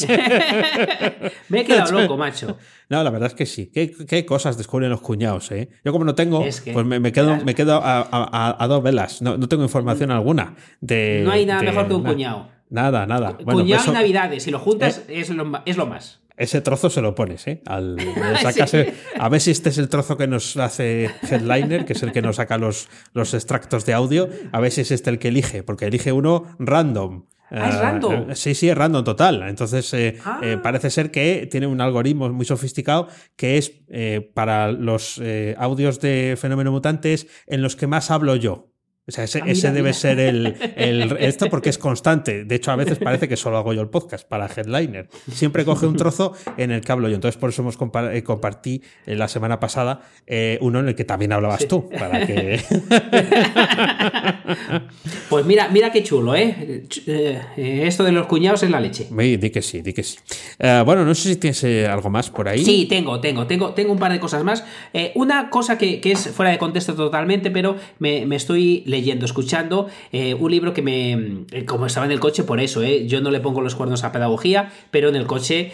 Me 1.50 1.62
he 1.62 1.66
quedado 1.66 2.00
loco, 2.02 2.18
macho. 2.18 2.58
no, 2.90 3.04
la 3.04 3.10
verdad 3.10 3.28
es 3.30 3.34
que 3.36 3.46
sí. 3.46 3.72
¿Qué, 3.74 3.92
qué 4.08 4.26
cosas 4.26 4.58
descubren 4.58 4.90
los 4.90 5.02
cuñados? 5.02 5.52
Eh? 5.52 5.70
Yo 5.84 5.92
como 5.92 6.06
no 6.06 6.14
tengo, 6.16 6.44
Es 6.44 6.62
que- 6.62 6.74
pues 6.74 6.86
me, 6.86 7.00
me 7.00 7.12
quedo, 7.12 7.38
me 7.44 7.56
quedo 7.56 7.76
a, 7.84 8.00
a- 8.02 8.08
a- 8.12 8.64
a 8.64 8.68
dos 8.68 8.84
velas. 8.84 9.22
No, 9.22 9.38
no 9.38 9.48
tengo 9.48 9.64
información 9.64 10.12
alguna. 10.12 10.56
De, 10.82 11.22
No 11.26 11.32
hay 11.32 11.46
nada 11.46 11.62
de 11.62 11.68
mejor 11.68 11.88
que 11.88 11.94
un 11.96 12.04
nada. 12.04 12.14
cuñado. 12.16 12.57
Nada, 12.70 13.06
nada. 13.06 13.38
Bueno, 13.44 13.62
Cuñado 13.62 13.82
eso- 13.84 13.92
y 13.92 13.94
Navidades, 13.96 14.44
si 14.44 14.52
lo 14.52 14.60
juntas, 14.60 15.04
es, 15.08 15.30
lo, 15.30 15.62
es 15.66 15.78
lo 15.78 15.86
más. 15.86 16.22
Ese 16.36 16.62
trozo 16.62 16.90
se 16.92 17.02
lo 17.02 17.16
pones, 17.16 17.48
¿eh? 17.48 17.62
Al, 17.66 17.98
a 19.20 19.30
ver 19.30 19.42
si 19.42 19.52
este 19.52 19.70
es 19.70 19.78
el 19.78 19.90
trozo 19.90 20.18
que 20.18 20.28
nos 20.28 20.56
hace 20.58 21.10
Headliner, 21.30 21.86
que 21.86 21.94
es 21.94 22.04
el 22.04 22.12
que 22.12 22.22
nos 22.22 22.36
saca 22.36 22.58
los, 22.58 22.90
los 23.14 23.34
extractos 23.34 23.86
de 23.86 23.94
audio. 23.94 24.30
A 24.52 24.60
ver 24.60 24.72
si 24.72 24.82
es 24.82 24.92
este 24.92 25.10
el 25.10 25.18
que 25.20 25.30
elige, 25.30 25.64
porque 25.64 25.86
elige 25.86 26.12
uno 26.12 26.44
random. 26.60 27.26
Ah, 27.50 27.70
es 27.70 27.76
Eh, 27.76 27.80
random. 27.82 28.32
eh, 28.32 28.36
sí, 28.36 28.54
sí, 28.54 28.70
es 28.70 28.78
random 28.78 29.04
total. 29.06 29.42
Entonces, 29.48 29.92
eh, 29.94 30.18
Ah. 30.26 30.42
eh, 30.44 30.58
parece 30.62 30.90
ser 30.90 31.12
que 31.12 31.48
tiene 31.50 31.66
un 31.66 31.80
algoritmo 31.82 32.30
muy 32.30 32.46
sofisticado 32.46 33.08
que 33.38 33.58
es 33.58 33.72
eh, 33.90 34.30
para 34.34 34.72
los 34.72 35.20
eh, 35.24 35.56
audios 35.58 36.00
de 36.02 36.36
Fenómeno 36.40 36.72
Mutantes 36.72 37.28
en 37.48 37.62
los 37.62 37.76
que 37.78 37.88
más 37.88 38.12
hablo 38.12 38.36
yo. 38.36 38.67
O 39.08 39.12
sea, 39.12 39.24
ese, 39.24 39.40
Ah, 39.40 39.44
mira, 39.46 39.54
ese 39.54 39.68
debe 39.72 39.82
mira. 39.84 39.94
ser 39.94 40.20
el, 40.20 40.56
el- 40.76 41.18
Esto 41.20 41.48
porque 41.50 41.70
es 41.70 41.78
constante. 41.78 42.44
De 42.44 42.56
hecho, 42.56 42.72
a 42.72 42.76
veces 42.76 43.00
parece 43.00 43.30
que 43.30 43.38
solo 43.38 43.58
hago 43.58 43.74
yo 43.74 43.82
el 43.82 43.88
podcast 43.90 44.28
para 44.28 44.48
Headliner. 44.48 45.08
Siempre 45.32 45.64
coge 45.64 45.86
un 45.86 45.96
trozo 45.96 46.34
en 46.58 46.72
el 46.72 46.82
que 46.82 46.92
hablo 46.92 47.08
yo. 47.08 47.16
Entonces, 47.16 47.40
por 47.40 47.50
eso 47.52 47.62
hemos 47.62 47.80
compa- 47.80 48.14
eh, 48.14 48.24
compartí 48.24 48.82
eh, 49.06 49.16
la 49.16 49.28
semana 49.30 49.60
pasada 49.62 50.02
eh, 50.26 50.58
uno 50.62 50.80
en 50.82 50.90
el 50.90 50.96
que 50.96 51.06
también 51.06 51.32
hablabas 51.32 51.62
Sí. 51.62 51.68
tú. 51.68 51.90
Para 51.90 52.26
que. 52.28 52.60
Pues 55.30 55.46
mira, 55.46 55.68
mira 55.70 55.92
qué 55.92 56.04
chulo, 56.04 56.36
¿eh? 56.36 56.84
Eh, 57.06 57.84
Esto 57.86 58.04
de 58.04 58.12
los 58.12 58.28
cuñados 58.28 58.64
es 58.64 58.70
la 58.70 58.80
leche. 58.80 59.08
Sí, 59.10 59.38
di 59.38 59.50
que 59.50 59.62
sí, 59.62 59.82
di 59.82 59.94
que 59.94 60.04
sí. 60.04 60.18
Bueno, 60.86 61.04
no 61.06 61.14
sé 61.16 61.30
si 61.30 61.36
tienes 61.36 61.64
algo 61.90 62.10
más 62.10 62.30
por 62.30 62.48
ahí. 62.48 62.64
Sí, 62.64 62.86
tengo, 62.90 63.20
tengo, 63.20 63.46
tengo, 63.46 63.74
tengo 63.74 63.92
un 63.94 64.00
par 64.00 64.12
de 64.12 64.20
cosas 64.20 64.44
más. 64.44 64.64
Una 65.16 65.50
cosa 65.50 65.78
que, 65.78 66.00
que 66.00 66.12
es 66.14 66.30
fuera 66.30 66.52
de 66.52 66.58
contexto 66.58 66.94
totalmente, 66.96 67.52
pero 67.52 67.76
me, 68.00 68.26
me 68.26 68.36
estoy 68.38 68.84
leyendo, 68.86 68.97
escuchando 68.98 69.88
eh, 70.12 70.34
un 70.34 70.52
libro 70.52 70.74
que 70.74 70.82
me. 70.82 71.46
eh, 71.52 71.66
Como 71.66 71.86
estaba 71.86 72.06
en 72.06 72.12
el 72.12 72.20
coche, 72.20 72.44
por 72.44 72.60
eso, 72.60 72.82
eh, 72.82 73.08
yo 73.08 73.22
no 73.22 73.32
le 73.32 73.40
pongo 73.40 73.62
los 73.62 73.76
cuernos 73.76 74.04
a 74.04 74.12
pedagogía, 74.12 74.72
pero 74.92 75.10
en 75.10 75.16
el 75.16 75.26
coche, 75.26 75.72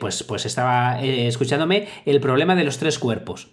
pues, 0.00 0.22
pues 0.22 0.46
estaba 0.46 1.00
escuchándome 1.02 1.88
El 2.04 2.20
problema 2.20 2.54
de 2.54 2.64
los 2.64 2.78
tres 2.78 2.98
cuerpos. 2.98 3.48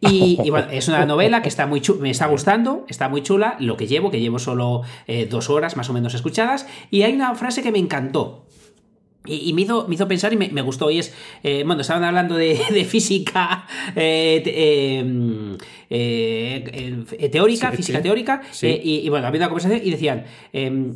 Y, 0.00 0.38
bueno, 0.50 0.68
es 0.70 0.88
una 0.88 1.06
novela 1.06 1.42
que 1.42 1.48
está 1.48 1.66
muy 1.66 1.82
me 2.00 2.10
está 2.10 2.26
gustando, 2.26 2.84
está 2.88 3.08
muy 3.08 3.22
chula, 3.22 3.56
lo 3.58 3.76
que 3.76 3.86
llevo, 3.86 4.10
que 4.10 4.20
llevo 4.20 4.38
solo 4.38 4.82
dos 5.30 5.50
horas 5.50 5.76
más 5.76 5.88
o 5.90 5.92
menos 5.92 6.14
escuchadas, 6.14 6.66
y 6.90 7.02
hay 7.02 7.14
una 7.14 7.34
frase 7.34 7.62
que 7.62 7.72
me 7.72 7.78
encantó. 7.78 8.46
Y, 9.26 9.48
y 9.50 9.52
me, 9.52 9.62
hizo, 9.62 9.86
me 9.88 9.94
hizo 9.94 10.08
pensar 10.08 10.32
y 10.32 10.36
me, 10.36 10.48
me 10.48 10.62
gustó. 10.62 10.90
Y 10.90 10.98
es, 10.98 11.14
eh, 11.42 11.62
bueno, 11.64 11.82
estaban 11.82 12.02
hablando 12.04 12.34
de, 12.36 12.58
de 12.70 12.84
física 12.84 13.66
eh, 13.94 14.42
eh, 15.90 17.04
eh, 17.18 17.28
teórica, 17.28 17.70
Sí, 17.70 17.76
física 17.76 17.98
sí, 17.98 18.02
teórica, 18.02 18.42
sí. 18.50 18.80
y, 18.82 18.96
y 18.98 19.08
bueno, 19.08 19.26
había 19.26 19.38
una 19.40 19.48
conversación 19.48 19.80
y 19.84 19.90
decían... 19.90 20.24
eh, 20.52 20.92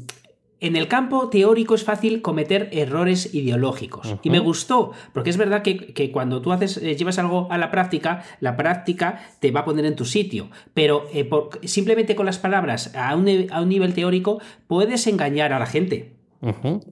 en 0.59 0.75
el 0.75 0.89
campo 0.89 1.29
teórico 1.29 1.75
es 1.75 1.85
fácil 1.85 2.23
cometer 2.23 2.71
errores 2.73 3.35
ideológicos. 3.35 4.15
Y 4.23 4.31
me 4.31 4.39
gustó, 4.39 4.93
porque 5.13 5.29
es 5.29 5.37
verdad 5.37 5.61
que, 5.63 5.77
que 5.93 6.11
cuando 6.11 6.41
tú 6.41 6.51
haces, 6.51 6.79
eh, 6.79 6.97
llevas 6.97 7.19
algo 7.19 7.47
a 7.51 7.59
la 7.59 7.71
práctica, 7.71 8.25
la 8.41 8.57
práctica 8.57 9.21
te 9.39 9.51
va 9.51 9.61
a 9.61 9.65
poner 9.67 9.85
en 9.85 9.97
tu 9.97 10.07
sitio. 10.07 10.49
Pero 10.73 11.07
eh, 11.13 11.27
por- 11.27 11.51
simplemente 11.69 12.17
con 12.17 12.25
las 12.25 12.39
palabras 12.39 12.91
a 12.97 13.15
un, 13.17 13.29
a 13.51 13.61
un 13.61 13.69
nivel 13.69 13.93
teórico 13.93 14.41
puedes 14.67 15.07
engañar 15.07 15.53
a 15.53 15.59
la 15.59 15.67
gente. 15.67 16.16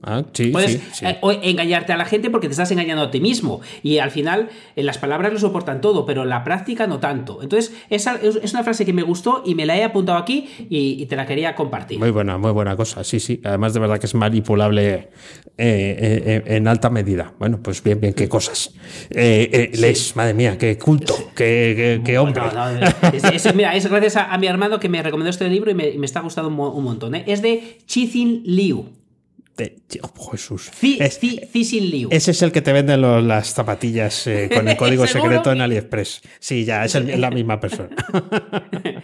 Ah, 0.03 0.23
sí, 0.33 0.47
Puedes 0.49 0.71
sí, 0.73 0.81
sí. 0.93 1.05
eh, 1.05 1.17
engañarte 1.43 1.93
a 1.93 1.97
la 1.97 2.05
gente 2.05 2.29
porque 2.29 2.47
te 2.47 2.51
estás 2.51 2.71
engañando 2.71 3.03
a 3.03 3.11
ti 3.11 3.19
mismo. 3.21 3.61
Y 3.83 3.99
al 3.99 4.11
final, 4.11 4.49
eh, 4.75 4.83
las 4.83 4.97
palabras 4.97 5.31
lo 5.31 5.39
soportan 5.39 5.81
todo, 5.81 6.05
pero 6.05 6.25
la 6.25 6.43
práctica 6.43 6.87
no 6.87 6.99
tanto. 6.99 7.41
Entonces, 7.41 7.73
esa 7.89 8.15
es 8.21 8.53
una 8.53 8.63
frase 8.63 8.85
que 8.85 8.93
me 8.93 9.03
gustó 9.03 9.43
y 9.45 9.55
me 9.55 9.65
la 9.65 9.77
he 9.77 9.83
apuntado 9.83 10.17
aquí 10.17 10.49
y, 10.69 11.01
y 11.01 11.05
te 11.05 11.15
la 11.15 11.25
quería 11.25 11.55
compartir. 11.55 11.99
Muy 11.99 12.11
buena, 12.11 12.37
muy 12.37 12.51
buena 12.51 12.75
cosa, 12.75 13.03
sí, 13.03 13.19
sí. 13.19 13.39
Además, 13.43 13.73
de 13.73 13.79
verdad 13.79 13.99
que 13.99 14.07
es 14.07 14.15
manipulable 14.15 15.09
eh, 15.57 16.43
en 16.45 16.67
alta 16.67 16.89
medida. 16.89 17.33
Bueno, 17.39 17.59
pues 17.61 17.81
bien, 17.83 17.99
bien, 18.01 18.13
qué 18.13 18.27
cosas. 18.27 18.73
Eh, 19.09 19.71
lees, 19.77 20.15
madre 20.15 20.33
mía, 20.33 20.57
qué 20.57 20.77
culto, 20.77 21.13
qué, 21.35 21.73
qué- 21.75 22.01
qué 22.03 22.17
hombre. 22.17 22.43
No, 22.53 22.69
es- 23.13 23.23
es- 23.45 23.55
mira, 23.55 23.75
es 23.75 23.87
gracias 23.89 24.17
a, 24.17 24.33
a 24.33 24.37
mi 24.37 24.47
hermano 24.47 24.79
que 24.79 24.89
me 24.89 25.01
recomendó 25.01 25.29
este 25.29 25.47
libro 25.49 25.71
y 25.71 25.75
me, 25.75 25.89
está 26.03 26.19
gustando 26.21 26.49
un, 26.49 26.59
un 26.59 26.83
montón. 26.83 27.15
Es 27.15 27.41
de 27.41 27.77
Chizin 27.85 28.41
Liu. 28.45 28.89
Oh, 30.01 30.31
Jesús. 30.31 30.69
Es- 30.99 31.19
Liu. 31.21 32.09
ese 32.11 32.31
es 32.31 32.41
el 32.41 32.51
que 32.51 32.61
te 32.61 32.73
venden 32.73 33.01
los- 33.01 33.23
las 33.23 33.53
zapatillas 33.53 34.27
eh, 34.27 34.49
con 34.53 34.67
el 34.67 34.75
código 34.77 35.07
secreto 35.07 35.51
en 35.51 35.61
AliExpress. 35.61 36.21
Sí, 36.39 36.65
ya, 36.65 36.83
es, 36.85 36.95
el- 36.95 37.09
es 37.09 37.19
la 37.19 37.31
misma 37.31 37.59
persona. 37.59 37.95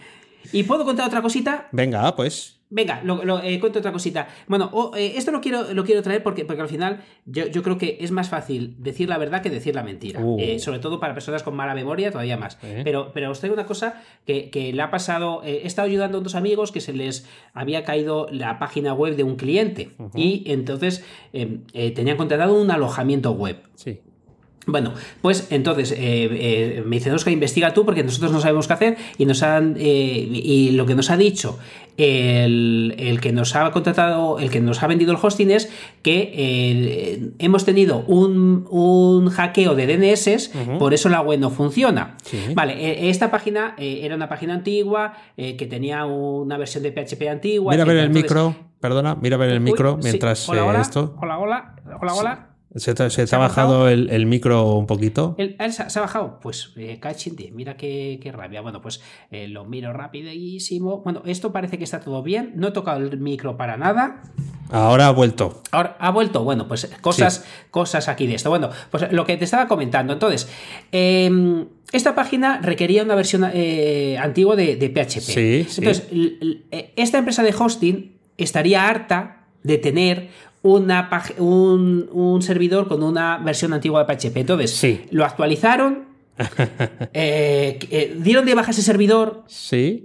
¿Y 0.52 0.64
puedo 0.64 0.84
contar 0.84 1.06
otra 1.06 1.22
cosita? 1.22 1.68
Venga, 1.72 2.14
pues. 2.14 2.60
Venga, 2.74 3.02
lo, 3.04 3.22
lo, 3.22 3.42
eh, 3.42 3.60
cuento 3.60 3.80
otra 3.80 3.92
cosita. 3.92 4.28
Bueno, 4.48 4.92
eh, 4.96 5.12
esto 5.16 5.30
lo 5.30 5.42
quiero, 5.42 5.74
lo 5.74 5.84
quiero 5.84 6.02
traer 6.02 6.22
porque, 6.22 6.46
porque 6.46 6.62
al 6.62 6.68
final 6.68 7.00
yo, 7.26 7.46
yo 7.46 7.62
creo 7.62 7.76
que 7.76 7.98
es 8.00 8.10
más 8.12 8.30
fácil 8.30 8.76
decir 8.78 9.10
la 9.10 9.18
verdad 9.18 9.42
que 9.42 9.50
decir 9.50 9.74
la 9.74 9.82
mentira. 9.82 10.20
Uh. 10.20 10.38
Eh, 10.40 10.58
sobre 10.58 10.78
todo 10.78 10.98
para 10.98 11.12
personas 11.12 11.42
con 11.42 11.54
mala 11.54 11.74
memoria, 11.74 12.10
todavía 12.10 12.38
más. 12.38 12.58
Pero, 12.82 13.12
pero 13.12 13.30
os 13.30 13.40
traigo 13.40 13.52
una 13.52 13.66
cosa 13.66 14.02
que, 14.26 14.48
que 14.48 14.72
le 14.72 14.80
ha 14.80 14.90
pasado. 14.90 15.42
he 15.44 15.66
estado 15.66 15.86
ayudando 15.86 16.16
a 16.16 16.20
unos 16.22 16.34
amigos 16.34 16.72
que 16.72 16.80
se 16.80 16.94
les 16.94 17.28
había 17.52 17.84
caído 17.84 18.26
la 18.30 18.58
página 18.58 18.94
web 18.94 19.16
de 19.16 19.24
un 19.24 19.36
cliente. 19.36 19.90
Y 20.14 20.44
entonces 20.46 21.04
eh, 21.34 21.90
tenían 21.94 22.16
contratado 22.16 22.54
un 22.58 22.70
alojamiento 22.70 23.32
web. 23.32 23.58
Sí. 23.74 24.00
Bueno, 24.64 24.94
pues 25.20 25.48
entonces 25.50 25.90
eh, 25.90 25.96
eh, 25.98 26.82
me 26.86 26.96
dicen, 26.96 27.12
Oscar, 27.12 27.32
investiga 27.32 27.74
tú 27.74 27.84
porque 27.84 28.04
nosotros 28.04 28.30
no 28.30 28.40
sabemos 28.40 28.68
qué 28.68 28.72
hacer 28.74 28.96
y 29.18 29.26
nos 29.26 29.42
han 29.42 29.74
eh, 29.76 29.82
y 30.32 30.70
lo 30.70 30.86
que 30.86 30.94
nos 30.94 31.10
ha 31.10 31.16
dicho 31.16 31.58
el, 31.96 32.94
el 32.98 33.20
que 33.20 33.32
nos 33.32 33.54
ha 33.56 33.70
contratado, 33.70 34.38
el 34.38 34.50
que 34.50 34.60
nos 34.60 34.82
ha 34.82 34.86
vendido 34.86 35.12
el 35.12 35.18
hosting 35.20 35.50
es 35.50 35.70
que 36.02 36.32
eh, 36.34 37.30
hemos 37.38 37.64
tenido 37.64 38.04
un, 38.06 38.66
un 38.70 39.28
hackeo 39.30 39.74
de 39.74 39.86
DNS, 39.86 40.52
por 40.78 40.94
eso 40.94 41.08
la 41.08 41.20
web 41.20 41.38
no 41.40 41.50
funciona. 41.50 42.16
Sí. 42.22 42.38
Vale, 42.54 42.74
eh, 42.74 43.10
esta 43.10 43.30
página 43.30 43.74
eh, 43.78 44.00
era 44.04 44.14
una 44.14 44.28
página 44.28 44.54
antigua 44.54 45.14
eh, 45.36 45.56
que 45.56 45.66
tenía 45.66 46.04
una 46.06 46.56
versión 46.56 46.82
de 46.82 46.92
PHP 46.92 47.28
antigua. 47.28 47.72
Mira 47.72 47.82
a 47.82 47.86
ver 47.86 47.96
el. 47.96 48.04
Entonces- 48.06 48.22
micro, 48.30 48.54
perdona, 48.80 49.16
mira 49.16 49.36
a 49.36 49.38
ver 49.40 49.50
el 49.50 49.58
Uy, 49.58 49.64
micro 49.64 49.98
sí, 50.00 50.08
mientras 50.08 50.48
hola, 50.48 50.64
hola, 50.64 50.80
esto. 50.80 51.14
Hola, 51.20 51.38
hola, 51.38 51.74
hola, 52.00 52.14
hola. 52.14 52.48
Se 52.74 52.94
se 52.96 53.26
¿Se 53.26 53.36
ha 53.36 53.38
bajado 53.38 53.80
bajado? 53.80 53.88
el, 53.88 54.08
el 54.10 54.26
micro 54.26 54.76
un 54.76 54.86
poquito. 54.86 55.34
¿El, 55.38 55.56
él 55.58 55.72
se, 55.72 55.82
ha 55.82 56.00
bajado? 56.00 56.38
Pues 56.40 56.72
eh, 56.76 56.98
cachinte, 57.00 57.50
mira 57.52 57.76
qué, 57.76 58.18
qué 58.22 58.32
rabia. 58.32 58.60
Bueno, 58.62 58.80
pues 58.80 59.02
eh, 59.30 59.46
lo 59.48 59.64
miro 59.64 59.92
rapidísimo. 59.92 61.02
Bueno, 61.02 61.22
esto 61.26 61.52
parece 61.52 61.76
que 61.76 61.84
está 61.84 62.00
todo 62.00 62.22
bien. 62.22 62.52
No 62.56 62.68
he 62.68 62.72
tocado 62.72 62.98
el 62.98 63.18
micro 63.18 63.56
para 63.56 63.76
nada. 63.76 64.22
Ahora 64.70 65.08
ha 65.08 65.10
vuelto. 65.10 65.62
Ahora 65.70 65.96
ha 65.98 66.10
vuelto. 66.10 66.44
Bueno, 66.44 66.66
pues 66.66 66.90
cosas, 67.02 67.44
cosas 67.70 68.08
aquí 68.08 68.26
de 68.26 68.36
esto. 68.36 68.48
Bueno, 68.48 68.70
pues 68.90 69.12
lo 69.12 69.26
que 69.26 69.36
te 69.36 69.44
estaba 69.44 69.68
comentando. 69.68 70.14
Entonces, 70.14 70.48
eh, 70.92 71.66
esta 71.92 72.14
página 72.14 72.58
requería 72.62 73.02
una 73.02 73.14
versión 73.14 73.48
eh, 73.52 74.16
antigua 74.18 74.56
de, 74.56 74.76
de 74.76 74.88
PHP. 74.88 75.20
Sí. 75.20 75.66
Entonces, 75.76 76.08
eh, 76.70 76.94
esta 76.96 77.18
empresa 77.18 77.42
de 77.42 77.54
hosting 77.54 78.16
estaría 78.38 78.88
harta 78.88 79.44
de 79.62 79.76
tener 79.76 80.30
una 80.62 81.08
un, 81.38 82.08
un 82.12 82.40
servidor 82.42 82.86
con 82.88 83.02
una 83.02 83.38
versión 83.38 83.72
antigua 83.72 84.04
de 84.04 84.14
PHP. 84.14 84.36
Entonces, 84.38 84.70
Sí. 84.70 85.00
lo 85.10 85.24
actualizaron, 85.24 86.04
eh, 87.12 87.78
eh, 87.90 88.16
dieron 88.18 88.46
de 88.46 88.54
baja 88.54 88.70
ese 88.70 88.82
servidor 88.82 89.42
Sí. 89.46 90.04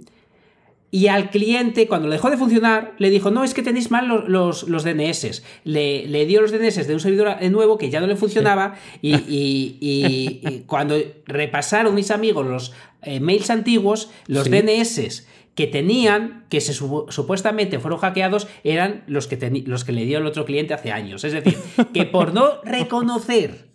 y 0.90 1.06
al 1.08 1.30
cliente, 1.30 1.86
cuando 1.86 2.08
le 2.08 2.14
dejó 2.16 2.30
de 2.30 2.36
funcionar, 2.36 2.94
le 2.98 3.10
dijo, 3.10 3.30
no, 3.30 3.44
es 3.44 3.54
que 3.54 3.62
tenéis 3.62 3.90
mal 3.90 4.08
los, 4.08 4.28
los, 4.28 4.68
los 4.68 4.84
DNS. 4.84 5.42
Le, 5.64 6.06
le 6.06 6.26
dio 6.26 6.40
los 6.40 6.50
DNS 6.50 6.86
de 6.86 6.94
un 6.94 7.00
servidor 7.00 7.36
nuevo 7.50 7.78
que 7.78 7.90
ya 7.90 8.00
no 8.00 8.06
le 8.06 8.16
funcionaba 8.16 8.74
y, 9.02 9.14
y- 9.14 9.76
y- 9.80 10.40
y 10.48 10.58
cuando 10.66 10.96
repasaron 11.26 11.94
mis 11.94 12.10
amigos 12.10 12.46
los 12.46 12.72
eh, 13.02 13.20
mails 13.20 13.50
antiguos, 13.50 14.10
los 14.26 14.44
Sí. 14.44 14.50
DNS 14.50 15.26
que 15.58 15.66
tenían, 15.66 16.44
que 16.50 16.60
se 16.60 16.72
supu- 16.72 17.10
supuestamente 17.10 17.80
fueron 17.80 17.98
hackeados, 17.98 18.46
eran 18.62 19.02
los 19.08 19.26
que, 19.26 19.64
los 19.66 19.82
que 19.82 19.90
le 19.90 20.04
dio 20.04 20.18
el 20.18 20.26
otro 20.26 20.44
cliente 20.44 20.72
hace 20.72 20.92
años. 20.92 21.24
Es 21.24 21.32
decir, 21.32 21.58
que 21.92 22.04
por 22.04 22.32
no 22.32 22.62
reconocer 22.62 23.66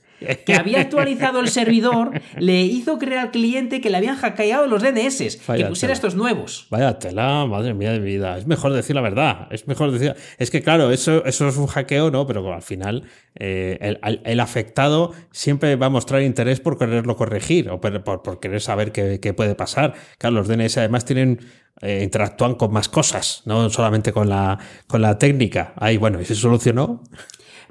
que 0.46 0.54
había 0.54 0.82
actualizado 0.82 1.40
el 1.40 1.50
servidor, 1.50 2.12
le 2.38 2.62
hizo 2.62 2.98
creer 2.98 3.20
al 3.20 3.32
cliente 3.32 3.82
que 3.82 3.90
le 3.90 3.98
habían 3.98 4.16
hackeado 4.16 4.68
los 4.68 4.82
DNS, 4.82 5.38
que 5.56 5.66
pusiera 5.66 5.94
estos 5.94 6.16
nuevos. 6.16 6.68
Vaya 6.70 7.00
tela, 7.00 7.46
madre 7.46 7.74
mía 7.74 7.92
de 7.92 8.00
mi 8.00 8.06
vida. 8.06 8.38
Es 8.38 8.48
mejor 8.48 8.74
decir 8.74 8.96
la 8.96 9.02
verdad. 9.02 9.48
Es 9.52 9.68
mejor 9.68 9.92
decir. 9.92 10.16
Es 10.38 10.52
que, 10.52 10.62
claro, 10.62 10.92
eso, 10.92 11.26
eso 11.26 11.48
es 11.48 11.58
un 11.58 11.68
hackeo, 11.68 12.12
¿no? 12.12 12.26
Pero 12.28 12.54
al 12.54 12.62
final, 12.62 13.04
eh, 13.36 13.98
el, 14.24 14.40
afectado 14.40 15.12
siempre 15.32 15.76
va 15.76 15.88
a 15.88 15.90
mostrar 15.90 16.22
interés 16.22 16.60
por 16.60 16.78
quererlo 16.78 17.16
corregir 17.16 17.70
o 17.70 17.80
por, 17.80 18.40
querer 18.40 18.62
saber 18.62 18.92
qué, 18.92 19.34
puede 19.34 19.56
pasar. 19.56 19.94
Claro, 20.18 20.36
los 20.36 20.48
DNS 20.48 20.78
además 20.78 21.06
tienen 21.06 21.40
eh, 21.82 22.02
interactúan 22.04 22.56
con 22.56 22.72
más 22.72 22.88
cosas, 22.88 23.42
no 23.46 23.70
solamente 23.70 24.14
con 24.14 24.30
la, 24.30 24.60
con 24.88 25.02
la 25.02 25.18
técnica. 25.18 25.74
Ahí, 25.78 25.98
bueno, 25.98 26.22
¿y 26.22 26.26
se 26.26 26.36
solucionó? 26.36 27.02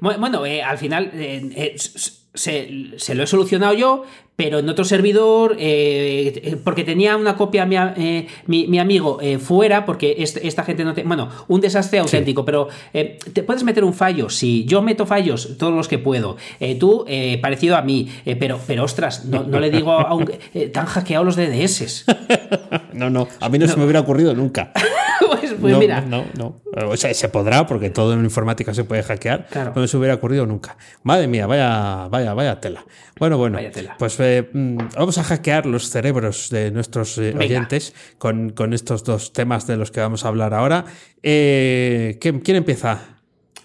Bueno, 0.03 0.45
eh, 0.45 0.61
al 0.61 0.77
final 0.77 1.11
eh, 1.13 1.75
se, 2.33 3.13
lo 3.13 3.23
he 3.23 3.27
solucionado 3.27 3.73
yo, 3.73 4.03
pero 4.35 4.59
en 4.59 4.67
otro 4.67 4.83
servidor, 4.83 5.55
eh, 5.59 6.57
porque 6.63 6.83
tenía 6.83 7.15
una 7.15 7.35
copia 7.35 7.65
mi, 7.65 7.75
eh, 7.77 8.27
mi, 8.47 8.79
amigo 8.79 9.19
eh, 9.21 9.37
fuera, 9.37 9.85
porque 9.85 10.15
esta 10.17 10.63
gente 10.63 10.83
no 10.83 10.93
te. 10.93 11.03
Bueno, 11.03 11.29
un 11.47 11.61
desastre 11.61 11.99
auténtico, 11.99 12.43
pero 12.43 12.67
te 12.91 13.43
puedes 13.43 13.63
meter 13.63 13.83
un 13.83 13.93
fallo. 13.93 14.29
Si 14.29 14.65
yo 14.65 14.81
meto 14.81 15.05
fallos, 15.05 15.57
todos 15.57 15.73
los 15.73 15.87
que 15.87 15.99
puedo, 15.99 16.37
tú, 16.79 17.05
parecido 17.41 17.77
a 17.77 17.83
mí, 17.83 18.09
pero, 18.39 18.59
pero 18.65 18.83
ostras, 18.83 19.25
no, 19.25 19.59
le 19.59 19.69
digo 19.69 19.91
a 19.91 20.13
un. 20.15 20.29
tan 20.71 20.85
hackeado 20.87 21.23
los 21.23 21.35
DDS. 21.35 22.05
no, 22.93 23.09
no, 23.09 23.27
a 23.39 23.49
mí 23.49 23.59
no, 23.59 23.67
se 23.67 23.77
me 23.77 23.83
hubiera 23.83 23.99
ocurrido 23.99 24.33
nunca. 24.33 24.71
pues, 25.27 25.55
pues 25.59 25.77
mira. 25.77 26.01
No, 26.01 26.25
no. 26.37 26.61
O 26.87 26.97
sea, 26.97 27.13
se 27.13 27.29
podrá, 27.29 27.67
porque 27.67 27.89
todo 27.89 28.13
en 28.13 28.23
informática 28.23 28.73
se 28.73 28.83
puede 28.83 29.03
hackear, 29.03 29.47
pero 29.49 29.73
no 29.75 29.87
se 29.87 29.97
hubiera 29.97 30.15
ocurrido 30.15 30.45
nunca. 30.45 30.77
Madre 31.03 31.27
mía, 31.27 31.47
vaya, 31.47 32.07
vaya, 32.09 32.33
vaya 32.33 32.59
tela. 32.59 32.85
Bueno, 33.19 33.37
bueno, 33.37 33.59
pues 33.99 34.19
eh, 34.19 34.49
mm, 34.51 34.77
vamos 34.97 35.17
a 35.17 35.23
hackear 35.23 35.65
los 35.65 35.89
cerebros 35.89 36.49
de 36.49 36.71
nuestros 36.71 37.17
eh, 37.17 37.35
oyentes 37.37 37.93
con, 38.17 38.49
con, 38.49 38.73
estos 38.73 39.03
dos 39.03 39.33
temas 39.33 39.67
de 39.67 39.77
los 39.77 39.91
que 39.91 39.99
vamos 39.99 40.25
a 40.25 40.29
hablar 40.29 40.53
ahora. 40.53 40.85
Eh, 41.21 42.17
¿quién, 42.19 42.41
empieza? 42.55 43.01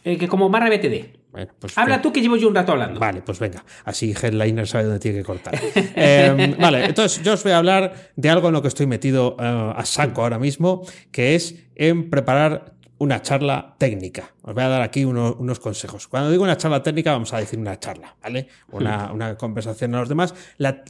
que 0.05 0.29
como 0.29 0.49
barra 0.49 0.71
BTD. 0.71 1.18
Pues 1.31 1.76
Habla 1.76 2.01
tú 2.01 2.12
que 2.12 2.20
llevo 2.20 2.37
yo 2.37 2.49
un 2.49 2.55
rato 2.55 2.72
hablando. 2.72 2.99
Vale, 2.99 3.22
pues 3.22 3.39
venga. 3.39 3.64
Así 3.85 4.12
Headliner 4.12 4.66
sabe 4.66 4.85
dónde 4.85 4.99
tiene 4.99 5.18
que 5.18 5.24
cortar. 5.24 5.59
Em, 5.95 6.57
vale, 6.59 6.87
entonces 6.87 7.22
yo 7.22 7.35
os 7.35 7.43
voy 7.43 7.53
a 7.53 7.59
hablar 7.59 8.12
de 8.16 8.31
algo 8.31 8.49
en 8.49 8.55
lo 8.55 8.62
que 8.62 8.68
estoy 8.68 8.87
metido 8.87 9.37
a 9.39 9.85
saco 9.85 10.22
ahora 10.22 10.39
mismo, 10.39 10.83
que 11.11 11.35
es 11.35 11.55
en 11.74 12.11
preparar 12.11 12.74
una 12.99 13.23
charla 13.23 13.77
técnica. 13.79 14.35
Os 14.43 14.55
voy 14.55 14.63
a 14.65 14.69
dar 14.69 14.83
aquí 14.83 15.05
unos 15.05 15.61
consejos. 15.61 16.09
Cuando 16.09 16.31
digo 16.31 16.43
una 16.43 16.57
charla 16.57 16.83
técnica, 16.83 17.13
vamos 17.13 17.33
a 17.33 17.39
decir 17.39 17.59
una 17.59 17.79
charla, 17.79 18.17
¿vale? 18.23 18.49
Una, 18.71 19.13
hmm. 19.13 19.37
conversación 19.37 19.95
a 19.95 20.01
los 20.01 20.09
demás. 20.09 20.35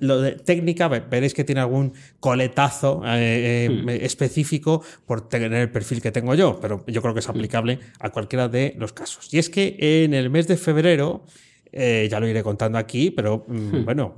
lo 0.00 0.20
de 0.20 0.32
técnica, 0.32 0.88
veréis 0.88 1.34
que 1.34 1.44
tiene 1.44 1.60
algún 1.60 1.92
coletazo 2.20 3.02
eh, 3.04 3.66
eh, 3.66 3.68
hmm. 3.70 3.88
específico 3.90 4.82
por 5.06 5.28
tener 5.28 5.52
el 5.52 5.70
perfil 5.70 6.00
que 6.00 6.10
tengo 6.10 6.34
yo, 6.34 6.58
pero 6.60 6.84
yo 6.86 7.02
creo 7.02 7.14
que 7.14 7.20
es 7.20 7.28
hmm. 7.28 7.32
aplicable 7.32 7.78
a 8.00 8.10
cualquiera 8.10 8.48
de 8.48 8.74
los 8.78 8.92
casos. 8.92 9.32
Y 9.32 9.38
es 9.38 9.50
que 9.50 9.76
en 10.04 10.14
el 10.14 10.30
mes 10.30 10.48
de 10.48 10.56
febrero 10.56 11.24
eh, 11.70 12.08
ya 12.10 12.18
lo 12.18 12.26
iré 12.26 12.42
contando 12.42 12.78
aquí, 12.78 13.10
pero 13.10 13.44
mm, 13.46 13.54
hmm. 13.54 13.84
bueno, 13.84 14.14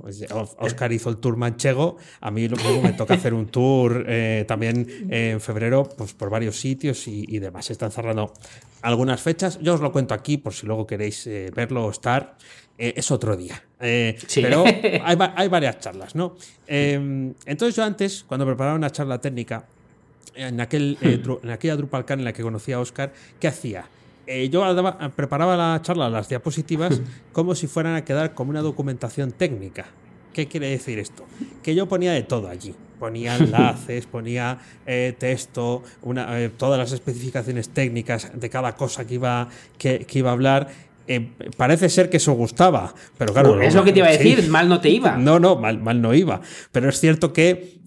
Oscar 0.57 0.91
hizo 0.91 1.09
el 1.09 1.17
tour 1.17 1.35
manchego. 1.35 1.97
A 2.21 2.31
mí 2.31 2.47
luego 2.47 2.81
me 2.81 2.93
toca 2.93 3.15
hacer 3.15 3.33
un 3.33 3.47
tour 3.47 4.05
eh, 4.07 4.45
también 4.47 5.07
en 5.09 5.41
febrero 5.41 5.87
pues, 5.97 6.13
por 6.13 6.29
varios 6.29 6.59
sitios 6.59 7.07
y, 7.07 7.39
demás. 7.39 7.65
Se 7.65 7.73
están 7.73 7.91
cerrando 7.91 8.33
algunas 8.81 9.21
fechas. 9.21 9.59
Yo 9.61 9.73
os 9.73 9.81
lo 9.81 9.91
cuento 9.91 10.13
aquí 10.13 10.37
por 10.37 10.53
si 10.53 10.65
luego 10.65 10.87
queréis 10.87 11.27
eh, 11.27 11.51
verlo 11.53 11.85
o 11.85 11.91
estar. 11.91 12.37
es 12.77 13.11
otro 13.11 13.35
día. 13.35 13.61
Pero 13.77 14.63
hay, 15.03 15.47
varias 15.47 15.79
charlas, 15.79 16.15
¿no? 16.15 16.35
Em, 16.67 17.33
entonces 17.45 17.75
yo 17.75 17.83
antes, 17.83 18.23
cuando 18.23 18.45
preparaba 18.45 18.75
una 18.75 18.91
charla 18.91 19.19
técnica, 19.19 19.65
en, 20.35 20.61
aquel, 20.61 20.97
hmm. 21.01 21.45
en 21.45 21.49
aquella 21.51 21.75
DrupalCon 21.75 22.19
en 22.19 22.25
la 22.25 22.33
que 22.33 22.43
conocía 22.43 22.77
a 22.77 22.79
Oscar, 22.79 23.11
¿qué 23.39 23.47
hacía? 23.47 23.85
Eh, 24.31 24.49
yo 24.49 24.63
preparaba 25.13 25.57
la 25.57 25.81
charla, 25.81 26.09
las 26.09 26.29
diapositivas, 26.29 27.01
como 27.33 27.53
si 27.53 27.67
fueran 27.67 27.95
a 27.95 28.05
quedar 28.05 28.33
como 28.33 28.51
una 28.51 28.61
documentación 28.61 29.33
técnica. 29.33 29.87
¿Qué 30.31 30.47
quiere 30.47 30.69
decir 30.69 30.99
esto? 30.99 31.25
Que 31.61 31.75
yo 31.75 31.89
ponía 31.89 32.13
de 32.13 32.23
todo 32.23 32.47
allí. 32.47 32.73
Ponía 32.97 33.35
enlaces, 33.37 34.05
ponía 34.05 34.57
eh, 34.85 35.13
texto, 35.19 35.83
eh, 36.15 36.49
todas 36.55 36.79
las 36.79 36.93
especificaciones 36.93 37.69
técnicas 37.69 38.31
de 38.33 38.49
cada 38.49 38.77
cosa 38.77 39.05
que 39.05 39.15
iba, 39.15 39.49
que, 39.77 40.07
iba 40.13 40.29
a 40.29 40.33
hablar. 40.33 40.69
parece 41.57 41.89
ser 41.89 42.09
que 42.09 42.15
eso 42.15 42.31
gustaba, 42.31 42.93
pero 43.17 43.33
claro. 43.33 43.61
es 43.61 43.75
lo 43.75 43.83
que 43.83 43.91
te 43.91 43.99
iba 43.99 44.07
a 44.07 44.11
decir, 44.11 44.47
mal 44.47 44.69
no 44.69 44.79
te 44.79 44.89
iba. 44.89 45.17
No, 45.17 45.39
no, 45.41 45.57
mal, 45.57 45.79
mal 45.79 46.01
no 46.01 46.13
iba. 46.13 46.39
Pero 46.71 46.87
es 46.87 47.01
cierto 47.01 47.33
que 47.33 47.81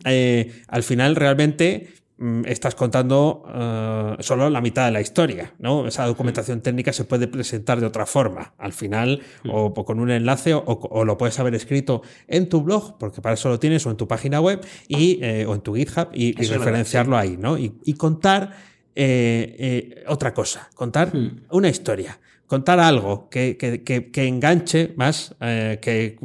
al 0.68 0.82
final 0.82 1.16
realmente 1.16 2.04
estás 2.47 2.75
contando 2.75 3.45
eh, 3.53 4.16
solo 4.20 4.49
la 4.51 4.61
mitad 4.61 4.87
de 4.87 4.93
la 4.93 5.01
historia, 5.01 5.55
¿no? 5.59 5.87
Esa 5.87 6.07
documentación 6.07 6.61
técnica 6.61 6.93
se 6.93 7.05
puede 7.05 7.29
presentar 7.29 7.81
de 7.81 7.87
otra 7.87 8.07
forma, 8.07 8.55
al 8.59 8.72
final, 8.72 9.22
mm. 9.43 9.51
o, 9.53 9.75
con 9.75 10.01
un 10.01 10.11
enlace, 10.11 10.55
o, 10.55 11.05
lo 11.05 11.18
puedes 11.18 11.39
haber 11.39 11.55
escrito 11.55 12.03
en 12.29 12.49
tu 12.49 12.62
blog, 12.62 12.99
porque 12.99 13.20
para 13.20 13.35
eso 13.35 13.49
lo 13.49 13.59
tienes, 13.59 13.87
o 13.87 13.91
en 13.91 13.97
tu 13.97 14.09
página 14.09 14.41
web, 14.41 14.64
y, 14.89 15.18
eh, 15.22 15.45
o 15.47 15.55
en 15.55 15.61
tu 15.61 15.75
GitHub, 15.75 16.09
y, 16.12 16.33
referenciarlo 16.33 17.16
ahí, 17.16 17.37
¿no? 17.37 17.59
Y, 17.59 17.95
contar 17.95 18.53
eh, 18.95 20.05
otra 20.09 20.33
cosa, 20.33 20.68
contar 20.75 21.14
mm. 21.14 21.47
una 21.51 21.68
historia, 21.68 22.18
contar 22.47 22.81
algo 22.81 23.29
que, 23.29 23.57
que 23.57 24.27
enganche 24.27 24.93
más, 24.97 25.35
que 25.41 26.16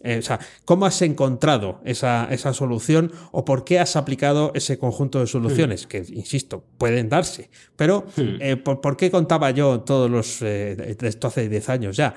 eh, 0.00 0.18
o 0.18 0.22
sea, 0.22 0.38
¿cómo 0.64 0.86
has 0.86 1.02
encontrado 1.02 1.80
esa, 1.84 2.28
solución 2.52 3.12
o 3.32 3.44
por 3.44 3.64
qué 3.64 3.80
has 3.80 3.96
aplicado 3.96 4.52
ese 4.54 4.78
conjunto 4.78 5.20
de 5.20 5.26
soluciones? 5.26 5.86
Que, 5.86 5.98
insisto, 5.98 6.64
pueden 6.78 7.08
darse. 7.08 7.50
Pero, 7.76 8.06
eh, 8.16 8.56
¿por, 8.56 8.96
qué 8.96 9.10
contaba 9.10 9.50
yo 9.50 9.80
todos 9.80 10.10
los, 10.10 10.40
eh, 10.42 10.96
esto 11.00 11.26
hace 11.26 11.48
10 11.48 11.68
años 11.68 11.96
ya, 11.96 12.14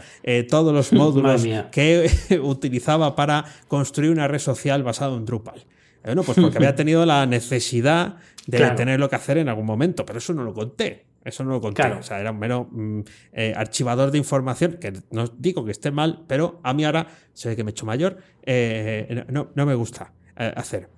todos 0.50 0.74
los 0.74 0.94
módulos 0.94 1.44
que 1.72 2.10
utilizaba 2.44 3.16
para 3.16 3.46
construir 3.68 4.12
una 4.12 4.28
red 4.28 4.40
social 4.40 4.84
basada 4.84 5.16
en 5.16 5.26
Drupal? 5.26 5.66
Bueno, 6.04 6.24
pues 6.24 6.38
porque 6.40 6.58
había 6.60 6.76
tenido 6.76 7.06
la 7.06 7.26
necesidad 7.26 8.18
de 8.46 8.72
tenerlo 8.72 9.10
que 9.10 9.16
hacer 9.16 9.38
en 9.38 9.50
algún 9.50 9.66
momento, 9.66 10.06
pero 10.06 10.20
eso 10.20 10.34
no 10.34 10.44
lo 10.44 10.54
conté. 10.54 11.11
Eso 11.24 11.44
no 11.44 11.52
lo 11.52 11.62
conté. 11.62 11.84
O 11.84 12.04
sea, 12.04 12.20
era 12.20 12.32
un 12.32 12.40
mero 12.40 12.68
mm, 12.72 13.02
eh, 13.34 13.54
archivador 13.56 14.12
de 14.12 14.18
información, 14.18 14.78
que 14.80 14.94
no 15.12 15.28
digo 15.28 15.64
que 15.66 15.72
esté 15.72 15.92
mal, 15.92 16.24
pero 16.28 16.60
a 16.64 16.74
mí 16.74 16.84
ahora 16.84 17.08
se 17.34 17.50
ve 17.50 17.56
que 17.56 17.64
me 17.64 17.70
he 17.70 17.74
hecho 17.74 17.86
mayor. 17.86 18.18
Eh, 18.44 19.26
no, 19.30 19.50
no, 19.54 19.66
me 19.66 19.76
gusta 19.76 20.14
eh, 20.38 20.52
hacer. 20.56 20.90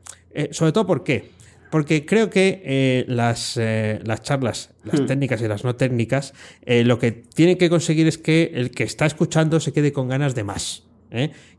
sobre 0.51 0.71
todo, 0.71 0.85
¿por 0.85 1.03
qué? 1.03 1.31
Porque 1.69 2.05
creo 2.05 2.29
que 2.29 3.03
las, 3.07 3.57
las 3.57 4.21
charlas, 4.21 4.69
las 4.83 5.01
hmm. 5.01 5.05
técnicas 5.07 5.41
y 5.41 5.47
las 5.47 5.63
no 5.63 5.75
técnicas, 5.75 6.33
lo 6.67 6.99
que 6.99 7.11
tienen 7.11 7.57
que 7.57 7.67
conseguir 7.67 8.07
es 8.07 8.19
que 8.19 8.51
el 8.53 8.69
que 8.69 8.83
está 8.83 9.07
escuchando 9.07 9.59
se 9.59 9.73
quede 9.73 9.91
con 9.91 10.07
ganas 10.07 10.35
de 10.35 10.43
más. 10.43 10.83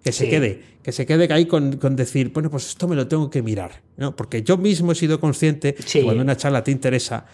Que 0.03 0.13
se 0.13 0.29
quede, 0.29 0.63
que 0.83 0.93
se 0.93 1.07
quede 1.07 1.33
ahí 1.33 1.47
con, 1.47 1.77
con, 1.77 1.97
decir, 1.97 2.33
bueno, 2.33 2.51
pues 2.51 2.69
esto 2.69 2.89
me 2.89 2.97
lo 2.97 3.07
tengo 3.07 3.31
que 3.31 3.43
mirar, 3.43 3.83
¿no? 3.97 4.17
Porque 4.17 4.43
yo 4.43 4.57
mismo 4.57 4.93
he 4.93 4.95
sido 4.95 5.21
consciente 5.21 5.75
que 5.75 6.03
cuando 6.03 6.23
una 6.23 6.37
charla 6.37 6.65
te 6.65 6.71
interesa, 6.71 7.27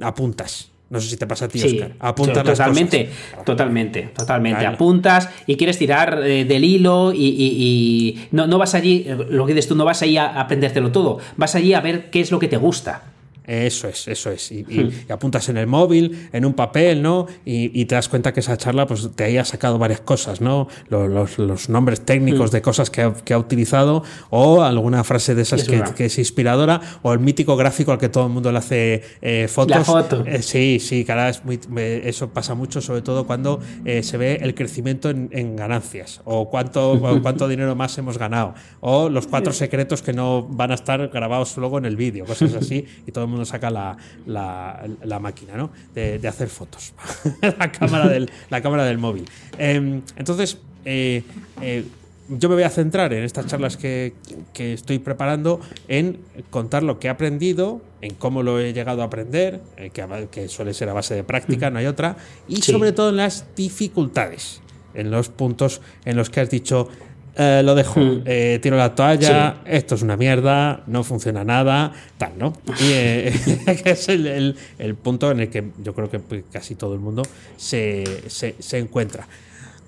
apuntas. 0.00 0.70
No 0.90 1.00
sé 1.00 1.08
si 1.08 1.16
te 1.16 1.26
pasa 1.26 1.46
a 1.46 1.48
ti, 1.48 1.62
Oscar. 1.62 1.92
Apuntas 1.98 2.44
totalmente, 2.44 3.10
totalmente, 3.44 4.02
totalmente. 4.14 4.66
Apuntas 4.66 5.28
y 5.46 5.56
quieres 5.56 5.78
tirar 5.78 6.20
eh, 6.22 6.44
del 6.44 6.62
hilo 6.62 7.12
y, 7.14 8.28
no, 8.30 8.46
no, 8.46 8.58
vas 8.58 8.74
allí, 8.74 9.06
lo 9.28 9.46
que 9.46 9.54
dices 9.54 9.68
tú, 9.68 9.74
no 9.74 9.84
vas 9.84 10.02
allí 10.02 10.18
a 10.18 10.40
aprendértelo 10.40 10.92
todo. 10.92 11.18
Vas 11.36 11.54
allí 11.54 11.74
a 11.74 11.80
ver 11.80 12.10
qué 12.10 12.20
es 12.20 12.30
lo 12.30 12.38
que 12.38 12.48
te 12.48 12.58
gusta. 12.58 13.13
Eso 13.46 13.88
es, 13.88 14.08
eso 14.08 14.30
es. 14.30 14.50
Y, 14.52 14.64
hmm. 14.64 15.12
apuntas 15.12 15.48
en 15.48 15.58
el 15.58 15.66
móvil, 15.66 16.28
en 16.32 16.44
un 16.44 16.54
papel, 16.54 17.02
¿no? 17.02 17.26
Y, 17.44 17.84
te 17.84 17.94
das 17.94 18.08
cuenta 18.08 18.32
que 18.32 18.40
esa 18.40 18.56
charla 18.56 18.86
pues, 18.86 19.10
te 19.14 19.24
haya 19.24 19.44
sacado 19.44 19.78
varias 19.78 20.00
cosas, 20.00 20.40
¿no? 20.40 20.68
Los, 20.88 21.68
nombres 21.68 22.00
técnicos 22.00 22.50
hmm. 22.50 22.54
de 22.54 22.62
cosas 22.62 22.90
que 22.90 23.02
ha, 23.02 23.38
utilizado 23.38 24.02
o 24.30 24.62
alguna 24.62 25.04
frase 25.04 25.34
de 25.34 25.42
esas 25.42 25.64
que, 25.64 26.04
es 26.04 26.18
inspiradora 26.18 26.80
o 27.02 27.12
el 27.12 27.18
mítico 27.18 27.56
gráfico 27.56 27.92
al 27.92 27.98
que 27.98 28.08
todo 28.08 28.26
el 28.26 28.32
mundo 28.32 28.50
le 28.50 28.58
hace 28.58 29.02
eh, 29.20 29.48
fotos. 29.48 29.76
La 29.76 29.84
foto. 29.84 30.24
Eh, 30.26 30.42
sí, 30.42 30.78
sí, 30.80 31.04
cara, 31.04 31.28
es 31.28 31.44
muy, 31.44 31.60
eso 31.76 32.30
pasa 32.30 32.54
mucho, 32.54 32.80
sobre 32.80 33.02
todo 33.02 33.26
cuando 33.26 33.60
eh, 33.84 34.02
se 34.02 34.16
ve 34.16 34.38
el 34.40 34.54
crecimiento 34.54 35.10
en, 35.10 35.56
ganancias 35.56 36.20
o 36.24 36.48
cuánto, 36.48 36.98
cuánto 37.22 37.48
dinero 37.54 37.74
más 37.74 37.96
hemos 37.98 38.18
ganado 38.18 38.54
o 38.80 39.08
los 39.08 39.26
cuatro 39.26 39.52
secretos 39.52 40.02
que 40.02 40.12
no 40.12 40.42
van 40.42 40.70
a 40.70 40.74
estar 40.74 41.08
grabados 41.08 41.56
luego 41.56 41.78
en 41.78 41.84
el 41.84 41.96
vídeo, 41.96 42.24
cosas 42.24 42.54
así 42.54 42.86
y 43.06 43.12
todo 43.12 43.24
el 43.24 43.30
mundo 43.30 43.33
saca 43.44 43.70
la, 43.70 43.96
la, 44.26 45.18
máquina 45.20 45.56
¿no? 45.56 45.70
de, 45.94 46.20
hacer 46.26 46.48
fotos, 46.48 46.94
la, 47.58 47.72
cámara 47.72 48.08
del, 48.08 48.30
la 48.50 48.62
cámara 48.62 48.84
del 48.84 48.98
móvil. 48.98 49.24
Em, 49.58 50.02
entonces, 50.16 50.58
eh, 50.84 51.22
eh, 51.60 51.84
yo 52.28 52.48
me 52.48 52.54
voy 52.54 52.64
a 52.64 52.70
centrar 52.70 53.12
en 53.12 53.22
estas 53.22 53.46
charlas 53.46 53.76
que, 53.76 54.14
que, 54.52 54.72
estoy 54.72 54.98
preparando 54.98 55.60
en 55.88 56.18
contar 56.50 56.82
lo 56.82 56.98
que 56.98 57.08
he 57.08 57.10
aprendido, 57.10 57.82
en 58.00 58.14
cómo 58.14 58.42
lo 58.42 58.60
he 58.60 58.72
llegado 58.72 59.02
a 59.02 59.06
aprender, 59.06 59.60
eh, 59.76 59.90
que, 59.90 60.28
que, 60.30 60.48
suele 60.48 60.72
ser 60.74 60.88
a 60.88 60.94
base 60.94 61.14
de 61.14 61.24
práctica, 61.24 61.70
no 61.70 61.78
hay 61.78 61.86
otra, 61.86 62.16
y 62.48 62.62
sobre 62.62 62.92
todo 62.92 63.10
en 63.10 63.16
las 63.16 63.44
dificultades. 63.54 64.60
en 64.94 65.10
los 65.10 65.28
puntos 65.28 65.80
en 66.04 66.16
los 66.16 66.30
que 66.30 66.40
has 66.40 66.50
dicho, 66.50 66.88
eh, 67.36 67.62
lo 67.64 67.74
dejo, 67.74 68.00
Hmm. 68.00 68.22
eh, 68.26 68.58
tiro 68.62 68.76
la 68.76 68.94
toalla, 68.94 69.56
esto 69.66 69.94
es 69.96 70.02
una 70.02 70.16
mierda, 70.16 70.82
no 70.86 71.02
funciona 71.04 71.42
nada, 71.44 71.92
tal, 72.18 72.32
¿no? 72.38 72.52
Y 72.80 72.90
eh, 72.92 73.32
que 73.84 73.90
es 73.90 74.08
el, 74.08 74.26
el- 74.26 74.56
el 74.78 74.94
punto 74.94 75.30
en 75.30 75.40
el 75.40 75.50
que 75.50 75.64
yo 75.82 75.94
creo 75.94 76.10
que 76.10 76.20
casi 76.52 76.74
todo 76.74 76.94
el 76.94 77.00
mundo 77.00 77.22
se, 77.56 78.04
se- 78.28 78.54
se 78.58 78.78
encuentra. 78.78 79.26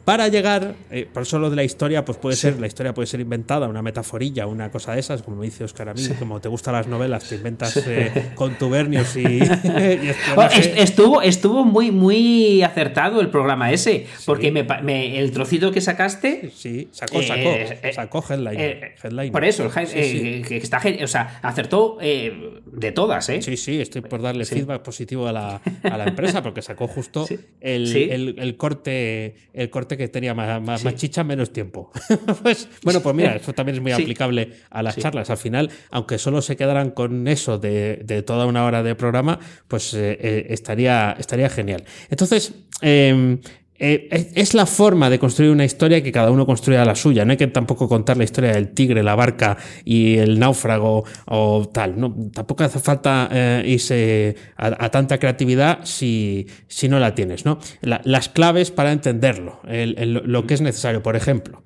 Para 0.07 0.29
llegar, 0.29 0.77
eh, 0.93 1.07
por 1.13 1.25
eso 1.25 1.39
lo 1.41 1.51
de 1.51 1.57
la 1.57 1.65
historia, 1.65 2.05
pues 2.05 2.17
puede 2.17 2.37
ser, 2.37 2.61
la 2.61 2.69
historia 2.69 2.95
puede 2.95 3.09
ser 3.09 3.19
inventada, 3.19 3.67
una 3.67 3.83
metaforilla, 3.83 4.47
una 4.47 4.71
cosa 4.71 4.95
de 4.95 5.01
esas, 5.01 5.21
como 5.21 5.37
me 5.39 5.47
dice 5.47 5.65
Oscar 5.65 5.89
a 5.89 5.95
mí, 5.95 6.03
como 6.17 6.41
te 6.41 6.49
gustan 6.49 6.75
las 6.75 6.87
novelas, 6.87 7.29
te 7.29 7.35
inventas 7.35 7.77
eh, 7.89 8.31
contubernios 8.37 9.17
y, 9.17 9.41
estuvo, 10.77 11.23
estuvo 11.23 11.65
muy, 11.65 11.91
muy 11.91 12.63
acertado 12.63 13.21
el 13.21 13.31
programa 13.31 13.73
ese, 13.73 14.07
porque 14.25 14.53
me 14.53 14.65
pa- 14.65 14.81
me- 14.81 15.19
el 15.19 15.33
trocito 15.33 15.73
que 15.73 15.81
sacaste. 15.81 16.51
Sí, 16.55 16.89
sacó, 16.93 17.21
eh, 17.21 17.27
sacó, 17.27 17.41
eh, 17.51 17.93
sacó 17.93 18.25
headline. 18.29 18.61
eh, 18.61 18.95
headline. 19.03 19.33
Por 19.33 19.45
eso, 19.45 19.65
el 19.65 19.87
Sí, 19.89 19.99
eh, 19.99 20.43
sí. 20.43 20.49
que 20.49 20.57
está 20.59 20.81
o 21.03 21.07
sea, 21.09 21.41
acertó 21.43 21.99
eh, 22.01 22.61
de 22.67 22.93
todas, 22.93 23.29
¿eh? 23.29 23.43
Sí, 23.43 23.57
sí, 23.57 23.81
estoy 23.81 24.03
por 24.03 24.23
darle 24.23 24.45
Sí. 24.45 24.55
feedback 24.57 24.83
positivo 24.83 25.27
a 25.27 25.33
la, 25.33 25.61
a 25.83 25.99
la 25.99 26.05
empresa 26.05 26.43
porque 26.43 26.63
sacó 26.63 26.87
justo 26.87 27.27
Sí. 27.27 27.39
el, 27.61 27.89
Sí. 27.89 28.09
el- 28.11 28.37
el 28.39 28.57
corte 28.57 29.35
el 29.53 29.71
corte 29.71 29.96
que 29.97 30.09
tenía 30.09 30.35
más, 30.35 30.61
más, 30.63 30.81
Sí. 30.81 30.87
más 30.87 30.95
chicha, 30.97 31.25
menos 31.25 31.53
tiempo. 31.53 31.91
pues, 32.43 32.69
bueno, 32.83 33.01
pues 33.01 33.15
mira, 33.15 33.37
eso 33.37 33.53
también 33.53 33.77
es 33.77 33.83
muy 33.83 33.93
Sí. 33.93 34.03
aplicable 34.03 34.53
a 34.71 34.83
las 34.83 34.95
Sí. 34.95 35.01
charlas. 35.01 35.31
Al 35.31 35.37
final, 35.39 35.71
aunque 35.91 36.19
solo 36.19 36.43
se 36.43 36.57
quedaran 36.57 36.91
con 36.91 37.27
eso 37.29 37.59
de, 37.59 38.01
de 38.05 38.23
toda 38.23 38.47
una 38.47 38.65
hora 38.65 38.83
de 38.83 38.95
programa, 38.95 39.39
pues 39.69 39.95
eh, 39.95 40.19
eh, 40.21 40.47
estaría, 40.51 41.17
estaría 41.19 41.49
genial. 41.49 41.85
Entonces, 42.11 42.55
eh, 42.83 43.39
eh, 43.79 44.31
es- 44.35 44.55
la 44.55 44.67
forma 44.67 45.11
de 45.11 45.19
construir 45.19 45.51
una 45.51 45.65
historia 45.65 46.03
que 46.03 46.13
cada 46.13 46.31
uno 46.31 46.47
construya 46.47 46.85
la 46.85 46.95
suya. 46.95 47.25
No 47.25 47.33
hay 47.33 47.37
que 47.37 47.47
tampoco 47.47 47.89
contar 47.89 48.17
la 48.17 48.25
historia 48.25 48.53
del 48.53 48.69
tigre, 48.69 49.03
la 49.03 49.15
barca 49.15 49.57
y 49.85 50.17
el 50.19 50.39
náufrago 50.39 51.05
o 51.27 51.69
tal. 51.73 51.99
No, 52.01 52.15
tampoco 52.33 52.65
hace 52.65 52.79
falta 52.79 53.29
eh, 53.33 53.63
irse 53.67 54.37
a, 54.57 54.89
tanta 54.91 55.19
creatividad 55.19 55.81
si, 55.85 56.47
si 56.69 56.89
no 56.89 56.99
la 56.99 57.15
tienes. 57.15 57.45
¿no? 57.45 57.59
La- 57.83 58.01
las 58.05 58.29
claves 58.29 58.71
para 58.71 58.93
entenderlo, 58.93 59.61
lo 59.65 60.47
que 60.47 60.55
es 60.55 60.61
necesario. 60.61 61.03
Por 61.03 61.17
ejemplo, 61.17 61.63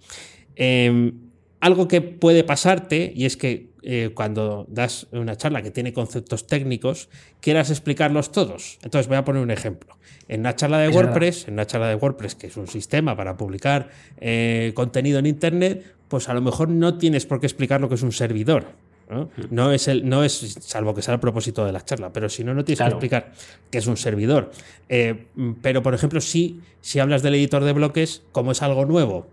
eh, 0.56 1.12
algo 1.60 1.88
que 1.88 2.00
puede 2.00 2.44
pasarte 2.44 3.12
y 3.14 3.24
es 3.26 3.36
que 3.36 3.70
eh, 3.82 4.10
cuando 4.14 4.66
das 4.68 5.06
una 5.12 5.36
charla 5.36 5.62
que 5.62 5.70
tiene 5.70 5.92
conceptos 5.92 6.46
técnicos, 6.46 7.08
quieras 7.40 7.70
explicarlos 7.70 8.32
todos. 8.32 8.78
Entonces 8.82 9.08
voy 9.08 9.16
a 9.16 9.24
poner 9.24 9.42
un 9.42 9.50
ejemplo. 9.50 9.96
En 10.28 10.40
una 10.40 10.54
charla 10.54 10.78
de 10.78 10.88
Es 10.90 10.94
WordPress, 10.96 11.48
en 11.48 11.54
una 11.54 11.66
charla 11.66 11.88
de 11.88 11.94
WordPress, 11.96 12.34
que 12.34 12.46
es 12.48 12.56
un 12.56 12.66
sistema 12.66 13.16
para 13.16 13.36
publicar 13.36 13.88
eh, 14.18 14.72
contenido 14.74 15.18
en 15.18 15.26
Internet, 15.26 15.94
pues 16.08 16.28
a 16.28 16.34
lo 16.34 16.40
mejor 16.40 16.68
no 16.68 16.98
tienes 16.98 17.26
por 17.26 17.40
qué 17.40 17.46
explicar 17.46 17.80
lo 17.80 17.88
que 17.88 17.94
es 17.94 18.02
un 18.02 18.12
servidor. 18.12 18.66
¿no? 19.10 19.28
No 19.50 19.72
es 19.72 19.88
el, 19.88 20.08
no 20.08 20.22
es, 20.22 20.56
salvo 20.60 20.94
que 20.94 21.02
sea 21.02 21.14
el 21.14 21.20
propósito 21.20 21.64
de 21.64 21.72
la 21.72 21.84
charla, 21.84 22.12
pero 22.12 22.28
si 22.28 22.44
no, 22.44 22.54
no 22.54 22.64
tienes 22.64 22.78
Claro. 22.78 22.98
que 22.98 23.06
explicar 23.06 23.32
qué 23.70 23.78
es 23.78 23.86
un 23.88 23.96
servidor. 23.96 24.52
Eh, 24.88 25.26
pero, 25.62 25.82
por 25.82 25.94
ejemplo, 25.94 26.20
sí, 26.20 26.60
si 26.80 27.00
hablas 27.00 27.22
del 27.22 27.34
editor 27.34 27.64
de 27.64 27.72
bloques, 27.72 28.22
como 28.30 28.52
es 28.52 28.62
algo 28.62 28.84
nuevo, 28.84 29.26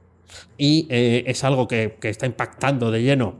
y 0.58 0.88
eh, 0.90 1.24
es 1.28 1.44
algo 1.44 1.68
que, 1.68 1.98
que 2.00 2.10
está 2.10 2.26
impactando 2.26 2.92
de 2.92 3.02
lleno 3.04 3.40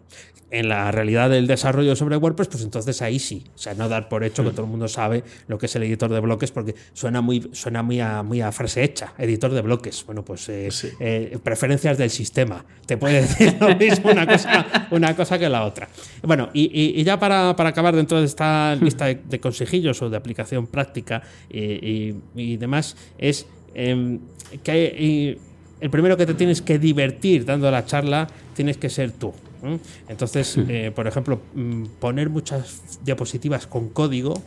en 0.50 0.70
la 0.70 0.90
realidad 0.94 1.30
del 1.30 1.46
desarrollo 1.46 1.94
sobre 1.98 2.16
WordPress, 2.16 2.48
pues 2.48 2.64
entonces 2.64 3.02
ahí 3.02 3.20
sí. 3.20 3.44
O 3.54 3.58
sea, 3.58 3.74
no 3.74 3.90
dar 3.90 4.08
por 4.08 4.24
hecho 4.24 4.46
que 4.46 4.52
todo 4.52 4.62
el 4.64 4.70
mundo 4.72 4.88
sabe 4.88 5.26
lo 5.50 5.58
que 5.58 5.66
es 5.66 5.76
el 5.76 5.84
editor 5.84 6.10
de 6.10 6.22
bloques, 6.22 6.52
porque 6.52 6.74
suena 6.94 7.20
muy, 7.20 7.50
suena 7.52 7.84
muy 7.84 8.00
a, 8.00 8.24
muy 8.24 8.40
a 8.40 8.54
frase 8.54 8.82
hecha. 8.82 9.14
Editor 9.18 9.52
de 9.52 9.62
bloques. 9.62 10.06
Bueno, 10.06 10.24
pues 10.24 10.48
eh, 10.48 10.70
Sí. 10.72 10.88
eh, 11.02 11.38
preferencias 11.44 11.98
del 11.98 12.10
sistema. 12.10 12.64
Te 12.86 12.96
puede 12.96 13.16
decir 13.24 13.58
lo 13.60 13.76
mismo 13.76 14.10
una 14.10 14.26
cosa, 14.26 14.88
una 14.92 15.14
cosa 15.18 15.38
que 15.38 15.50
la 15.50 15.66
otra. 15.66 15.90
Bueno, 16.24 16.50
y, 16.54 16.72
y- 16.74 17.02
y 17.02 17.04
ya 17.04 17.20
para, 17.20 17.54
para 17.58 17.72
acabar 17.72 17.94
dentro 17.94 18.18
de 18.22 18.26
esta 18.26 18.74
lista 18.76 19.08
de, 19.08 19.16
de 19.16 19.40
consejillos 19.42 20.02
o 20.02 20.10
de 20.10 20.16
aplicación 20.16 20.66
práctica 20.68 21.24
y, 21.50 22.16
y- 22.38 22.56
demás, 22.56 22.96
es 23.18 23.46
em, 23.76 24.20
que 24.64 25.38
el 25.80 25.90
primero 25.90 26.18
que 26.18 26.26
te 26.26 26.34
tienes 26.34 26.62
que 26.62 26.80
divertir 26.80 27.46
dando 27.46 27.70
la 27.72 27.86
charla 27.86 28.28
tienes 28.56 28.78
que 28.78 28.90
ser 28.90 29.12
tú. 29.12 29.34
¿eh? 29.64 29.78
Entonces, 30.10 30.58
eh, 30.68 30.92
por 30.94 31.08
ejemplo, 31.08 31.42
mm, 31.54 31.86
poner 32.00 32.30
muchas 32.30 33.00
diapositivas 33.04 33.68
con 33.68 33.90
código 33.90 34.42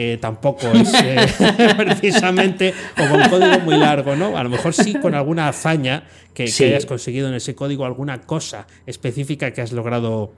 eh, 0.00 0.16
tampoco 0.20 0.68
es 0.74 0.94
eh, 0.94 1.26
precisamente 1.76 2.72
o 2.96 3.10
con 3.10 3.28
código 3.28 3.58
muy 3.64 3.76
largo, 3.76 4.14
¿no? 4.14 4.36
A 4.36 4.44
lo 4.44 4.48
mejor 4.48 4.72
sí 4.72 4.94
con 4.94 5.12
alguna 5.14 5.48
hazaña 5.48 6.04
que, 6.34 6.44
hayas 6.44 6.86
conseguido 6.86 7.28
en 7.28 7.34
ese 7.34 7.56
código, 7.56 7.84
alguna 7.84 8.20
cosa 8.20 8.68
específica 8.86 9.52
que 9.52 9.60
has 9.60 9.72
logrado 9.72 10.32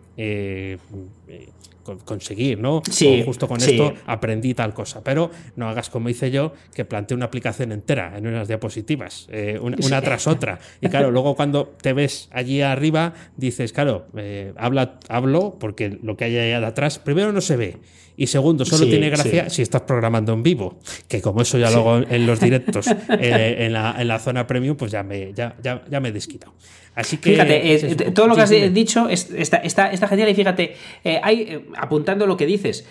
conseguir, 2.04 2.58
¿no? 2.58 2.82
Sí, 2.90 3.20
O 3.22 3.24
justo 3.24 3.48
con 3.48 3.60
sí. 3.60 3.72
esto 3.72 3.94
aprendí 4.06 4.54
tal 4.54 4.74
cosa. 4.74 5.02
Pero 5.02 5.30
no 5.56 5.68
hagas 5.68 5.90
como 5.90 6.08
hice 6.08 6.30
yo, 6.30 6.52
que 6.74 6.84
planteé 6.84 7.16
una 7.16 7.26
aplicación 7.26 7.72
entera 7.72 8.16
en 8.16 8.26
unas 8.26 8.48
diapositivas, 8.48 9.26
eh, 9.30 9.58
una, 9.60 9.76
una 9.84 10.00
tras 10.02 10.26
otra. 10.26 10.58
Y 10.80 10.88
claro, 10.88 11.10
luego 11.12 11.34
cuando 11.34 11.74
te 11.80 11.92
ves 11.92 12.28
allí 12.32 12.62
arriba, 12.62 13.14
dices, 13.36 13.72
claro, 13.72 14.06
eh, 14.16 14.52
habla, 14.56 14.98
hablo 15.08 15.56
porque 15.58 15.98
lo 16.02 16.16
que 16.16 16.24
hay 16.24 16.38
allá 16.38 16.60
de 16.60 16.66
atrás, 16.66 16.98
primero 16.98 17.32
no 17.32 17.40
se 17.40 17.56
ve. 17.56 17.76
Y 18.16 18.26
segundo, 18.26 18.66
solo 18.66 18.84
Sí, 18.84 18.90
tiene 18.90 19.08
gracia 19.08 19.48
sí. 19.48 19.56
si 19.56 19.62
estás 19.62 19.82
programando 19.82 20.34
en 20.34 20.42
vivo, 20.42 20.78
que 21.08 21.22
como 21.22 21.40
eso 21.40 21.56
ya 21.56 21.70
luego 21.70 21.98
en 21.98 22.26
los 22.26 22.38
directos, 22.38 22.86
eh, 23.18 23.56
en, 23.60 23.72
la, 23.72 23.96
en 23.98 24.08
la 24.08 24.18
zona 24.18 24.46
premium, 24.46 24.76
pues 24.76 24.92
ya 24.92 25.02
me, 25.02 25.32
ya, 25.32 25.56
ya, 25.62 25.82
ya 25.88 26.00
me 26.00 26.10
he 26.10 26.12
desquitado. 26.12 26.52
Así 27.00 27.16
que. 27.18 27.30
Fíjate, 27.32 27.56
eh, 27.56 27.74
es 27.74 27.82
eso. 27.84 28.12
todo 28.12 28.26
lo 28.28 28.34
que 28.36 28.42
has 28.42 28.50
dicho 28.74 29.08
es- 29.08 29.30
está, 29.30 29.56
está, 29.58 29.90
está 29.90 30.08
genial 30.08 30.28
y 30.28 30.34
fíjate, 30.34 30.74
eh, 31.04 31.20
hay, 31.22 31.40
eh, 31.42 31.64
apuntando 31.76 32.26
lo 32.26 32.36
que 32.36 32.46
dices, 32.46 32.86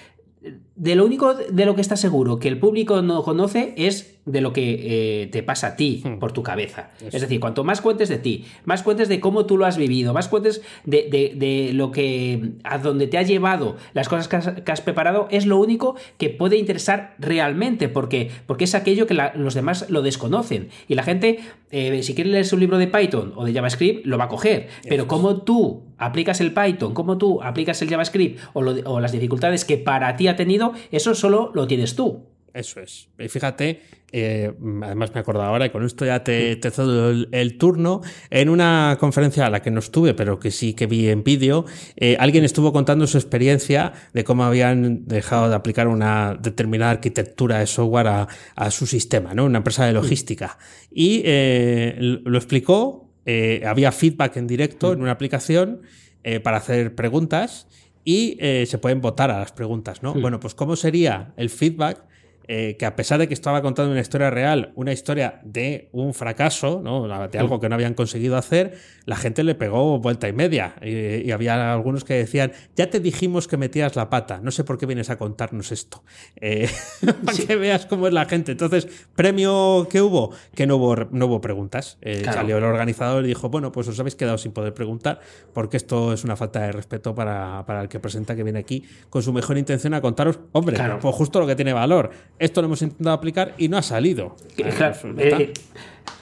de 0.76 0.96
lo 0.96 1.06
único 1.06 1.34
de 1.34 1.66
lo 1.66 1.76
que 1.76 1.82
estás 1.82 2.00
seguro 2.00 2.40
que 2.40 2.48
el 2.48 2.58
público 2.60 3.02
no 3.02 3.24
conoce 3.24 3.74
es 3.76 4.19
de 4.32 4.42
lo 4.42 4.54
que 4.54 5.24
eh, 5.24 5.28
te 5.28 5.44
pasa 5.44 5.68
a 5.68 5.76
ti 5.76 6.02
Hmm. 6.04 6.20
por 6.20 6.32
tu 6.32 6.44
cabeza. 6.44 6.92
Es 7.12 7.22
decir, 7.22 7.40
cuanto 7.40 7.64
más 7.64 7.82
cuentes 7.82 8.10
de 8.10 8.18
ti, 8.18 8.46
más 8.66 8.84
cuentes 8.84 9.10
de 9.10 9.20
cómo 9.20 9.46
tú 9.46 9.58
lo 9.58 9.66
has 9.66 9.78
vivido, 9.78 10.14
más 10.14 10.28
cuentes 10.28 10.62
de, 10.86 11.08
de- 11.10 11.34
de 11.36 11.74
lo 11.74 11.92
que 11.92 12.52
a 12.64 12.78
donde 12.78 13.08
te 13.08 13.18
ha 13.18 13.24
llevado, 13.24 13.78
las 13.94 14.08
cosas 14.10 14.28
que 14.28 14.36
has, 14.36 14.48
que 14.62 14.72
has 14.72 14.82
preparado, 14.82 15.28
es 15.32 15.46
lo 15.46 15.58
único 15.60 15.96
que 16.18 16.30
puede 16.30 16.58
interesar 16.58 17.16
realmente, 17.20 17.90
porque, 17.90 18.30
porque 18.46 18.64
es 18.66 18.76
aquello 18.76 19.08
que 19.08 19.14
la- 19.14 19.34
los 19.36 19.54
demás 19.54 19.90
lo 19.90 20.02
desconocen. 20.02 20.70
Y 20.88 20.96
la 20.96 21.04
gente, 21.04 21.40
eh, 21.72 22.02
si 22.04 22.16
quiere 22.16 22.30
leerse 22.30 22.56
un 22.56 22.62
libro 22.62 22.78
de 22.78 22.88
Python 22.88 23.34
o 23.36 23.46
de 23.46 23.54
JavaScript, 23.54 24.06
lo 24.06 24.18
va 24.18 24.26
a 24.26 24.30
coger. 24.30 24.68
Pero 24.88 25.08
cómo 25.08 25.42
tú 25.42 25.84
aplicas 25.98 26.40
el 26.42 26.54
Python, 26.54 26.94
cómo 26.94 27.18
tú 27.18 27.42
aplicas 27.42 27.82
el 27.82 27.90
JavaScript 27.90 28.40
o, 28.54 28.62
lo- 28.62 28.76
o 28.92 29.00
las 29.00 29.12
dificultades 29.12 29.66
que 29.66 29.78
para 29.78 30.16
ti 30.16 30.28
ha 30.28 30.36
tenido, 30.36 30.74
eso 30.92 31.16
solo 31.16 31.52
lo 31.54 31.68
tienes 31.68 31.96
tú. 31.96 32.26
Eso 32.54 32.80
es. 32.80 33.10
Y 33.20 33.28
fíjate, 33.28 33.82
eh, 34.12 34.54
además 34.84 35.14
me 35.14 35.20
acuerdo 35.20 35.42
ahora, 35.44 35.66
y 35.66 35.70
con 35.70 35.84
esto 35.84 36.06
ya 36.06 36.24
te, 36.24 36.56
te 36.56 36.72
cedo 36.72 37.10
el, 37.10 37.30
el 37.32 37.58
turno, 37.58 38.02
en 38.30 38.50
una 38.50 38.98
conferencia 39.00 39.46
a 39.46 39.50
la 39.50 39.62
que 39.62 39.72
no 39.72 39.80
estuve, 39.80 40.14
pero 40.14 40.40
que 40.40 40.52
sí 40.52 40.74
que 40.74 40.88
vi 40.88 41.10
en 41.10 41.24
vídeo, 41.24 41.66
eh, 41.96 42.18
alguien 42.20 42.44
estuvo 42.44 42.74
contando 42.74 43.08
su 43.08 43.18
experiencia 43.18 43.94
de 44.14 44.24
cómo 44.24 44.44
habían 44.44 45.08
dejado 45.08 45.50
de 45.50 45.56
aplicar 45.56 45.88
una 45.88 46.38
determinada 46.40 46.92
arquitectura 46.92 47.60
de 47.60 47.68
software 47.68 48.08
a, 48.08 48.28
a 48.56 48.72
su 48.72 48.88
sistema, 48.88 49.34
¿no? 49.34 49.46
Una 49.46 49.58
empresa 49.60 49.86
de 49.86 49.94
logística. 49.94 50.58
Y 50.92 51.22
eh, 51.26 51.96
lo 52.00 52.38
explicó, 52.38 53.10
eh, 53.26 53.64
había 53.66 53.92
feedback 53.92 54.38
en 54.38 54.48
directo 54.48 54.94
en 54.94 55.02
una 55.02 55.12
aplicación 55.12 55.82
eh, 56.24 56.40
para 56.40 56.58
hacer 56.58 56.96
preguntas 56.96 57.68
y 58.04 58.38
eh, 58.40 58.66
se 58.66 58.78
pueden 58.78 59.02
votar 59.02 59.30
a 59.30 59.40
las 59.40 59.52
preguntas, 59.52 60.02
¿no? 60.02 60.14
Bueno, 60.14 60.40
pues 60.40 60.56
¿cómo 60.56 60.76
sería 60.76 61.34
el 61.38 61.50
feedback? 61.50 62.04
Eh, 62.52 62.78
que 62.80 62.88
a 62.88 62.96
pesar 62.96 63.20
de 63.20 63.28
que 63.28 63.36
estaba 63.36 63.62
contando 63.62 63.92
una 63.92 64.02
historia 64.02 64.32
real, 64.32 64.72
una 64.74 64.92
historia 64.92 65.40
de 65.44 65.88
un 65.92 66.16
fracaso, 66.16 66.82
¿no? 66.84 67.08
de 67.28 67.38
algo 67.38 67.60
que 67.60 67.70
no 67.70 67.76
habían 67.76 67.94
conseguido 67.94 68.38
hacer, 68.38 68.74
la 69.06 69.16
gente 69.18 69.44
le 69.44 69.54
pegó 69.54 70.00
vuelta 70.00 70.28
y 70.28 70.34
media. 70.34 70.74
Y, 70.82 71.28
y 71.28 71.32
había 71.32 71.72
algunos 71.72 72.04
que 72.04 72.16
decían, 72.16 72.52
ya 72.76 72.90
te 72.90 73.00
dijimos 73.00 73.48
que 73.48 73.58
metías 73.58 73.96
la 73.96 74.10
pata, 74.10 74.40
no 74.42 74.50
sé 74.50 74.64
por 74.64 74.80
qué 74.80 74.88
vienes 74.88 75.12
a 75.12 75.20
contarnos 75.20 75.72
esto. 75.72 76.04
Eh, 76.38 76.68
para 77.24 77.38
que 77.38 77.56
veas 77.56 77.86
cómo 77.86 78.08
es 78.08 78.14
la 78.14 78.26
gente. 78.26 78.52
Entonces, 78.54 78.88
premio 79.16 79.88
que 79.92 80.02
hubo, 80.02 80.32
que 80.56 80.66
no 80.66 80.78
hubo, 80.78 80.96
no 81.12 81.28
hubo 81.28 81.42
preguntas. 81.42 81.98
Eh, 82.02 82.22
Claro. 82.24 82.40
Salió 82.40 82.58
el 82.58 82.64
organizador 82.64 83.24
y 83.26 83.28
dijo, 83.28 83.50
bueno, 83.50 83.72
pues 83.72 83.88
os 83.88 84.00
habéis 84.00 84.16
quedado 84.16 84.40
sin 84.40 84.52
poder 84.54 84.74
preguntar, 84.74 85.20
porque 85.54 85.78
esto 85.78 86.14
es 86.14 86.24
una 86.24 86.36
falta 86.36 86.62
de 86.62 86.72
respeto 86.72 87.14
para, 87.14 87.64
para 87.68 87.82
el 87.82 87.90
que 87.90 88.00
presenta 88.00 88.36
que 88.36 88.44
viene 88.44 88.58
aquí 88.60 88.84
con 89.12 89.22
su 89.22 89.32
mejor 89.34 89.58
intención 89.60 89.94
a 89.94 90.02
contaros, 90.02 90.40
hombre, 90.52 90.76
Claro. 90.76 90.98
pues 91.00 91.14
justo 91.16 91.40
lo 91.40 91.46
que 91.46 91.56
tiene 91.56 91.74
valor 91.74 92.10
esto 92.40 92.62
lo 92.62 92.68
hemos 92.68 92.82
intentado 92.82 93.16
aplicar 93.16 93.54
y 93.58 93.70
no 93.70 93.78
ha 93.78 93.82
salido. 93.82 94.36
Claro, 94.56 94.96
eh, 95.18 95.54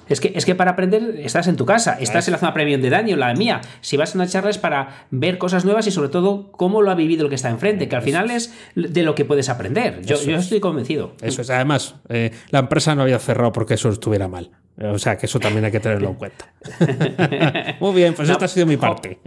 es 0.10 0.22
que, 0.22 0.32
es 0.36 0.46
que 0.46 0.56
para 0.56 0.72
aprender 0.72 1.20
estás 1.20 1.48
en 1.48 1.58
tu 1.58 1.66
casa, 1.66 1.98
estás 2.00 2.28
en 2.28 2.34
la 2.34 2.38
zona 2.38 2.54
premium 2.54 2.82
de 2.82 2.90
Dani 2.90 3.14
o 3.14 3.18
la 3.18 3.34
mía. 3.34 3.62
Si 3.82 3.98
vas 3.98 4.16
a 4.16 4.18
una 4.18 4.28
charla 4.28 4.50
es 4.50 4.58
para 4.58 5.06
ver 5.12 5.38
cosas 5.38 5.66
nuevas 5.66 5.86
y 5.88 5.92
sobre 5.92 6.10
todo 6.10 6.52
cómo 6.52 6.82
lo 6.82 6.92
ha 6.92 6.96
vivido 6.96 7.24
el 7.24 7.30
que 7.30 7.36
está 7.36 7.50
enfrente, 7.50 7.88
que 7.88 7.96
al 7.96 8.02
final 8.02 8.32
es 8.32 8.54
de 8.76 9.04
lo 9.04 9.16
que 9.16 9.26
puedes 9.26 9.50
aprender. 9.50 10.02
Yo, 10.04 10.22
yo 10.22 10.38
estoy 10.38 10.60
convencido. 10.60 11.14
Eso 11.22 11.42
es. 11.42 11.50
Además, 11.50 11.96
eh, 12.10 12.32
la 12.50 12.60
empresa 12.60 12.96
no 12.96 13.02
había 13.04 13.20
cerrado 13.20 13.52
porque 13.52 13.74
eso 13.74 13.90
estuviera 13.90 14.28
mal. 14.28 14.52
O 14.80 15.00
sea 15.00 15.18
que 15.18 15.26
eso 15.26 15.40
también 15.40 15.66
hay 15.66 15.72
que 15.72 15.80
tenerlo 15.80 16.10
en 16.10 16.14
cuenta. 16.16 16.54
muy 17.80 17.96
bien, 17.96 18.14
pues 18.14 18.30
esta 18.30 18.46
ha 18.46 18.48
sido 18.48 18.66
mi 18.66 18.78
parte. 18.78 19.20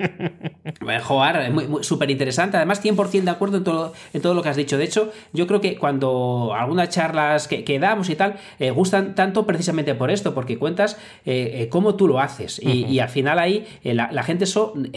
Joar, 1.03 1.53
súper 1.83 2.11
interesante. 2.11 2.57
Además, 2.57 2.83
100% 2.85 3.23
de 3.23 3.31
acuerdo 3.31 3.57
en 3.59 3.65
todo, 3.65 3.93
en 4.13 4.23
todo 4.23 4.35
lo 4.35 4.43
que 4.43 4.49
has 4.49 4.57
dicho. 4.57 4.79
De 4.79 4.85
hecho, 4.85 5.13
yo 5.33 5.47
creo 5.47 5.61
que 5.61 5.77
cuando 5.77 6.53
algunas 6.55 6.89
charlas 6.91 7.49
que, 7.49 7.79
damos 7.81 8.11
y 8.11 8.17
tal, 8.17 8.37
eh, 8.59 8.71
gustan 8.71 9.15
tanto 9.15 9.47
precisamente 9.47 9.95
por 9.95 10.11
esto, 10.11 10.35
porque 10.35 10.59
cuentas 10.59 10.99
eh, 11.25 11.63
eh, 11.63 11.69
cómo 11.69 11.95
tú 11.95 12.07
lo 12.07 12.21
haces. 12.21 12.61
Y, 12.63 13.01
al 13.01 13.09
final 13.09 13.39
ahí 13.39 13.67
la, 13.83 14.23
gente, 14.23 14.47
son, 14.47 14.93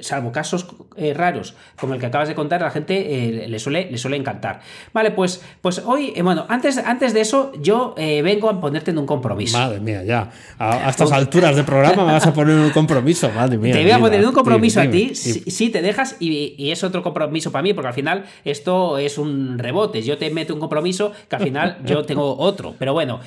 salvo 0.00 0.32
casos 0.32 0.68
raros 1.14 1.54
como 1.78 1.94
el 1.94 2.00
que 2.00 2.06
acabas 2.06 2.28
de 2.28 2.34
contar, 2.34 2.60
la 2.62 2.70
gente 2.70 3.46
le, 3.48 3.58
suele, 3.58 3.90
le 3.90 3.98
suele 3.98 4.16
encantar. 4.16 4.60
Vale, 4.92 5.10
pues, 5.10 5.42
pues 5.60 5.82
hoy, 5.84 6.14
bueno, 6.22 6.46
antes, 6.48 6.78
antes 6.78 7.12
de 7.12 7.20
eso, 7.20 7.52
yo 7.60 7.94
vengo 7.96 8.48
a 8.48 8.60
ponerte 8.60 8.92
en 8.92 8.98
un 8.98 9.06
compromiso. 9.06 9.65
Madre 9.66 9.80
mía, 9.80 10.04
ya. 10.04 10.30
A, 10.58 10.88
estas 10.88 11.10
alturas 11.10 11.56
de 11.56 11.64
programa 11.64 12.04
me 12.04 12.12
vas 12.12 12.26
a 12.26 12.32
poner 12.32 12.56
un 12.56 12.70
compromiso, 12.70 13.30
madre 13.32 13.58
mía. 13.58 13.72
Te 13.72 13.82
voy 13.82 13.90
a 13.90 13.98
poner 13.98 14.24
un 14.24 14.32
compromiso 14.32 14.80
a 14.80 14.88
ti, 14.88 15.14
si, 15.14 15.70
te 15.70 15.82
dejas, 15.82 16.16
y, 16.20 16.70
es 16.70 16.84
otro 16.84 17.02
compromiso 17.02 17.50
para 17.50 17.62
mí, 17.62 17.74
porque 17.74 17.88
al 17.88 17.94
final 17.94 18.24
esto 18.44 18.98
es 18.98 19.18
un 19.18 19.58
rebote. 19.58 20.02
Yo 20.02 20.18
te 20.18 20.30
meto 20.30 20.54
un 20.54 20.60
compromiso 20.60 21.12
que 21.28 21.36
al 21.36 21.42
final 21.42 21.78
yo 21.84 22.04
tengo 22.04 22.36
otro. 22.36 22.74
Pero 22.78 22.92
bueno. 22.92 23.20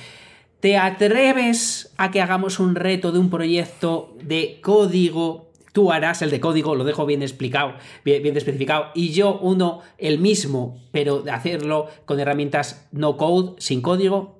¿Te 0.59 0.75
atreves 0.75 1.93
a 1.95 2.11
que 2.11 2.19
hagamos 2.19 2.59
un 2.59 2.75
reto 2.75 3.13
de 3.13 3.19
un 3.19 3.29
proyecto 3.29 4.17
de 4.21 4.59
código 4.61 5.49
tú 5.71 5.91
harás 5.91 6.21
el 6.21 6.31
de 6.31 6.41
código, 6.41 6.75
lo 6.75 6.83
dejo 6.83 7.05
bien 7.05 7.21
explicado, 7.21 7.75
bien, 8.03 8.23
bien, 8.23 8.35
especificado, 8.35 8.87
y 8.95 9.11
yo 9.11 9.39
uno 9.39 9.81
el 9.97 10.19
mismo, 10.19 10.77
pero 10.91 11.21
de 11.21 11.31
hacerlo 11.31 11.87
con 12.05 12.19
herramientas 12.19 12.87
no 12.91 13.15
code, 13.15 13.53
sin 13.59 13.81
código. 13.81 14.38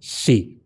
Sí. 0.00 0.56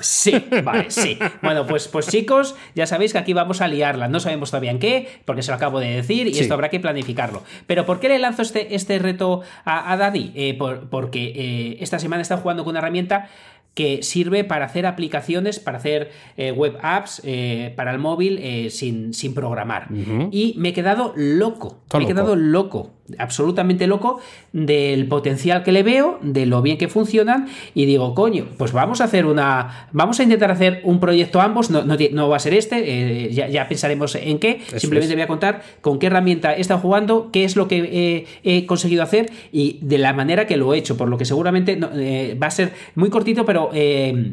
Sí, 0.00 0.34
vale, 0.64 0.90
sí. 0.90 1.16
Bueno, 1.40 1.66
pues, 1.66 1.86
pues 1.86 2.08
chicos, 2.08 2.56
ya 2.74 2.86
sabéis 2.86 3.12
que 3.12 3.18
aquí 3.18 3.32
vamos 3.32 3.60
a 3.60 3.68
liarla. 3.68 4.08
No 4.08 4.18
sabemos 4.18 4.50
todavía 4.50 4.72
en 4.72 4.80
qué, 4.80 5.08
porque 5.24 5.42
se 5.42 5.52
lo 5.52 5.56
acabo 5.56 5.78
de 5.78 5.88
decir 5.88 6.26
y 6.26 6.38
esto 6.38 6.54
habrá 6.54 6.68
que 6.68 6.80
planificarlo. 6.80 7.44
Pero 7.66 7.86
¿por 7.86 8.00
qué 8.00 8.08
le 8.08 8.18
lanzo 8.18 8.42
este, 8.42 8.74
este 8.74 8.98
reto 8.98 9.42
a, 9.64 9.92
a 9.92 9.96
Daddy? 9.96 10.32
Eh, 10.34 10.58
porque 10.90 11.32
eh, 11.36 11.76
esta 11.80 12.00
semana 12.00 12.22
está 12.22 12.36
jugando 12.38 12.64
con 12.64 12.72
una 12.72 12.80
herramienta 12.80 13.28
que 13.74 14.02
sirve 14.02 14.44
para 14.44 14.66
hacer 14.66 14.86
aplicaciones, 14.86 15.58
para 15.58 15.78
hacer 15.78 16.10
eh, 16.36 16.52
web 16.52 16.76
apps 16.82 17.22
eh, 17.24 17.72
para 17.76 17.92
el 17.92 17.98
móvil 17.98 18.38
eh, 18.42 18.68
sin, 18.70 19.14
sin, 19.14 19.34
programar. 19.34 19.88
Y 20.30 20.54
me 20.58 20.70
he 20.70 20.72
quedado 20.72 21.14
loco, 21.16 21.82
me 21.94 22.04
he 22.04 22.06
quedado 22.06 22.36
loco, 22.36 22.90
absolutamente 23.18 23.86
loco 23.86 24.20
del 24.52 25.06
potencial 25.06 25.62
que 25.62 25.72
le 25.72 25.82
veo, 25.82 26.18
de 26.22 26.46
lo 26.46 26.62
bien 26.62 26.78
que 26.78 26.88
funcionan 26.88 27.48
y 27.74 27.86
digo, 27.86 28.14
coño, 28.14 28.46
pues 28.56 28.72
vamos 28.72 29.00
a 29.00 29.04
hacer 29.04 29.26
una, 29.26 29.88
vamos 29.92 30.20
a 30.20 30.22
intentar 30.22 30.50
hacer 30.50 30.80
un 30.84 31.00
proyecto 31.00 31.40
ambos, 31.40 31.70
no, 31.70 31.82
no, 31.84 32.28
va 32.28 32.36
a 32.36 32.40
ser 32.40 32.54
este, 32.54 33.30
ya, 33.32 33.68
pensaremos 33.68 34.14
en 34.14 34.38
qué, 34.38 34.60
simplemente 34.76 35.14
voy 35.14 35.22
a 35.22 35.26
contar 35.26 35.62
con 35.80 35.98
qué 35.98 36.06
herramienta 36.06 36.54
he 36.54 36.60
estado 36.60 36.80
jugando, 36.80 37.30
qué 37.32 37.44
es 37.44 37.56
lo 37.56 37.68
que 37.68 38.26
he 38.42 38.66
conseguido 38.66 39.02
hacer 39.02 39.30
y 39.50 39.78
de 39.82 39.98
la 39.98 40.12
manera 40.12 40.46
que 40.46 40.56
lo 40.56 40.72
he 40.72 40.78
hecho, 40.78 40.96
por 40.96 41.08
lo 41.08 41.18
que 41.18 41.24
seguramente 41.24 41.76
va 41.76 42.46
a 42.46 42.50
ser 42.50 42.72
muy 42.94 43.10
cortito, 43.10 43.44
pero 43.44 43.70
eh, 43.72 44.32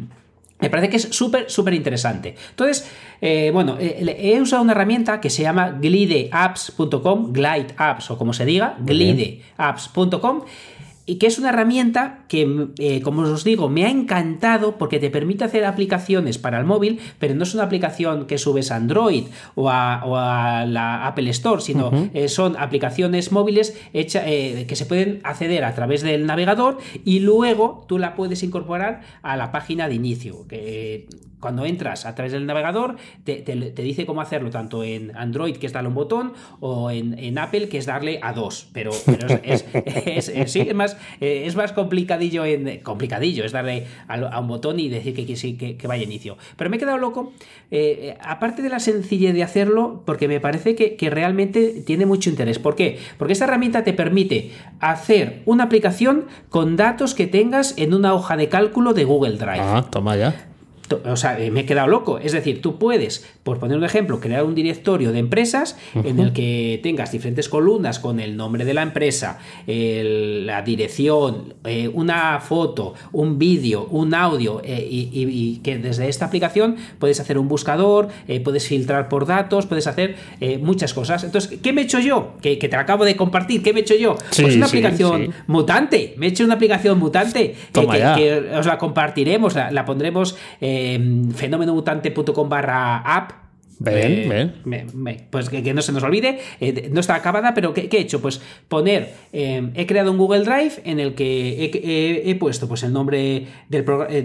me 0.59 0.69
parece 0.69 0.89
que 0.89 0.97
es 0.97 1.03
súper, 1.03 1.49
súper 1.49 1.73
interesante. 1.73 2.35
Entonces, 2.49 2.89
eh, 3.21 3.49
bueno, 3.53 3.77
eh, 3.79 4.15
he 4.19 4.41
usado 4.41 4.61
una 4.61 4.73
herramienta 4.73 5.21
que 5.21 5.29
se 5.29 5.43
llama 5.43 5.71
glideapps.com, 5.71 7.31
glideapps 7.31 8.11
o 8.11 8.17
como 8.17 8.33
se 8.33 8.45
diga, 8.45 8.75
glideapps.com 8.79 10.41
y 11.09 11.15
que 11.15 11.25
es 11.25 11.39
una 11.39 11.49
herramienta 11.49 12.19
que, 12.27 12.67
eh, 12.77 13.01
como 13.01 13.23
os 13.23 13.43
digo, 13.43 13.67
me 13.67 13.83
ha 13.83 13.89
encantado 13.89 14.77
porque 14.77 14.99
te 14.99 15.09
permite 15.09 15.43
hacer 15.43 15.65
aplicaciones 15.65 16.37
para 16.37 16.59
el 16.59 16.65
móvil, 16.65 16.99
pero 17.17 17.33
no 17.33 17.41
es 17.41 17.55
una 17.55 17.63
aplicación 17.63 18.27
que 18.27 18.37
subes 18.37 18.69
a 18.69 18.75
Android 18.75 19.23
o 19.55 19.69
a, 19.71 20.65
la 20.67 21.07
Apple 21.07 21.31
Store, 21.31 21.63
sino 21.63 21.89
eh, 22.13 22.27
son 22.27 22.55
aplicaciones 22.57 23.31
móviles 23.31 23.75
eh, 23.91 24.65
que 24.67 24.75
se 24.75 24.85
pueden 24.85 25.19
acceder 25.23 25.63
a 25.63 25.73
través 25.73 26.03
del 26.03 26.27
navegador 26.27 26.77
y 27.03 27.21
luego 27.21 27.85
tú 27.87 27.97
la 27.97 28.13
puedes 28.13 28.43
incorporar 28.43 29.01
a 29.23 29.35
la 29.35 29.51
página 29.51 29.87
de 29.87 29.95
inicio. 29.95 30.47
Que, 30.47 31.07
cuando 31.39 31.65
entras 31.65 32.05
a 32.05 32.15
través 32.15 32.33
del 32.33 32.45
navegador, 32.45 32.97
te, 33.23 33.41
dice 33.77 34.05
cómo 34.05 34.21
hacerlo, 34.21 34.49
tanto 34.49 34.83
en 34.83 35.15
Android, 35.15 35.55
que 35.55 35.67
es 35.67 35.73
darle 35.73 35.89
un 35.89 35.95
botón, 35.95 36.33
o 36.59 36.91
en, 36.91 37.37
Apple, 37.37 37.69
que 37.69 37.77
es 37.77 37.85
darle 37.85 38.19
a 38.21 38.33
dos. 38.33 38.67
Pero, 38.73 38.91
es, 39.43 39.65
sí, 40.47 40.59
es, 40.61 40.75
más, 40.75 40.97
eh, 41.19 41.43
es 41.45 41.55
más 41.55 41.73
complicadillo, 41.73 42.45
en, 42.45 42.79
complicadillo, 42.81 43.45
es 43.45 43.51
darle 43.51 43.87
a, 44.07 44.39
un 44.39 44.47
botón 44.47 44.79
y 44.79 44.89
decir 44.89 45.13
que, 45.13 45.77
que, 45.77 45.87
vaya 45.87 46.03
inicio. 46.03 46.37
Pero 46.57 46.69
me 46.69 46.77
he 46.77 46.79
quedado 46.79 46.97
loco, 46.97 47.33
eh, 47.71 48.17
aparte 48.21 48.61
de 48.61 48.69
la 48.69 48.79
sencillez 48.79 49.33
de 49.33 49.43
hacerlo, 49.43 50.03
porque 50.05 50.27
me 50.27 50.39
parece 50.39 50.75
que, 50.75 51.09
realmente 51.09 51.81
tiene 51.85 52.05
mucho 52.05 52.29
interés. 52.29 52.59
¿Por 52.59 52.75
qué? 52.75 52.99
Porque 53.17 53.33
esta 53.33 53.45
herramienta 53.45 53.83
te 53.83 53.93
permite 53.93 54.51
hacer 54.79 55.41
una 55.45 55.63
aplicación 55.65 56.25
con 56.49 56.75
datos 56.75 57.15
que 57.15 57.25
tengas 57.25 57.73
en 57.77 57.93
una 57.93 58.13
hoja 58.13 58.37
de 58.37 58.47
cálculo 58.47 58.93
de 58.93 59.05
Google 59.05 59.37
Drive. 59.37 59.59
Ah, 59.59 59.87
toma 59.89 60.15
ya 60.15 60.48
o 60.95 61.15
sea, 61.15 61.39
eh, 61.39 61.51
me 61.51 61.61
he 61.61 61.65
quedado 61.65 61.87
loco. 61.87 62.19
Es 62.19 62.31
decir, 62.31 62.61
tú 62.61 62.77
puedes, 62.77 63.25
por 63.43 63.59
poner 63.59 63.77
un 63.77 63.83
ejemplo, 63.83 64.19
crear 64.19 64.43
un 64.43 64.55
directorio 64.55 65.11
de 65.11 65.19
empresas 65.19 65.77
en 65.95 66.19
el 66.19 66.33
que 66.33 66.79
tengas 66.83 67.11
diferentes 67.11 67.49
columnas 67.49 67.99
con 67.99 68.19
el 68.19 68.37
nombre 68.37 68.65
de 68.65 68.73
la 68.73 68.81
empresa, 68.81 69.39
la 69.67 70.61
dirección, 70.61 71.53
eh, 71.65 71.89
una 71.93 72.39
foto, 72.39 72.93
un 73.11 73.37
vídeo, 73.37 73.85
un 73.91 74.13
audio, 74.13 74.61
eh, 74.63 74.87
y, 74.89 75.59
que 75.63 75.77
desde 75.77 76.07
esta 76.07 76.25
aplicación 76.25 76.77
puedes 76.99 77.19
hacer 77.19 77.37
un 77.37 77.47
buscador, 77.47 78.09
puedes 78.43 78.67
filtrar 78.67 79.09
por 79.09 79.25
datos, 79.25 79.65
puedes 79.65 79.87
hacer 79.87 80.15
muchas 80.61 80.93
cosas. 80.93 81.23
Entonces, 81.23 81.59
¿qué 81.61 81.73
me 81.73 81.81
he 81.81 81.83
hecho 81.85 81.99
yo? 81.99 82.33
Que, 82.41 82.57
te 82.57 82.75
acabo 82.75 83.05
de 83.05 83.15
compartir, 83.15 83.63
¿qué 83.63 83.73
me 83.73 83.79
he 83.79 83.83
hecho 83.83 83.95
yo? 83.95 84.15
pues 84.35 84.55
una 84.55 84.67
aplicación 84.67 85.33
mutante. 85.47 86.13
Me 86.17 86.27
he 86.27 86.29
hecho 86.29 86.43
una 86.43 86.55
aplicación 86.55 86.99
mutante 86.99 87.55
que, 87.73 88.51
os 88.57 88.65
la 88.65 88.77
compartiremos, 88.77 89.55
la, 89.55 89.85
pondremos. 89.85 90.35
Em, 90.79 91.31
fenomenomutante.com 91.35 92.47
barra 92.47 93.03
app 93.03 93.48
Ven, 93.79 94.53
ven. 94.63 95.27
pues 95.29 95.49
que, 95.49 95.73
no 95.73 95.81
se 95.81 95.93
nos 95.93 96.03
olvide, 96.03 96.39
eh, 96.59 96.89
no 96.91 96.99
está 96.99 97.15
acabada, 97.15 97.53
pero 97.53 97.73
¿qué, 97.73 97.89
he 97.89 97.99
hecho? 97.99 98.21
Pues 98.21 98.41
poner, 98.67 99.13
em, 99.31 99.71
he 99.73 99.85
creado 99.85 100.11
un 100.11 100.17
Google 100.17 100.43
Drive 100.43 100.81
en 100.83 100.99
el 100.99 101.15
que 101.15 101.71
he, 102.25 102.35
puesto 102.35 102.67
pues 102.67 102.83
el 102.83 102.91
nombre 102.91 103.47
del, 103.69 103.85
eh, 104.09 104.21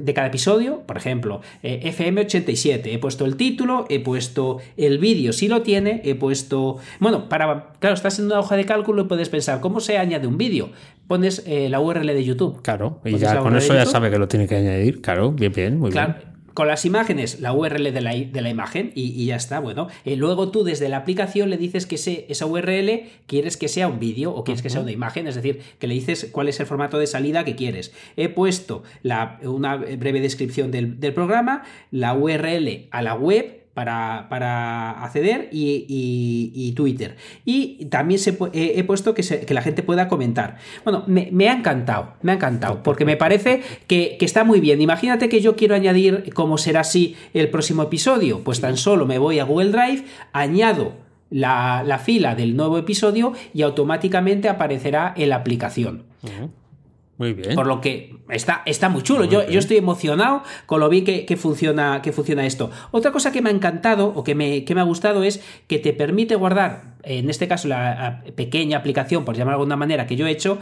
de 0.00 0.14
cada 0.14 0.28
episodio, 0.28 0.82
por 0.86 0.96
ejemplo, 0.96 1.40
eh, 1.64 1.92
FM87, 1.92 2.92
he 2.92 2.98
puesto 2.98 3.24
el 3.24 3.36
título, 3.36 3.86
he 3.88 3.98
puesto 3.98 4.58
el 4.76 4.98
vídeo 4.98 5.32
si 5.32 5.48
lo 5.48 5.62
tiene, 5.62 6.00
he 6.04 6.14
puesto, 6.14 6.78
bueno, 7.00 7.28
para, 7.28 7.72
claro, 7.80 7.94
estás 7.94 8.20
en 8.20 8.26
una 8.26 8.38
hoja 8.38 8.56
de 8.56 8.66
cálculo 8.66 9.02
y 9.02 9.04
puedes 9.06 9.28
pensar, 9.28 9.60
¿cómo 9.60 9.80
se 9.80 9.98
añade 9.98 10.28
un 10.28 10.38
vídeo? 10.38 10.70
Pones 11.08 11.44
la 11.46 11.80
URL 11.80 12.06
de 12.06 12.24
YouTube. 12.24 12.62
Claro, 12.62 13.00
y 13.04 13.18
ya 13.18 13.38
con 13.38 13.56
eso 13.56 13.74
ya 13.74 13.84
sabe 13.84 14.10
que 14.10 14.18
lo 14.18 14.28
tiene 14.28 14.46
que 14.46 14.56
añadir, 14.56 15.00
claro, 15.02 15.32
bien, 15.32 15.52
bien, 15.52 15.78
muy 15.78 15.90
bien 15.90 16.35
con 16.56 16.68
las 16.68 16.86
imágenes, 16.86 17.38
la 17.40 17.52
URL 17.52 17.92
de 17.92 18.00
la, 18.00 18.48
imagen 18.48 18.90
y, 18.94 19.26
ya 19.26 19.36
está. 19.36 19.60
Bueno, 19.60 19.88
eh, 20.06 20.16
luego 20.16 20.50
tú 20.50 20.64
desde 20.64 20.88
la 20.88 20.96
aplicación 20.96 21.50
le 21.50 21.58
dices 21.58 21.84
que 21.84 21.96
esa 22.28 22.46
URL 22.46 23.10
quieres 23.26 23.58
que 23.58 23.68
sea 23.68 23.88
un 23.88 24.00
vídeo 24.00 24.32
o 24.32 24.42
quieres 24.42 24.62
que 24.62 24.70
sea 24.70 24.80
una 24.80 24.90
imagen, 24.90 25.26
es 25.26 25.34
decir, 25.34 25.60
que 25.78 25.86
le 25.86 25.92
dices 25.92 26.30
cuál 26.32 26.48
es 26.48 26.58
el 26.58 26.64
formato 26.64 26.98
de 26.98 27.06
salida 27.06 27.44
que 27.44 27.56
quieres. 27.56 27.92
He 28.16 28.30
puesto 28.30 28.84
una 29.42 29.76
breve 29.76 30.22
descripción 30.22 30.70
del, 30.70 30.98
del 30.98 31.12
programa, 31.12 31.62
la 31.90 32.14
URL 32.14 32.88
a 32.90 33.02
la 33.02 33.12
web 33.12 33.65
para, 33.76 35.04
acceder 35.04 35.50
y, 35.52 36.72
Twitter. 36.74 37.16
Y 37.44 37.84
también 37.86 38.18
se, 38.18 38.36
he, 38.54 38.82
puesto 38.84 39.12
que, 39.12 39.22
que, 39.22 39.52
la 39.52 39.60
gente 39.60 39.82
pueda 39.82 40.08
comentar. 40.08 40.56
Bueno, 40.82 41.04
me, 41.06 41.48
ha 41.48 41.52
encantado, 41.52 42.14
me 42.22 42.32
ha 42.32 42.36
encantado, 42.36 42.82
porque 42.82 43.04
me 43.04 43.18
parece 43.18 43.60
que, 43.86 44.16
está 44.20 44.44
muy 44.44 44.60
bien. 44.60 44.80
Imagínate 44.80 45.28
que 45.28 45.42
yo 45.42 45.56
quiero 45.56 45.74
añadir 45.74 46.32
cómo 46.32 46.56
será 46.56 46.80
así 46.80 47.16
el 47.34 47.50
próximo 47.50 47.82
episodio. 47.82 48.42
Pues 48.42 48.62
tan 48.62 48.78
solo 48.78 49.04
me 49.04 49.18
voy 49.18 49.40
a 49.40 49.44
Google 49.44 49.72
Drive, 49.72 50.04
añado 50.32 50.94
la, 51.28 52.00
fila 52.02 52.34
del 52.34 52.56
nuevo 52.56 52.78
episodio 52.78 53.34
y 53.52 53.60
automáticamente 53.60 54.48
aparecerá 54.48 55.12
en 55.18 55.28
la 55.28 55.36
aplicación. 55.36 56.04
Muy 57.18 57.32
bien. 57.32 57.54
Por 57.54 57.66
lo 57.66 57.80
que 57.80 58.14
está, 58.28 58.62
está 58.66 58.88
muy 58.88 59.02
chulo. 59.02 59.24
yo, 59.24 59.48
yo, 59.48 59.58
estoy 59.58 59.78
emocionado 59.78 60.42
con 60.66 60.80
lo 60.80 60.88
bien 60.88 61.04
que, 61.04 61.36
funciona, 61.36 62.02
que 62.02 62.12
funciona 62.12 62.44
esto. 62.44 62.70
Otra 62.90 63.10
cosa 63.10 63.32
que 63.32 63.40
me 63.40 63.50
ha 63.50 63.52
encantado 63.52 64.12
o 64.14 64.22
que 64.22 64.34
me, 64.34 64.64
que 64.64 64.74
me 64.74 64.80
ha 64.80 64.84
gustado 64.84 65.22
es 65.22 65.42
que 65.66 65.78
te 65.78 65.92
permite 65.92 66.34
guardar 66.34 66.95
en 67.06 67.30
este 67.30 67.48
caso, 67.48 67.68
la 67.68 68.22
pequeña 68.34 68.78
aplicación, 68.78 69.24
por 69.24 69.36
llamar 69.36 69.52
de 69.52 69.60
alguna 69.60 69.76
manera, 69.76 70.06
que 70.06 70.16
yo 70.16 70.26
he 70.26 70.30
hecho, 70.30 70.58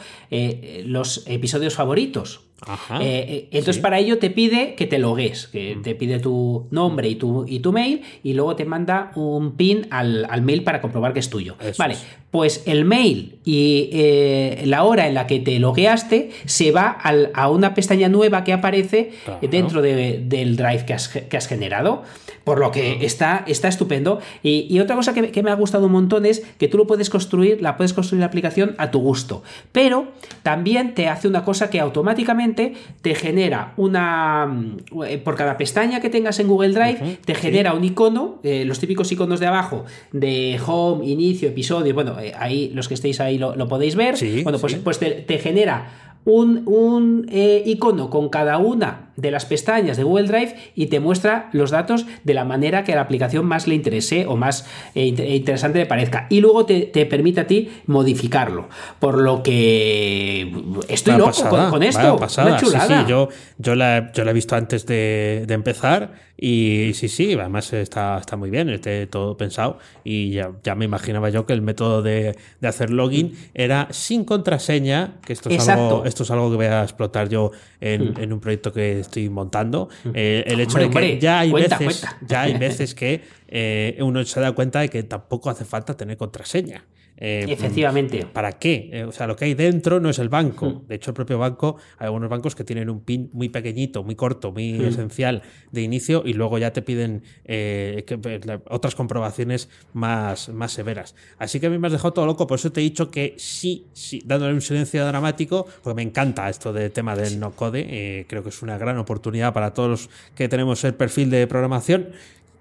los 0.84 1.24
episodios 1.26 1.74
favoritos. 1.74 2.40
Ajá, 2.66 2.98
Eh, 3.02 3.04
eh, 3.28 3.48
entonces, 3.50 3.76
sí. 3.76 3.82
para 3.82 3.98
ello 3.98 4.18
te 4.18 4.30
pide 4.30 4.74
que 4.74 4.86
te 4.86 4.98
logues, 4.98 5.48
que 5.48 5.76
te 5.82 5.94
pide 5.94 6.18
tu 6.18 6.66
nombre 6.70 7.08
y 7.08 7.16
tu, 7.16 7.44
y 7.46 7.58
tu 7.60 7.72
mail, 7.72 8.00
y 8.22 8.32
luego 8.32 8.56
te 8.56 8.64
manda 8.64 9.10
un 9.16 9.56
pin 9.56 9.86
al, 9.90 10.26
al 10.30 10.40
mail 10.40 10.62
para 10.64 10.80
comprobar 10.80 11.12
que 11.12 11.18
es 11.20 11.28
tuyo. 11.28 11.56
Eso 11.60 11.74
vale, 11.78 11.94
es. 11.94 12.06
pues 12.30 12.62
el 12.66 12.84
mail 12.86 13.38
y 13.44 13.90
eh, 13.92 14.62
la 14.66 14.84
hora 14.84 15.06
en 15.08 15.14
la 15.14 15.26
que 15.26 15.40
te 15.40 15.58
logueaste 15.58 16.30
se 16.46 16.70
va 16.70 16.88
al- 16.88 17.30
a 17.34 17.50
una 17.50 17.74
pestaña 17.74 18.08
nueva 18.08 18.44
que 18.44 18.52
aparece 18.54 19.10
Claro. 19.24 19.40
dentro 19.50 19.82
de- 19.82 20.20
del 20.24 20.56
drive 20.56 20.86
que 20.86 20.94
has, 20.94 21.08
que 21.08 21.36
has 21.36 21.46
generado. 21.48 22.02
Por 22.44 22.58
lo 22.60 22.70
que 22.70 23.06
está, 23.06 23.42
está 23.46 23.68
estupendo. 23.68 24.20
Y, 24.42 24.66
y 24.68 24.78
otra 24.80 24.96
cosa 24.96 25.14
que, 25.14 25.30
que 25.30 25.42
me 25.42 25.50
ha 25.50 25.54
gustado 25.54 25.86
un 25.86 25.92
montón 25.92 26.26
es 26.26 26.33
que 26.58 26.68
tú 26.68 26.76
lo 26.78 26.86
puedes 26.86 27.10
construir, 27.10 27.60
la 27.62 27.76
puedes 27.76 27.92
construir 27.92 28.20
la 28.20 28.26
aplicación 28.26 28.74
a 28.78 28.90
tu 28.90 29.00
gusto. 29.00 29.42
Pero 29.72 30.08
también 30.42 30.94
te 30.94 31.08
hace 31.08 31.28
una 31.28 31.44
cosa 31.44 31.70
que 31.70 31.80
automáticamente 31.80 32.74
te 33.02 33.14
genera 33.14 33.72
una. 33.76 34.46
mm, 34.46 35.02
eh, 35.06 35.18
Por 35.18 35.36
cada 35.36 35.56
pestaña 35.56 36.00
que 36.00 36.10
tengas 36.10 36.38
en 36.40 36.48
Google 36.48 36.70
Drive, 36.72 37.18
te 37.24 37.34
genera 37.34 37.74
un 37.74 37.84
icono, 37.84 38.40
eh, 38.42 38.64
los 38.64 38.78
típicos 38.78 39.10
iconos 39.12 39.40
de 39.40 39.46
abajo, 39.46 39.84
de 40.12 40.60
home, 40.66 41.06
inicio, 41.06 41.48
episodio. 41.48 41.94
Bueno, 41.94 42.18
eh, 42.20 42.32
ahí 42.38 42.70
los 42.74 42.88
que 42.88 42.94
estéis 42.94 43.20
ahí 43.20 43.38
lo, 43.38 43.56
lo 43.56 43.68
podéis 43.68 43.96
ver. 43.96 44.16
Sí, 44.16 44.42
bueno, 44.42 44.58
pues, 44.58 44.72
sí. 44.72 44.80
pues 44.82 44.98
te, 44.98 45.10
te 45.10 45.38
genera 45.38 46.13
un, 46.26 46.62
un, 46.66 47.26
eh, 47.30 47.62
icono 47.66 48.08
con 48.10 48.28
cada 48.30 48.58
una 48.58 49.10
de 49.16 49.30
las 49.30 49.44
pestañas 49.46 49.96
de 49.96 50.02
Google 50.02 50.26
Drive 50.26 50.56
y 50.74 50.86
te 50.86 50.98
muestra 50.98 51.48
los 51.52 51.70
datos 51.70 52.06
de 52.24 52.34
la 52.34 52.44
manera 52.44 52.82
que 52.82 52.92
a 52.92 52.96
la 52.96 53.02
aplicación 53.02 53.44
más 53.46 53.68
le 53.68 53.74
interese 53.76 54.26
o 54.26 54.34
más 54.36 54.66
eh, 54.94 55.04
int- 55.06 55.28
interesante 55.36 55.78
le 55.78 55.86
parezca. 55.86 56.26
Y 56.30 56.40
luego 56.40 56.64
te, 56.66 56.80
te 56.82 57.06
permite 57.06 57.40
a 57.40 57.46
ti 57.46 57.68
modificarlo. 57.86 58.68
Por 58.98 59.18
lo 59.18 59.42
que 59.42 60.50
estoy 60.88 61.12
Vaya 61.12 61.18
loco 61.26 61.30
pasada, 61.30 61.62
con, 61.64 61.70
con 61.70 61.82
esto. 61.82 62.16
Una 62.16 62.58
Sí, 62.58 62.66
chulada. 62.66 63.00
sí, 63.04 63.10
yo, 63.10 63.28
yo, 63.58 63.74
la, 63.74 64.10
yo 64.12 64.24
la 64.24 64.30
he 64.30 64.34
visto 64.34 64.56
antes 64.56 64.86
de, 64.86 65.44
de 65.46 65.54
empezar 65.54 66.12
y 66.46 66.92
sí, 66.92 67.08
sí, 67.08 67.32
además 67.32 67.72
está, 67.72 68.18
está 68.18 68.36
muy 68.36 68.50
bien, 68.50 68.68
está 68.68 68.90
todo 69.06 69.34
pensado 69.34 69.78
y 70.04 70.32
ya, 70.32 70.50
ya 70.62 70.74
me 70.74 70.84
imaginaba 70.84 71.30
yo 71.30 71.46
que 71.46 71.54
el 71.54 71.62
método 71.62 72.02
de, 72.02 72.36
de 72.60 72.68
hacer 72.68 72.90
login 72.90 73.34
era 73.54 73.88
sin 73.92 74.26
contraseña, 74.26 75.14
que 75.24 75.32
esto 75.32 75.48
es, 75.48 75.54
Exacto. 75.54 75.82
Algo, 75.82 76.04
esto 76.04 76.22
es 76.22 76.30
algo 76.30 76.50
que 76.50 76.56
voy 76.56 76.66
a 76.66 76.82
explotar 76.82 77.30
yo 77.30 77.50
en, 77.80 78.20
en 78.20 78.30
un 78.30 78.40
proyecto 78.40 78.74
que 78.74 79.00
estoy 79.00 79.30
montando. 79.30 79.88
Eh, 80.12 80.44
el 80.46 80.60
hecho 80.60 80.76
Hombre, 80.76 80.84
de 80.84 80.90
que 80.90 80.98
hombre, 80.98 81.18
ya 81.18 81.38
hay 81.40 81.50
cuenta, 81.50 81.78
veces, 81.78 82.00
cuenta. 82.00 82.26
ya 82.26 82.42
hay 82.42 82.54
veces 82.58 82.94
que 82.94 83.22
eh, 83.48 83.96
uno 84.00 84.22
se 84.24 84.38
da 84.38 84.52
cuenta 84.52 84.80
de 84.80 84.90
que 84.90 85.02
tampoco 85.02 85.48
hace 85.48 85.64
falta 85.64 85.96
tener 85.96 86.18
contraseña. 86.18 86.84
Eh, 87.16 87.46
Efectivamente. 87.48 88.26
¿Para 88.32 88.52
qué? 88.52 88.90
Eh, 88.92 89.04
o 89.04 89.12
sea, 89.12 89.26
lo 89.28 89.36
que 89.36 89.44
hay 89.44 89.54
dentro 89.54 90.00
no 90.00 90.10
es 90.10 90.18
el 90.18 90.28
banco. 90.28 90.82
De 90.88 90.96
hecho, 90.96 91.10
el 91.12 91.14
propio 91.14 91.38
banco, 91.38 91.76
hay 91.98 92.06
algunos 92.06 92.28
bancos 92.28 92.54
que 92.56 92.64
tienen 92.64 92.90
un 92.90 93.00
pin 93.00 93.30
muy 93.32 93.48
pequeñito, 93.48 94.02
muy 94.02 94.16
corto, 94.16 94.50
muy 94.52 94.84
esencial 94.84 95.42
de 95.70 95.82
inicio 95.82 96.22
y 96.26 96.32
luego 96.32 96.58
ya 96.58 96.72
te 96.72 96.82
piden 96.82 97.22
eh, 97.44 98.04
que- 98.06 98.60
otras 98.68 98.94
comprobaciones 98.94 99.68
más, 99.92 100.48
más 100.48 100.72
severas. 100.72 101.14
Así 101.38 101.60
que 101.60 101.66
a 101.66 101.70
mí 101.70 101.78
me 101.78 101.86
has 101.86 101.92
dejado 101.92 102.12
todo 102.12 102.26
loco, 102.26 102.46
por 102.46 102.58
eso 102.58 102.72
te 102.72 102.80
he 102.80 102.82
dicho 102.84 103.10
que 103.10 103.34
sí, 103.38 103.86
sí, 103.92 104.20
dándole 104.24 104.52
un 104.54 104.60
silencio 104.60 105.06
dramático, 105.06 105.66
porque 105.82 105.94
me 105.94 106.02
encanta 106.02 106.48
esto 106.50 106.72
del 106.72 106.90
tema 106.90 107.14
del 107.14 107.38
no 107.38 107.52
code. 107.52 108.26
creo 108.28 108.42
que 108.42 108.48
es 108.48 108.62
una 108.62 108.76
gran 108.76 108.98
oportunidad 108.98 109.52
para 109.52 109.72
todos 109.72 109.88
los 109.88 110.10
que 110.34 110.48
tenemos 110.48 110.82
el 110.84 110.94
perfil 110.94 111.30
de 111.30 111.46
programación. 111.46 112.08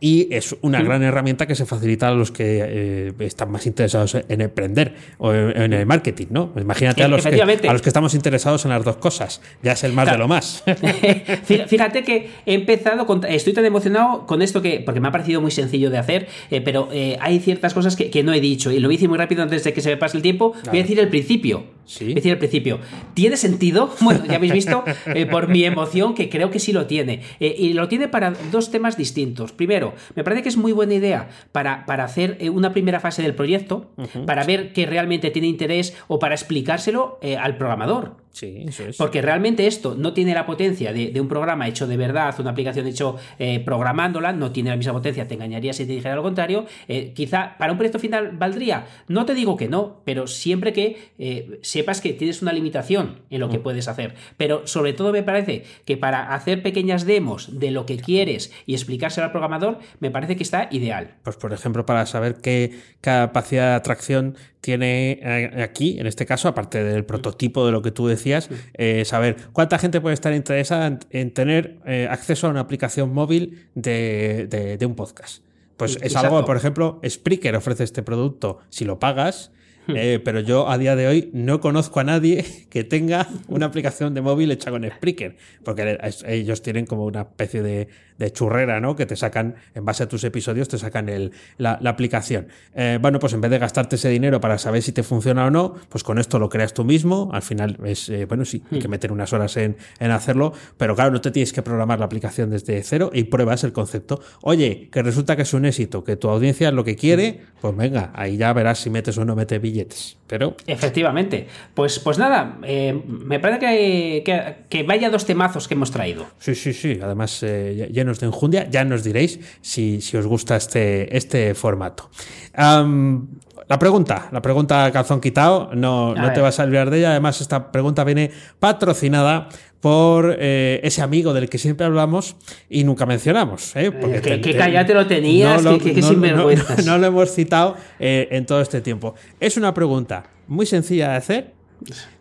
Y 0.06 0.28
es 0.36 0.54
una 0.60 0.82
gran 0.82 1.02
herramienta 1.02 1.48
que 1.48 1.56
se 1.56 1.66
facilita 1.66 2.10
a 2.10 2.12
los 2.12 2.30
que 2.30 2.60
eh, 2.62 3.14
están 3.20 3.50
más 3.50 3.66
interesados 3.66 4.16
en 4.28 4.42
emprender 4.42 4.96
o 5.18 5.32
en, 5.34 5.56
en 5.62 5.72
el 5.72 5.86
marketing, 5.86 6.26
¿no? 6.30 6.52
Imagínate 6.60 7.04
a 7.04 7.08
los, 7.08 7.26
que, 7.26 7.42
a 7.42 7.72
los 7.72 7.82
que 7.82 7.88
estamos 7.90 8.14
interesados 8.14 8.66
en 8.66 8.72
las 8.72 8.84
dos 8.84 8.98
cosas. 8.98 9.40
Ya 9.62 9.72
es 9.72 9.84
el 9.86 9.94
más 9.94 10.12
de 10.12 10.18
lo 10.18 10.28
más. 10.28 10.62
Fí- 11.48 11.66
Fíjate 11.68 12.04
que 12.04 12.30
he 12.46 12.54
empezado, 12.54 13.06
con- 13.06 13.24
estoy 13.24 13.54
tan 13.54 13.64
emocionado 13.64 14.26
con 14.26 14.42
esto 14.42 14.62
que, 14.62 14.82
porque 14.86 15.00
me 15.00 15.08
ha 15.08 15.12
parecido 15.14 15.40
muy 15.40 15.52
sencillo 15.52 15.90
de 15.90 15.98
hacer, 15.98 16.28
eh, 16.52 16.60
pero 16.60 16.90
eh, 16.92 17.18
hay 17.22 17.40
ciertas 17.40 17.74
cosas 17.74 17.96
que, 17.96 18.10
que 18.10 18.24
no 18.24 18.34
he 18.34 18.42
dicho 18.42 18.72
y 18.74 18.80
lo 18.80 18.92
hice 18.92 19.08
muy 19.08 19.18
rápido 19.18 19.42
antes 19.42 19.64
de 19.64 19.72
que 19.72 19.80
se 19.80 19.90
me 19.90 19.96
pase 19.96 20.18
el 20.18 20.24
tiempo. 20.24 20.54
Voy 20.70 20.80
a 20.80 20.82
decir 20.82 21.00
el 21.00 21.08
principio. 21.08 21.64
Sí. 21.86 22.04
Voy 22.06 22.14
a 22.14 22.16
decir 22.16 22.32
el 22.34 22.38
principio. 22.40 22.80
¿Tiene 23.14 23.38
sentido? 23.38 23.90
Bueno, 24.02 24.26
ya 24.26 24.36
habéis 24.36 24.52
visto 24.52 24.84
por 25.32 25.48
mi 25.48 25.64
emoción 25.64 26.14
que 26.14 26.28
creo 26.30 26.52
que 26.52 26.60
sí 26.60 26.74
lo 26.74 26.88
tiene. 26.88 27.22
Y 27.40 27.72
lo 27.72 27.88
tiene 27.88 28.10
para 28.10 28.34
dos 28.52 28.70
temas 28.70 28.98
distintos. 28.98 29.54
Primero, 29.54 29.93
me 30.16 30.24
parece 30.24 30.44
que 30.44 30.50
es 30.50 30.58
muy 30.58 30.72
buena 30.72 30.94
idea 30.94 31.30
para, 31.52 31.86
para 31.86 32.04
hacer 32.04 32.38
eh, 32.40 32.50
una 32.50 32.72
primera 32.72 33.00
fase 33.00 33.22
del 33.22 33.36
proyecto, 33.36 33.92
para 34.26 34.44
ver 34.44 34.74
que 34.74 34.86
realmente 34.86 35.32
tiene 35.32 35.48
interés 35.48 35.96
o 36.08 36.20
para 36.20 36.36
explicárselo 36.36 37.20
eh, 37.22 37.38
al 37.38 37.58
programador. 37.58 38.23
Sí, 38.34 38.66
eso 38.68 38.86
es. 38.86 38.98
Porque 38.98 39.22
realmente 39.22 39.68
esto 39.68 39.96
no 39.96 40.12
tiene 40.12 40.34
la 40.34 40.48
potencia 40.48 40.92
de, 40.92 41.12
de 41.12 41.22
un 41.22 41.28
programa 41.28 41.68
hecho 41.68 41.86
de 41.86 41.98
verdad, 41.98 42.34
una 42.40 42.50
aplicación 42.50 42.88
hecho 42.88 43.16
eh, 43.38 43.60
programándola, 43.60 44.34
no 44.34 44.52
tiene 44.52 44.72
la 44.72 44.76
misma 44.76 44.94
potencia, 44.94 45.28
te 45.28 45.36
engañaría 45.36 45.72
si 45.72 45.86
te 45.86 45.92
dijera 45.94 46.16
lo 46.16 46.24
contrario. 46.24 46.66
Eh, 46.88 47.14
quizá 47.14 47.56
para 47.60 47.72
un 47.72 47.78
proyecto 47.78 48.00
final 48.00 48.32
valdría, 48.36 48.88
no 49.08 49.28
te 49.28 49.36
digo 49.36 49.56
que 49.56 49.68
no, 49.68 50.02
pero 50.04 50.26
siempre 50.26 50.74
que 50.74 51.12
eh, 51.20 51.60
sepas 51.62 52.02
que 52.02 52.14
tienes 52.14 52.42
una 52.42 52.54
limitación 52.54 53.20
en 53.30 53.40
lo 53.40 53.50
que 53.50 53.60
puedes 53.60 53.88
hacer. 53.88 54.16
Pero 54.36 54.66
sobre 54.66 54.94
todo 54.94 55.12
me 55.12 55.22
parece 55.22 55.66
que 55.86 55.96
para 55.96 56.34
hacer 56.34 56.64
pequeñas 56.64 57.06
demos 57.06 57.60
de 57.60 57.70
lo 57.70 57.86
que 57.86 57.98
quieres 57.98 58.52
y 58.66 58.74
explicárselo 58.74 59.26
al 59.26 59.32
programador, 59.32 59.78
me 60.00 60.10
parece 60.10 60.36
que 60.36 60.44
está 60.44 60.70
ideal. 60.72 61.18
Pues, 61.22 61.36
por 61.36 61.54
ejemplo, 61.54 61.86
para 61.86 62.08
saber 62.08 62.38
qué 62.42 62.80
capacidad 63.02 63.70
de 63.70 63.76
atracción 63.76 64.38
tiene 64.64 65.20
eh, 65.22 65.62
aquí, 65.62 66.00
en 66.00 66.08
este 66.08 66.26
caso, 66.26 66.48
aparte 66.48 66.82
del 66.82 67.04
prototipo 67.04 67.66
de 67.66 67.74
lo 67.74 67.82
que 67.82 67.92
tú 67.92 68.08
decías, 68.08 68.50
eh, 68.76 69.04
saber 69.04 69.36
cuánta 69.52 69.78
gente 69.78 70.00
puede 70.00 70.14
estar 70.14 70.34
interesada 70.34 70.88
en, 70.88 71.00
en 71.10 71.32
tener 71.34 71.80
eh, 71.86 72.08
acceso 72.10 72.48
a 72.48 72.50
una 72.50 72.62
aplicación 72.62 73.14
móvil 73.14 73.68
de, 73.76 74.48
de- 74.50 74.78
de 74.78 74.86
un 74.86 74.96
podcast. 74.96 75.44
Pues 75.76 75.98
es 75.98 76.04
Exacto. 76.04 76.28
algo, 76.28 76.46
por 76.46 76.56
ejemplo, 76.56 77.02
Spreaker 77.06 77.58
ofrece 77.58 77.84
este 77.84 78.04
producto 78.04 78.60
si 78.70 78.86
lo 78.86 79.00
pagas. 79.00 79.52
eh, 79.90 80.22
pero 80.24 80.40
yo 80.40 80.70
a 80.70 80.78
día 80.78 80.96
de 80.96 81.08
hoy 81.08 81.30
no 81.34 81.60
conozco 81.60 82.00
a 82.00 82.06
nadie 82.06 82.46
que 82.70 82.86
tenga 82.86 83.28
una 83.50 83.66
aplicación 83.66 84.14
de 84.14 84.22
móvil 84.22 84.50
hecha 84.50 84.72
con 84.72 84.90
Spreaker, 84.90 85.36
porque 85.66 85.98
ellos 86.26 86.62
tienen 86.62 86.86
como 86.86 87.04
una 87.04 87.24
especie 87.24 87.62
de, 87.62 87.90
de 88.18 88.32
churrera, 88.32 88.80
¿no? 88.80 88.96
Que 88.96 89.06
te 89.06 89.16
sacan, 89.16 89.56
en 89.76 89.86
base 89.86 90.04
a 90.04 90.10
tus 90.10 90.24
episodios, 90.24 90.68
te 90.68 90.78
sacan 90.78 91.10
el, 91.10 91.32
la, 91.58 91.78
la 91.82 91.90
aplicación. 91.92 92.48
Eh, 92.76 93.00
bueno, 93.02 93.20
pues 93.20 93.34
en 93.34 93.42
vez 93.42 93.52
de 93.52 93.60
gastarte 93.60 93.96
ese 93.96 94.10
dinero 94.10 94.40
para 94.40 94.58
saber 94.58 94.82
si 94.82 94.92
te 94.92 95.04
funciona 95.04 95.46
o 95.46 95.50
no, 95.52 95.76
pues 95.90 96.04
con 96.04 96.20
esto 96.20 96.40
lo 96.40 96.50
creas 96.50 96.74
tú 96.74 96.84
mismo. 96.84 97.30
Al 97.34 97.42
final 97.42 97.78
es, 97.86 98.10
eh, 98.10 98.26
bueno, 98.26 98.46
sí, 98.46 98.64
hay 98.72 98.80
que 98.80 98.88
meter 98.88 99.12
unas 99.12 99.34
horas 99.34 99.58
en, 99.58 99.78
en 100.00 100.12
hacerlo, 100.12 100.54
pero 100.78 100.96
claro, 100.96 101.12
no 101.12 101.22
te 101.22 101.32
tienes 101.32 101.54
que 101.54 101.62
programar 101.62 102.00
la 102.00 102.06
aplicación 102.06 102.50
desde 102.50 102.82
cero 102.84 103.12
y 103.14 103.26
pruebas 103.26 103.64
el 103.64 103.74
concepto. 103.74 104.22
Oye, 104.42 104.90
que 104.92 105.02
resulta 105.02 105.36
que 105.36 105.44
es 105.44 105.54
un 105.54 105.66
éxito, 105.66 106.04
que 106.04 106.16
tu 106.16 106.30
audiencia 106.30 106.70
es 106.70 106.74
lo 106.74 106.84
que 106.84 106.96
quiere, 106.96 107.42
pues 107.62 107.76
venga, 107.76 108.12
ahí 108.16 108.38
ya 108.38 108.54
verás 108.54 108.80
si 108.80 108.90
metes 108.90 109.18
o 109.18 109.26
no 109.26 109.36
metes 109.36 109.62
billetes. 109.62 110.18
Pero 110.34 110.56
Efectivamente. 110.66 111.46
Pues, 111.76 112.00
pues 112.00 112.18
nada, 112.18 112.58
eh, 112.64 113.00
me 113.06 113.40
parece 113.40 113.60
que, 113.60 114.24
que, 114.26 114.56
que 114.68 114.82
vaya 114.82 115.12
dos 115.12 115.28
temazos 115.28 115.68
que 115.68 115.76
hemos 115.76 115.92
traído. 115.92 116.26
Sí, 116.40 116.56
sí, 116.56 116.74
sí. 116.74 117.00
Además, 117.04 117.44
eh, 117.44 117.88
llenos 117.94 118.20
de 118.20 118.26
enjundia. 118.26 118.68
Ya 118.68 118.84
nos 118.84 119.04
diréis 119.04 119.40
si, 119.62 120.02
si 120.02 120.18
os 120.18 120.26
gusta 120.26 120.56
este, 120.56 121.16
este 121.16 121.54
formato. 121.54 122.10
La 122.56 123.78
pregunta, 123.78 124.30
la 124.32 124.42
pregunta 124.42 124.92
calzón 124.92 125.22
quitado, 125.22 125.70
no, 125.76 126.16
no 126.16 126.34
te 126.34 126.42
vas 126.42 126.60
a 126.60 126.64
olvidar 126.64 126.90
de 126.90 126.98
ella. 126.98 127.12
Además, 127.12 127.40
esta 127.40 127.72
pregunta 127.72 128.04
viene 128.04 128.32
patrocinada 128.58 129.50
por 129.84 130.38
eh, 130.40 130.80
ese 130.82 131.02
amigo 131.02 131.34
del 131.34 131.50
que 131.50 131.58
siempre 131.58 131.86
hablamos 131.86 132.38
y 132.70 132.86
nunca 132.86 133.06
mencionamos. 133.06 133.76
¿eh? 133.76 133.92
Porque 133.92 134.18
Eh, 134.20 134.22
que- 134.22 134.30
te- 134.38 134.42
que 134.42 134.52
te- 134.54 134.58
callate 134.58 134.94
lo 134.94 135.06
tenías, 135.06 135.62
que- 135.62 135.78
que- 135.78 135.94
que 135.94 136.00
no- 136.02 136.08
sinvergüenzas. 136.08 136.86
no- 136.86 136.92
no 136.94 136.98
lo 137.00 137.08
hemos 137.08 137.32
citado 137.34 137.76
eh, 138.00 138.30
en 138.32 138.46
todo 138.46 138.62
este 138.62 138.80
tiempo. 138.80 139.14
Es 139.42 139.58
una 139.58 139.74
pregunta 139.74 140.24
muy 140.48 140.66
sencilla 140.66 141.10
de 141.10 141.16
hacer, 141.18 141.54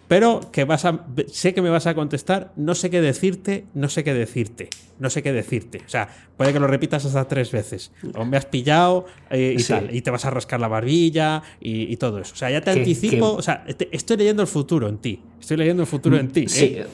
pero 0.08 0.40
que 0.50 0.64
vas 0.64 0.84
a. 0.84 1.06
Sé 1.28 1.54
que 1.54 1.62
me 1.62 1.70
vas 1.70 1.86
a 1.86 1.94
contestar, 1.94 2.52
no 2.56 2.74
sé 2.74 2.90
qué 2.90 3.00
decirte, 3.00 3.64
no 3.74 3.88
sé 3.88 4.02
qué 4.02 4.12
decirte, 4.12 4.68
no 4.98 5.08
sé 5.08 5.22
qué 5.22 5.32
decirte. 5.32 5.78
O 5.86 5.88
sea, 5.88 6.08
puede 6.36 6.52
que 6.52 6.58
lo 6.58 6.66
repitas 6.66 7.04
hasta 7.04 7.28
tres 7.28 7.52
veces. 7.52 7.92
O 8.16 8.24
me 8.24 8.38
has 8.38 8.46
pillado 8.46 9.06
eh, 9.30 9.54
y 9.56 9.60
Sí. 9.60 9.72
tal, 9.72 9.94
y 9.94 10.02
te 10.02 10.10
vas 10.10 10.24
a 10.24 10.30
rascar 10.30 10.58
la 10.58 10.66
barbilla 10.66 11.44
y, 11.60 11.92
y 11.92 11.96
todo 11.96 12.18
eso. 12.18 12.32
O 12.34 12.36
sea, 12.36 12.50
ya 12.50 12.60
te 12.60 12.72
Que- 12.72 12.80
anticipo, 12.80 13.34
que- 13.34 13.38
o 13.38 13.42
sea, 13.42 13.64
te- 13.64 13.88
estoy 13.92 14.16
leyendo 14.16 14.42
el 14.42 14.48
futuro 14.48 14.88
en 14.88 14.98
ti. 14.98 15.20
Estoy 15.40 15.58
leyendo 15.58 15.84
el 15.84 15.88
futuro 15.88 16.18
en 16.18 16.26
ti. 16.32 16.48
Sí. 16.48 16.64
¿eh? 16.78 16.86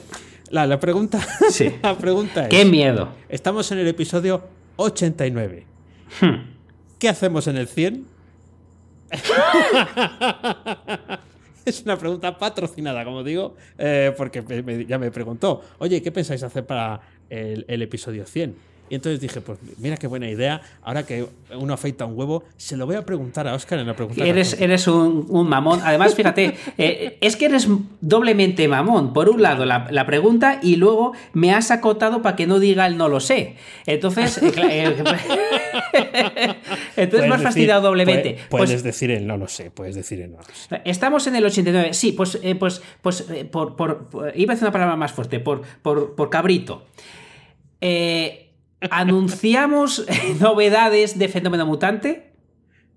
La, 0.49 0.65
la 0.65 0.79
pregunta, 0.79 1.19
Sí. 1.49 1.71
la 1.83 1.97
pregunta 1.97 2.43
es. 2.43 2.49
Qué 2.49 2.65
miedo. 2.65 3.09
Estamos 3.29 3.71
en 3.71 3.79
el 3.79 3.87
episodio 3.87 4.43
89. 4.77 5.65
Hmm. 6.21 6.35
¿Qué 6.97 7.09
hacemos 7.09 7.47
en 7.47 7.57
el 7.57 7.67
100? 7.67 8.05
es 11.65 11.83
una 11.83 11.97
pregunta 11.97 12.37
patrocinada, 12.37 13.03
como 13.05 13.23
digo, 13.23 13.55
eh, 13.77 14.13
porque 14.17 14.41
me- 14.41 14.63
me- 14.63 14.85
ya 14.85 14.97
me 14.97 15.11
preguntó, 15.11 15.61
oye, 15.79 16.01
¿qué 16.01 16.11
pensáis 16.11 16.41
hacer 16.43 16.65
para 16.65 16.99
el, 17.29 17.65
el 17.67 17.81
episodio 17.81 18.25
100? 18.25 18.55
Y 18.89 18.95
entonces 18.95 19.21
dije, 19.21 19.39
pues 19.41 19.59
mira 19.77 19.97
qué 19.97 20.07
buena 20.07 20.29
idea. 20.29 20.61
Ahora 20.81 21.05
que 21.05 21.25
uno 21.55 21.73
afeita 21.73 22.05
un 22.05 22.17
huevo, 22.17 22.43
se 22.57 22.75
lo 22.75 22.85
voy 22.85 22.95
a 22.95 23.05
preguntar 23.05 23.47
a 23.47 23.53
Oscar 23.53 23.79
en 23.79 23.87
la 23.87 23.95
pregunta. 23.95 24.25
Eres, 24.25 24.59
eres 24.59 24.87
un, 24.87 25.27
mamón. 25.47 25.81
Además, 25.83 26.15
fíjate, 26.15 26.55
eh, 26.77 27.17
es 27.21 27.35
que 27.35 27.45
eres 27.45 27.67
doblemente 28.01 28.67
mamón. 28.67 29.13
Por 29.13 29.29
un 29.29 29.41
lado, 29.41 29.65
la, 29.65 30.05
pregunta 30.05 30.59
y 30.63 30.77
luego 30.77 31.13
me 31.33 31.53
has 31.53 31.69
acotado 31.69 32.23
para 32.23 32.35
que 32.35 32.47
no 32.47 32.59
diga 32.59 32.87
el 32.87 32.97
no 32.97 33.09
lo 33.09 33.19
sé. 33.19 33.55
Entonces, 33.85 34.41
eh, 34.41 34.51
eh, 34.63 34.95
entonces 36.97 37.29
me 37.29 37.35
has 37.35 37.43
fastidiado 37.43 37.81
doblemente. 37.81 38.37
Puedes, 38.49 38.71
pues 38.71 38.83
decir 38.83 39.11
el 39.11 39.27
no 39.27 39.37
lo 39.37 39.47
sé, 39.47 39.69
puedes 39.69 39.93
decir 39.93 40.21
el 40.21 40.31
no 40.31 40.37
lo 40.39 40.43
sé. 40.45 40.81
Estamos 40.85 41.27
en 41.27 41.35
el 41.35 41.45
89. 41.45 41.93
Sí, 41.93 42.13
pues, 42.13 42.39
pues, 42.57 42.81
pues 43.01 43.25
por, 43.51 43.75
iba 44.35 44.53
a 44.53 44.55
decir 44.55 44.63
una 44.63 44.71
palabra 44.71 44.95
más 44.95 45.11
fuerte, 45.11 45.39
por, 45.39 45.61
por, 45.83 46.15
por 46.15 46.29
cabrito. 46.31 46.85
Eh, 47.81 48.48
¿Anunciamos 48.89 50.05
novedades 50.39 51.17
de 51.19 51.27
Fenómeno 51.27 51.65
Mutante? 51.65 52.31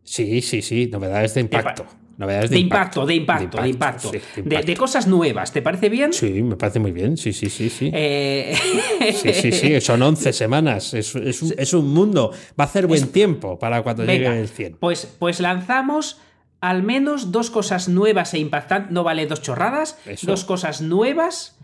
Sí, 0.04 0.42
sí, 0.42 0.62
sí, 0.62 0.88
novedades 0.88 1.34
de 1.34 1.42
impacto. 1.42 1.86
Novedades 2.18 2.50
de, 2.50 2.58
impacto, 2.58 3.06
de 3.06 3.14
impacto, 3.14 3.60
de 3.60 3.68
impacto, 3.68 4.12
de, 4.12 4.76
cosas 4.76 5.06
nuevas, 5.06 5.50
¿te 5.50 5.62
parece 5.62 5.88
bien? 5.88 6.12
Sí, 6.12 6.42
me 6.42 6.56
parece 6.56 6.78
muy 6.78 6.92
bien, 6.92 7.16
sí, 7.16 7.32
sí, 7.32 7.48
sí, 7.48 7.70
sí. 7.70 7.90
Eh, 7.92 8.54
sí, 9.14 9.32
sí, 9.32 9.50
sí, 9.50 9.80
son 9.80 10.02
11 10.02 10.32
semanas, 10.32 10.92
es, 10.94 11.14
un, 11.74 11.92
mundo, 11.92 12.30
va 12.58 12.64
a 12.64 12.66
hacer 12.66 12.86
buen 12.86 13.08
tiempo 13.08 13.58
para 13.58 13.82
cuando 13.82 14.04
llegue 14.04 14.26
el 14.40 14.48
100. 14.48 14.76
Pues, 14.78 15.08
pues 15.18 15.40
lanzamos 15.40 16.20
al 16.60 16.82
menos 16.82 17.32
dos 17.32 17.50
cosas 17.50 17.88
nuevas 17.88 18.34
e 18.34 18.38
impactantes, 18.38 18.92
no 18.92 19.02
vale 19.04 19.26
dos 19.26 19.40
chorradas, 19.40 19.98
dos 20.22 20.44
cosas 20.44 20.82
nuevas 20.82 21.58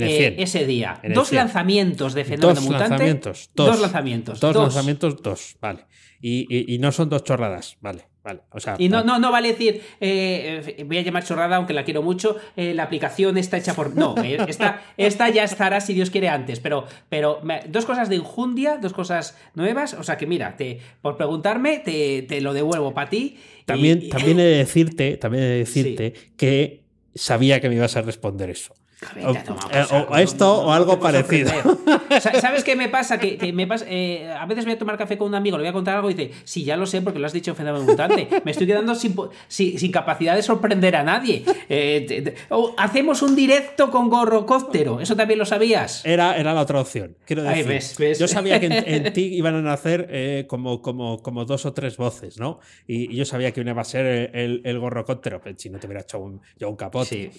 eh, 0.00 0.34
ese 0.38 0.66
día. 0.66 1.00
Dos 1.14 1.32
lanzamientos 1.32 2.14
de 2.14 2.24
Fenómeno 2.24 2.54
dos 2.54 2.64
Mutante. 2.64 2.88
Lanzamientos, 2.90 3.50
dos, 3.54 3.80
lanzamientos. 3.80 4.40
Dos, 4.40 4.56
lanzamientos, 4.56 5.22
dos, 5.22 5.56
vale. 5.60 5.84
Y, 6.20 6.78
no 6.78 6.92
son 6.92 7.08
dos 7.08 7.24
chorradas, 7.24 7.76
vale. 7.80 8.04
Vale, 8.24 8.42
o 8.52 8.60
sea, 8.60 8.76
y 8.78 8.88
no, 8.88 9.02
no, 9.02 9.18
no 9.18 9.32
vale 9.32 9.48
decir, 9.48 9.82
eh, 10.00 10.84
voy 10.86 10.96
a 10.96 11.02
llamar 11.02 11.24
chorrada, 11.24 11.56
aunque 11.56 11.72
la 11.72 11.82
quiero 11.82 12.04
mucho, 12.04 12.36
eh, 12.54 12.72
la 12.72 12.84
aplicación 12.84 13.36
está 13.36 13.56
hecha 13.56 13.74
por... 13.74 13.96
No, 13.96 14.14
esta, 14.46 14.80
esta 14.96 15.28
ya 15.28 15.42
estará 15.42 15.80
si 15.80 15.92
Dios 15.92 16.08
quiere 16.10 16.28
antes, 16.28 16.60
pero, 16.60 16.86
pero 17.08 17.42
dos 17.68 17.84
cosas 17.84 18.08
de 18.08 18.14
injundia, 18.14 18.78
dos 18.80 18.92
cosas 18.92 19.36
nuevas, 19.56 19.94
o 19.94 20.04
sea 20.04 20.18
que 20.18 20.28
mira, 20.28 20.56
te, 20.56 20.78
por 21.00 21.16
preguntarme, 21.16 21.80
te, 21.80 22.40
lo 22.40 22.54
devuelvo 22.54 22.94
para 22.94 23.10
ti. 23.10 23.38
También, 23.64 24.08
también 24.08 24.38
he 24.38 24.44
de 24.44 24.56
decirte, 24.58 25.16
también 25.16 25.42
he 25.42 25.48
de 25.48 25.58
decirte 25.58 26.14
que 26.36 26.84
sabía 27.16 27.60
que 27.60 27.68
me 27.68 27.74
ibas 27.74 27.96
a 27.96 28.02
responder 28.02 28.50
eso. 28.50 28.72
Eh, 29.16 29.84
o, 30.08 30.16
esto 30.16 30.62
o 30.64 30.72
algo 30.72 30.98
parecido. 31.00 31.50
¿Sabes 32.20 32.64
qué 32.64 32.76
me 32.76 32.88
pasa? 32.88 33.18
Que, 33.18 33.52
me 33.52 33.66
pasa 33.66 33.84
eh, 33.88 34.30
a 34.30 34.46
veces 34.46 34.64
voy 34.64 34.74
a 34.74 34.78
tomar 34.78 34.96
café 34.96 35.18
con 35.18 35.28
un 35.28 35.34
amigo, 35.34 35.56
le 35.56 35.62
voy 35.62 35.70
a 35.70 35.72
contar 35.72 35.96
algo 35.96 36.10
y 36.10 36.14
dice, 36.14 36.32
sí, 36.44 36.64
ya 36.64 36.76
lo 36.76 36.86
sé 36.86 37.02
porque 37.02 37.18
lo 37.18 37.26
has 37.26 37.32
dicho 37.32 37.50
en 37.50 37.56
Fenómeno 37.56 37.84
Mutante. 37.84 38.28
Me 38.44 38.50
estoy 38.50 38.66
quedando 38.66 38.94
sin, 38.94 39.14
sin, 39.48 39.92
capacidad 39.92 40.34
de 40.34 40.42
sorprender 40.42 40.96
a 40.96 41.02
nadie. 41.02 41.44
Eh, 41.68 42.34
hacemos 42.78 43.22
un 43.22 43.34
directo 43.34 43.90
con 43.90 44.08
gorrocóptero. 44.08 45.00
¿Eso 45.00 45.16
también 45.16 45.38
lo 45.38 45.44
sabías? 45.44 46.04
Era, 46.04 46.36
era 46.36 46.54
la 46.54 46.60
otra 46.60 46.80
opción. 46.80 47.16
Quiero 47.26 47.42
decir, 47.42 48.16
yo 48.18 48.28
sabía 48.28 48.60
que 48.60 48.66
en, 48.86 49.12
ti 49.12 49.34
iban 49.34 49.54
a 49.56 49.62
nacer 49.62 50.46
como, 50.46 50.80
como, 50.80 51.22
como 51.22 51.44
dos 51.44 51.66
o 51.66 51.72
tres 51.72 51.96
voces, 51.96 52.38
¿no? 52.38 52.60
Y, 52.86 53.12
yo 53.12 53.24
sabía 53.26 53.52
que 53.52 53.60
una 53.60 53.72
iba 53.72 53.82
a 53.82 53.84
ser 53.84 54.30
el, 54.34 54.62
el 54.64 54.78
gorrocóptero, 54.78 55.40
si 55.56 55.68
no 55.68 55.78
te 55.78 55.86
hubiera 55.86 56.02
hecho 56.02 56.18
un, 56.18 56.40
yo 56.58 56.70
un 56.70 56.76
capote. 56.76 57.30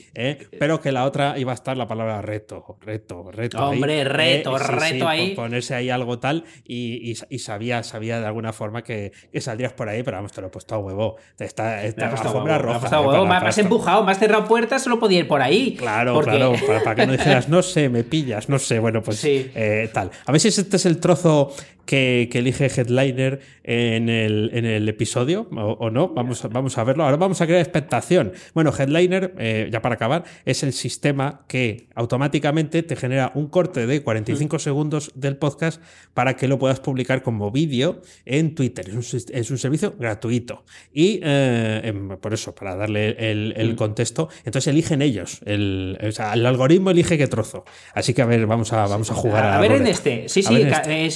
Pero 0.59 0.80
que 0.82 0.91
la 0.91 1.05
otra 1.05 1.38
iba 1.39 1.53
estar 1.54 1.78
la 1.78 1.88
palabra 1.88 2.22
reto, 2.22 2.78
reto, 2.82 3.32
reto. 3.32 3.70
Hombre, 3.70 4.04
reto, 4.04 4.58
eh, 4.58 4.60
reto 4.60 5.08
ahí. 5.08 5.36
Ponerse 5.36 5.76
ahí 5.76 5.89
algo 5.89 6.20
tal 6.20 6.43
y, 6.66 7.16
sabía, 7.38 7.84
sabía 7.84 8.20
de 8.20 8.26
alguna 8.26 8.54
forma 8.54 8.84
que, 8.84 9.12
saldrías 9.39 9.74
por 9.74 9.89
ahí, 9.89 10.04
pero 10.04 10.18
vamos, 10.18 10.32
te 10.32 10.41
lo 10.41 10.47
he 10.47 10.49
puesto 10.49 10.76
a 10.76 10.80
huevo. 10.80 11.18
Está, 11.38 11.84
está 11.84 12.12
la 12.12 12.20
alfombra 12.20 12.58
roja. 12.58 12.89
Me, 12.89 13.08
huevo. 13.08 13.26
me 13.26 13.36
has 13.36 13.58
empujado, 13.58 14.04
me 14.04 14.12
has 14.12 14.20
cerrado 14.20 14.45
puertas, 14.45 14.84
solo 14.84 14.99
podía 14.99 15.20
ir 15.20 15.28
por 15.28 15.41
ahí. 15.41 15.76
Claro, 15.76 16.20
claro, 16.22 16.54
para, 16.84 16.95
que 16.95 17.06
no 17.06 17.12
dijeras, 17.18 17.49
no 17.49 17.62
sé, 17.62 17.89
me 17.89 18.04
pillas, 18.04 18.49
no 18.49 18.60
sé, 18.60 18.80
bueno, 18.80 19.01
pues 19.01 19.24
eh, 19.26 19.89
tal. 19.93 20.12
A 20.26 20.32
ver 20.32 20.41
si 20.41 20.47
este 20.47 20.78
es 20.78 20.86
el 20.86 20.99
trozo 20.99 21.54
que, 21.86 22.30
elige 22.34 22.66
Headliner 22.66 23.40
en 23.64 24.10
el, 24.10 24.52
en 24.54 24.66
el 24.66 24.88
episodio 24.90 25.48
o, 25.52 25.90
no. 25.90 26.10
Vamos, 26.10 26.48
vamos 26.52 26.78
a 26.78 26.84
verlo. 26.84 27.04
Ahora 27.04 27.18
vamos 27.18 27.42
a 27.42 27.46
crear 27.46 27.62
expectación. 27.62 28.34
Bueno, 28.54 28.72
Headliner, 28.78 29.34
eh, 29.38 29.70
ya 29.72 29.82
para 29.82 29.96
acabar, 29.96 30.24
es 30.46 30.64
el 30.64 30.74
sistema 30.74 31.42
que 31.48 31.88
automáticamente 31.96 32.84
te 32.84 32.96
genera 32.96 33.32
un 33.36 33.48
corte 33.48 33.86
de 33.88 34.02
45 34.02 34.56
mm. 34.56 34.60
segundos 34.60 35.12
del 35.16 35.38
podcast 35.38 35.82
para 36.14 36.36
que 36.36 36.48
lo 36.48 36.60
puedas 36.60 36.80
publicar 36.80 37.24
como 37.24 37.52
vídeo 37.52 38.02
en 38.26 38.56
Twitter. 38.56 38.90
Es 38.90 39.52
un, 39.52 39.58
servicio 39.58 39.96
gratuito. 39.98 40.64
Y 40.94 41.20
eh, 41.24 41.94
por 42.22 42.34
eso, 42.34 42.56
para 42.56 42.76
darle 42.76 43.16
el, 43.32 43.74
mm. 43.74 43.76
contexto, 43.76 44.30
entonces 44.46 44.68
eligen 44.68 45.02
ellos. 45.02 45.42
El, 45.46 45.98
el 46.02 46.46
algoritmo 46.46 46.92
elige 46.92 47.18
qué 47.18 47.28
trozo. 47.28 47.66
Así 47.94 48.14
que 48.14 48.22
a 48.22 48.26
ver, 48.26 48.46
vamos 48.46 48.74
a, 48.74 48.88
vamos 48.88 49.12
a 49.12 49.14
jugar 49.16 49.46
a. 49.46 49.58
A, 49.58 49.62
ver 49.62 49.74
en 49.74 49.88
este. 49.88 50.30
Sí, 50.30 50.44
sí, 50.44 50.56
este. 50.56 51.06
Eh, 51.06 51.10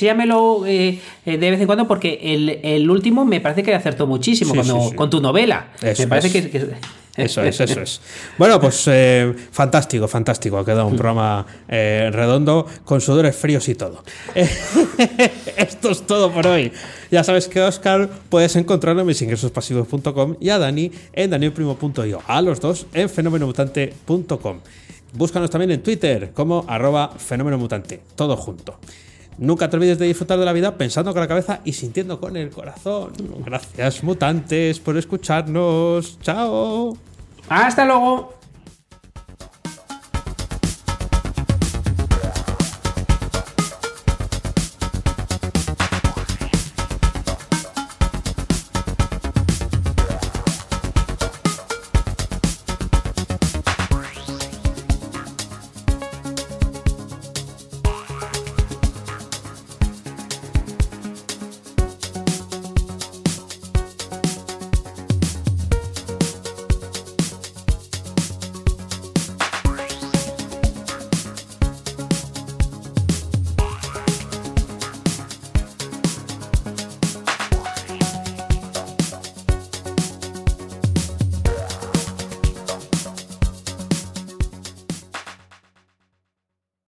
eh, 0.65 0.99
eh, 1.25 1.37
de 1.37 1.51
vez 1.51 1.59
en 1.59 1.65
cuando 1.65 1.87
porque 1.87 2.19
el, 2.63 2.89
último 2.89 3.25
me 3.25 3.41
parece 3.41 3.63
que 3.63 3.73
acertó 3.73 4.07
muchísimo 4.07 4.53
con 4.95 5.09
tu 5.09 5.21
novela. 5.21 5.67
me 5.81 6.07
parece 6.07 6.31
que, 6.31 6.75
Eso 7.17 7.41
es, 7.43 7.59
eso 7.59 7.81
es. 7.81 8.01
Bueno, 8.37 8.61
pues 8.61 8.83
eh, 8.87 9.33
fantástico, 9.51 10.07
fantástico. 10.07 10.57
Ha 10.57 10.65
quedado 10.65 10.87
un 10.87 10.95
programa 10.95 11.45
redondo 11.67 12.67
con 12.85 13.01
sudores 13.01 13.35
fríos 13.35 13.67
y 13.69 13.75
todo. 13.75 14.03
Esto 15.57 15.91
es 15.91 16.05
todo 16.05 16.31
por 16.31 16.47
hoy. 16.47 16.71
Ya 17.11 17.23
sabes 17.23 17.47
que 17.47 17.61
Oscar 17.61 18.09
puedes 18.29 18.55
encontrarlo 18.55 19.01
en 19.01 19.07
misingresospasivos.com 19.07 20.35
y 20.39 20.49
a 20.49 20.57
Dani 20.57 20.91
en 21.13 21.29
danielprimo.io. 21.29 22.21
A 22.27 22.41
los 22.41 22.59
dos 22.59 22.85
en 22.93 23.09
fenomenomutante.com. 23.09 24.59
Búscanos 25.13 25.49
también 25.49 25.71
en 25.71 25.81
Twitter 25.81 26.31
como 26.33 26.65
arroba 26.67 27.09
fenomenomutante. 27.17 28.01
Todo 28.15 28.35
junto. 28.37 28.77
Nunca 29.37 29.69
te 29.69 29.77
olvides 29.77 29.99
de 29.99 30.07
disfrutar 30.07 30.39
de 30.39 30.45
la 30.45 30.53
vida 30.53 30.75
pensando 30.77 31.13
con 31.13 31.21
la 31.21 31.27
cabeza 31.27 31.59
y 31.63 31.73
sintiendo 31.73 32.19
con 32.19 32.35
el 32.37 32.49
corazón. 32.49 33.13
Gracias, 33.45 34.03
mutantes, 34.03 34.79
por 34.79 34.97
escucharnos. 34.97 36.19
Chao. 36.21 36.97
Hasta 37.49 37.85
luego. 37.85 38.36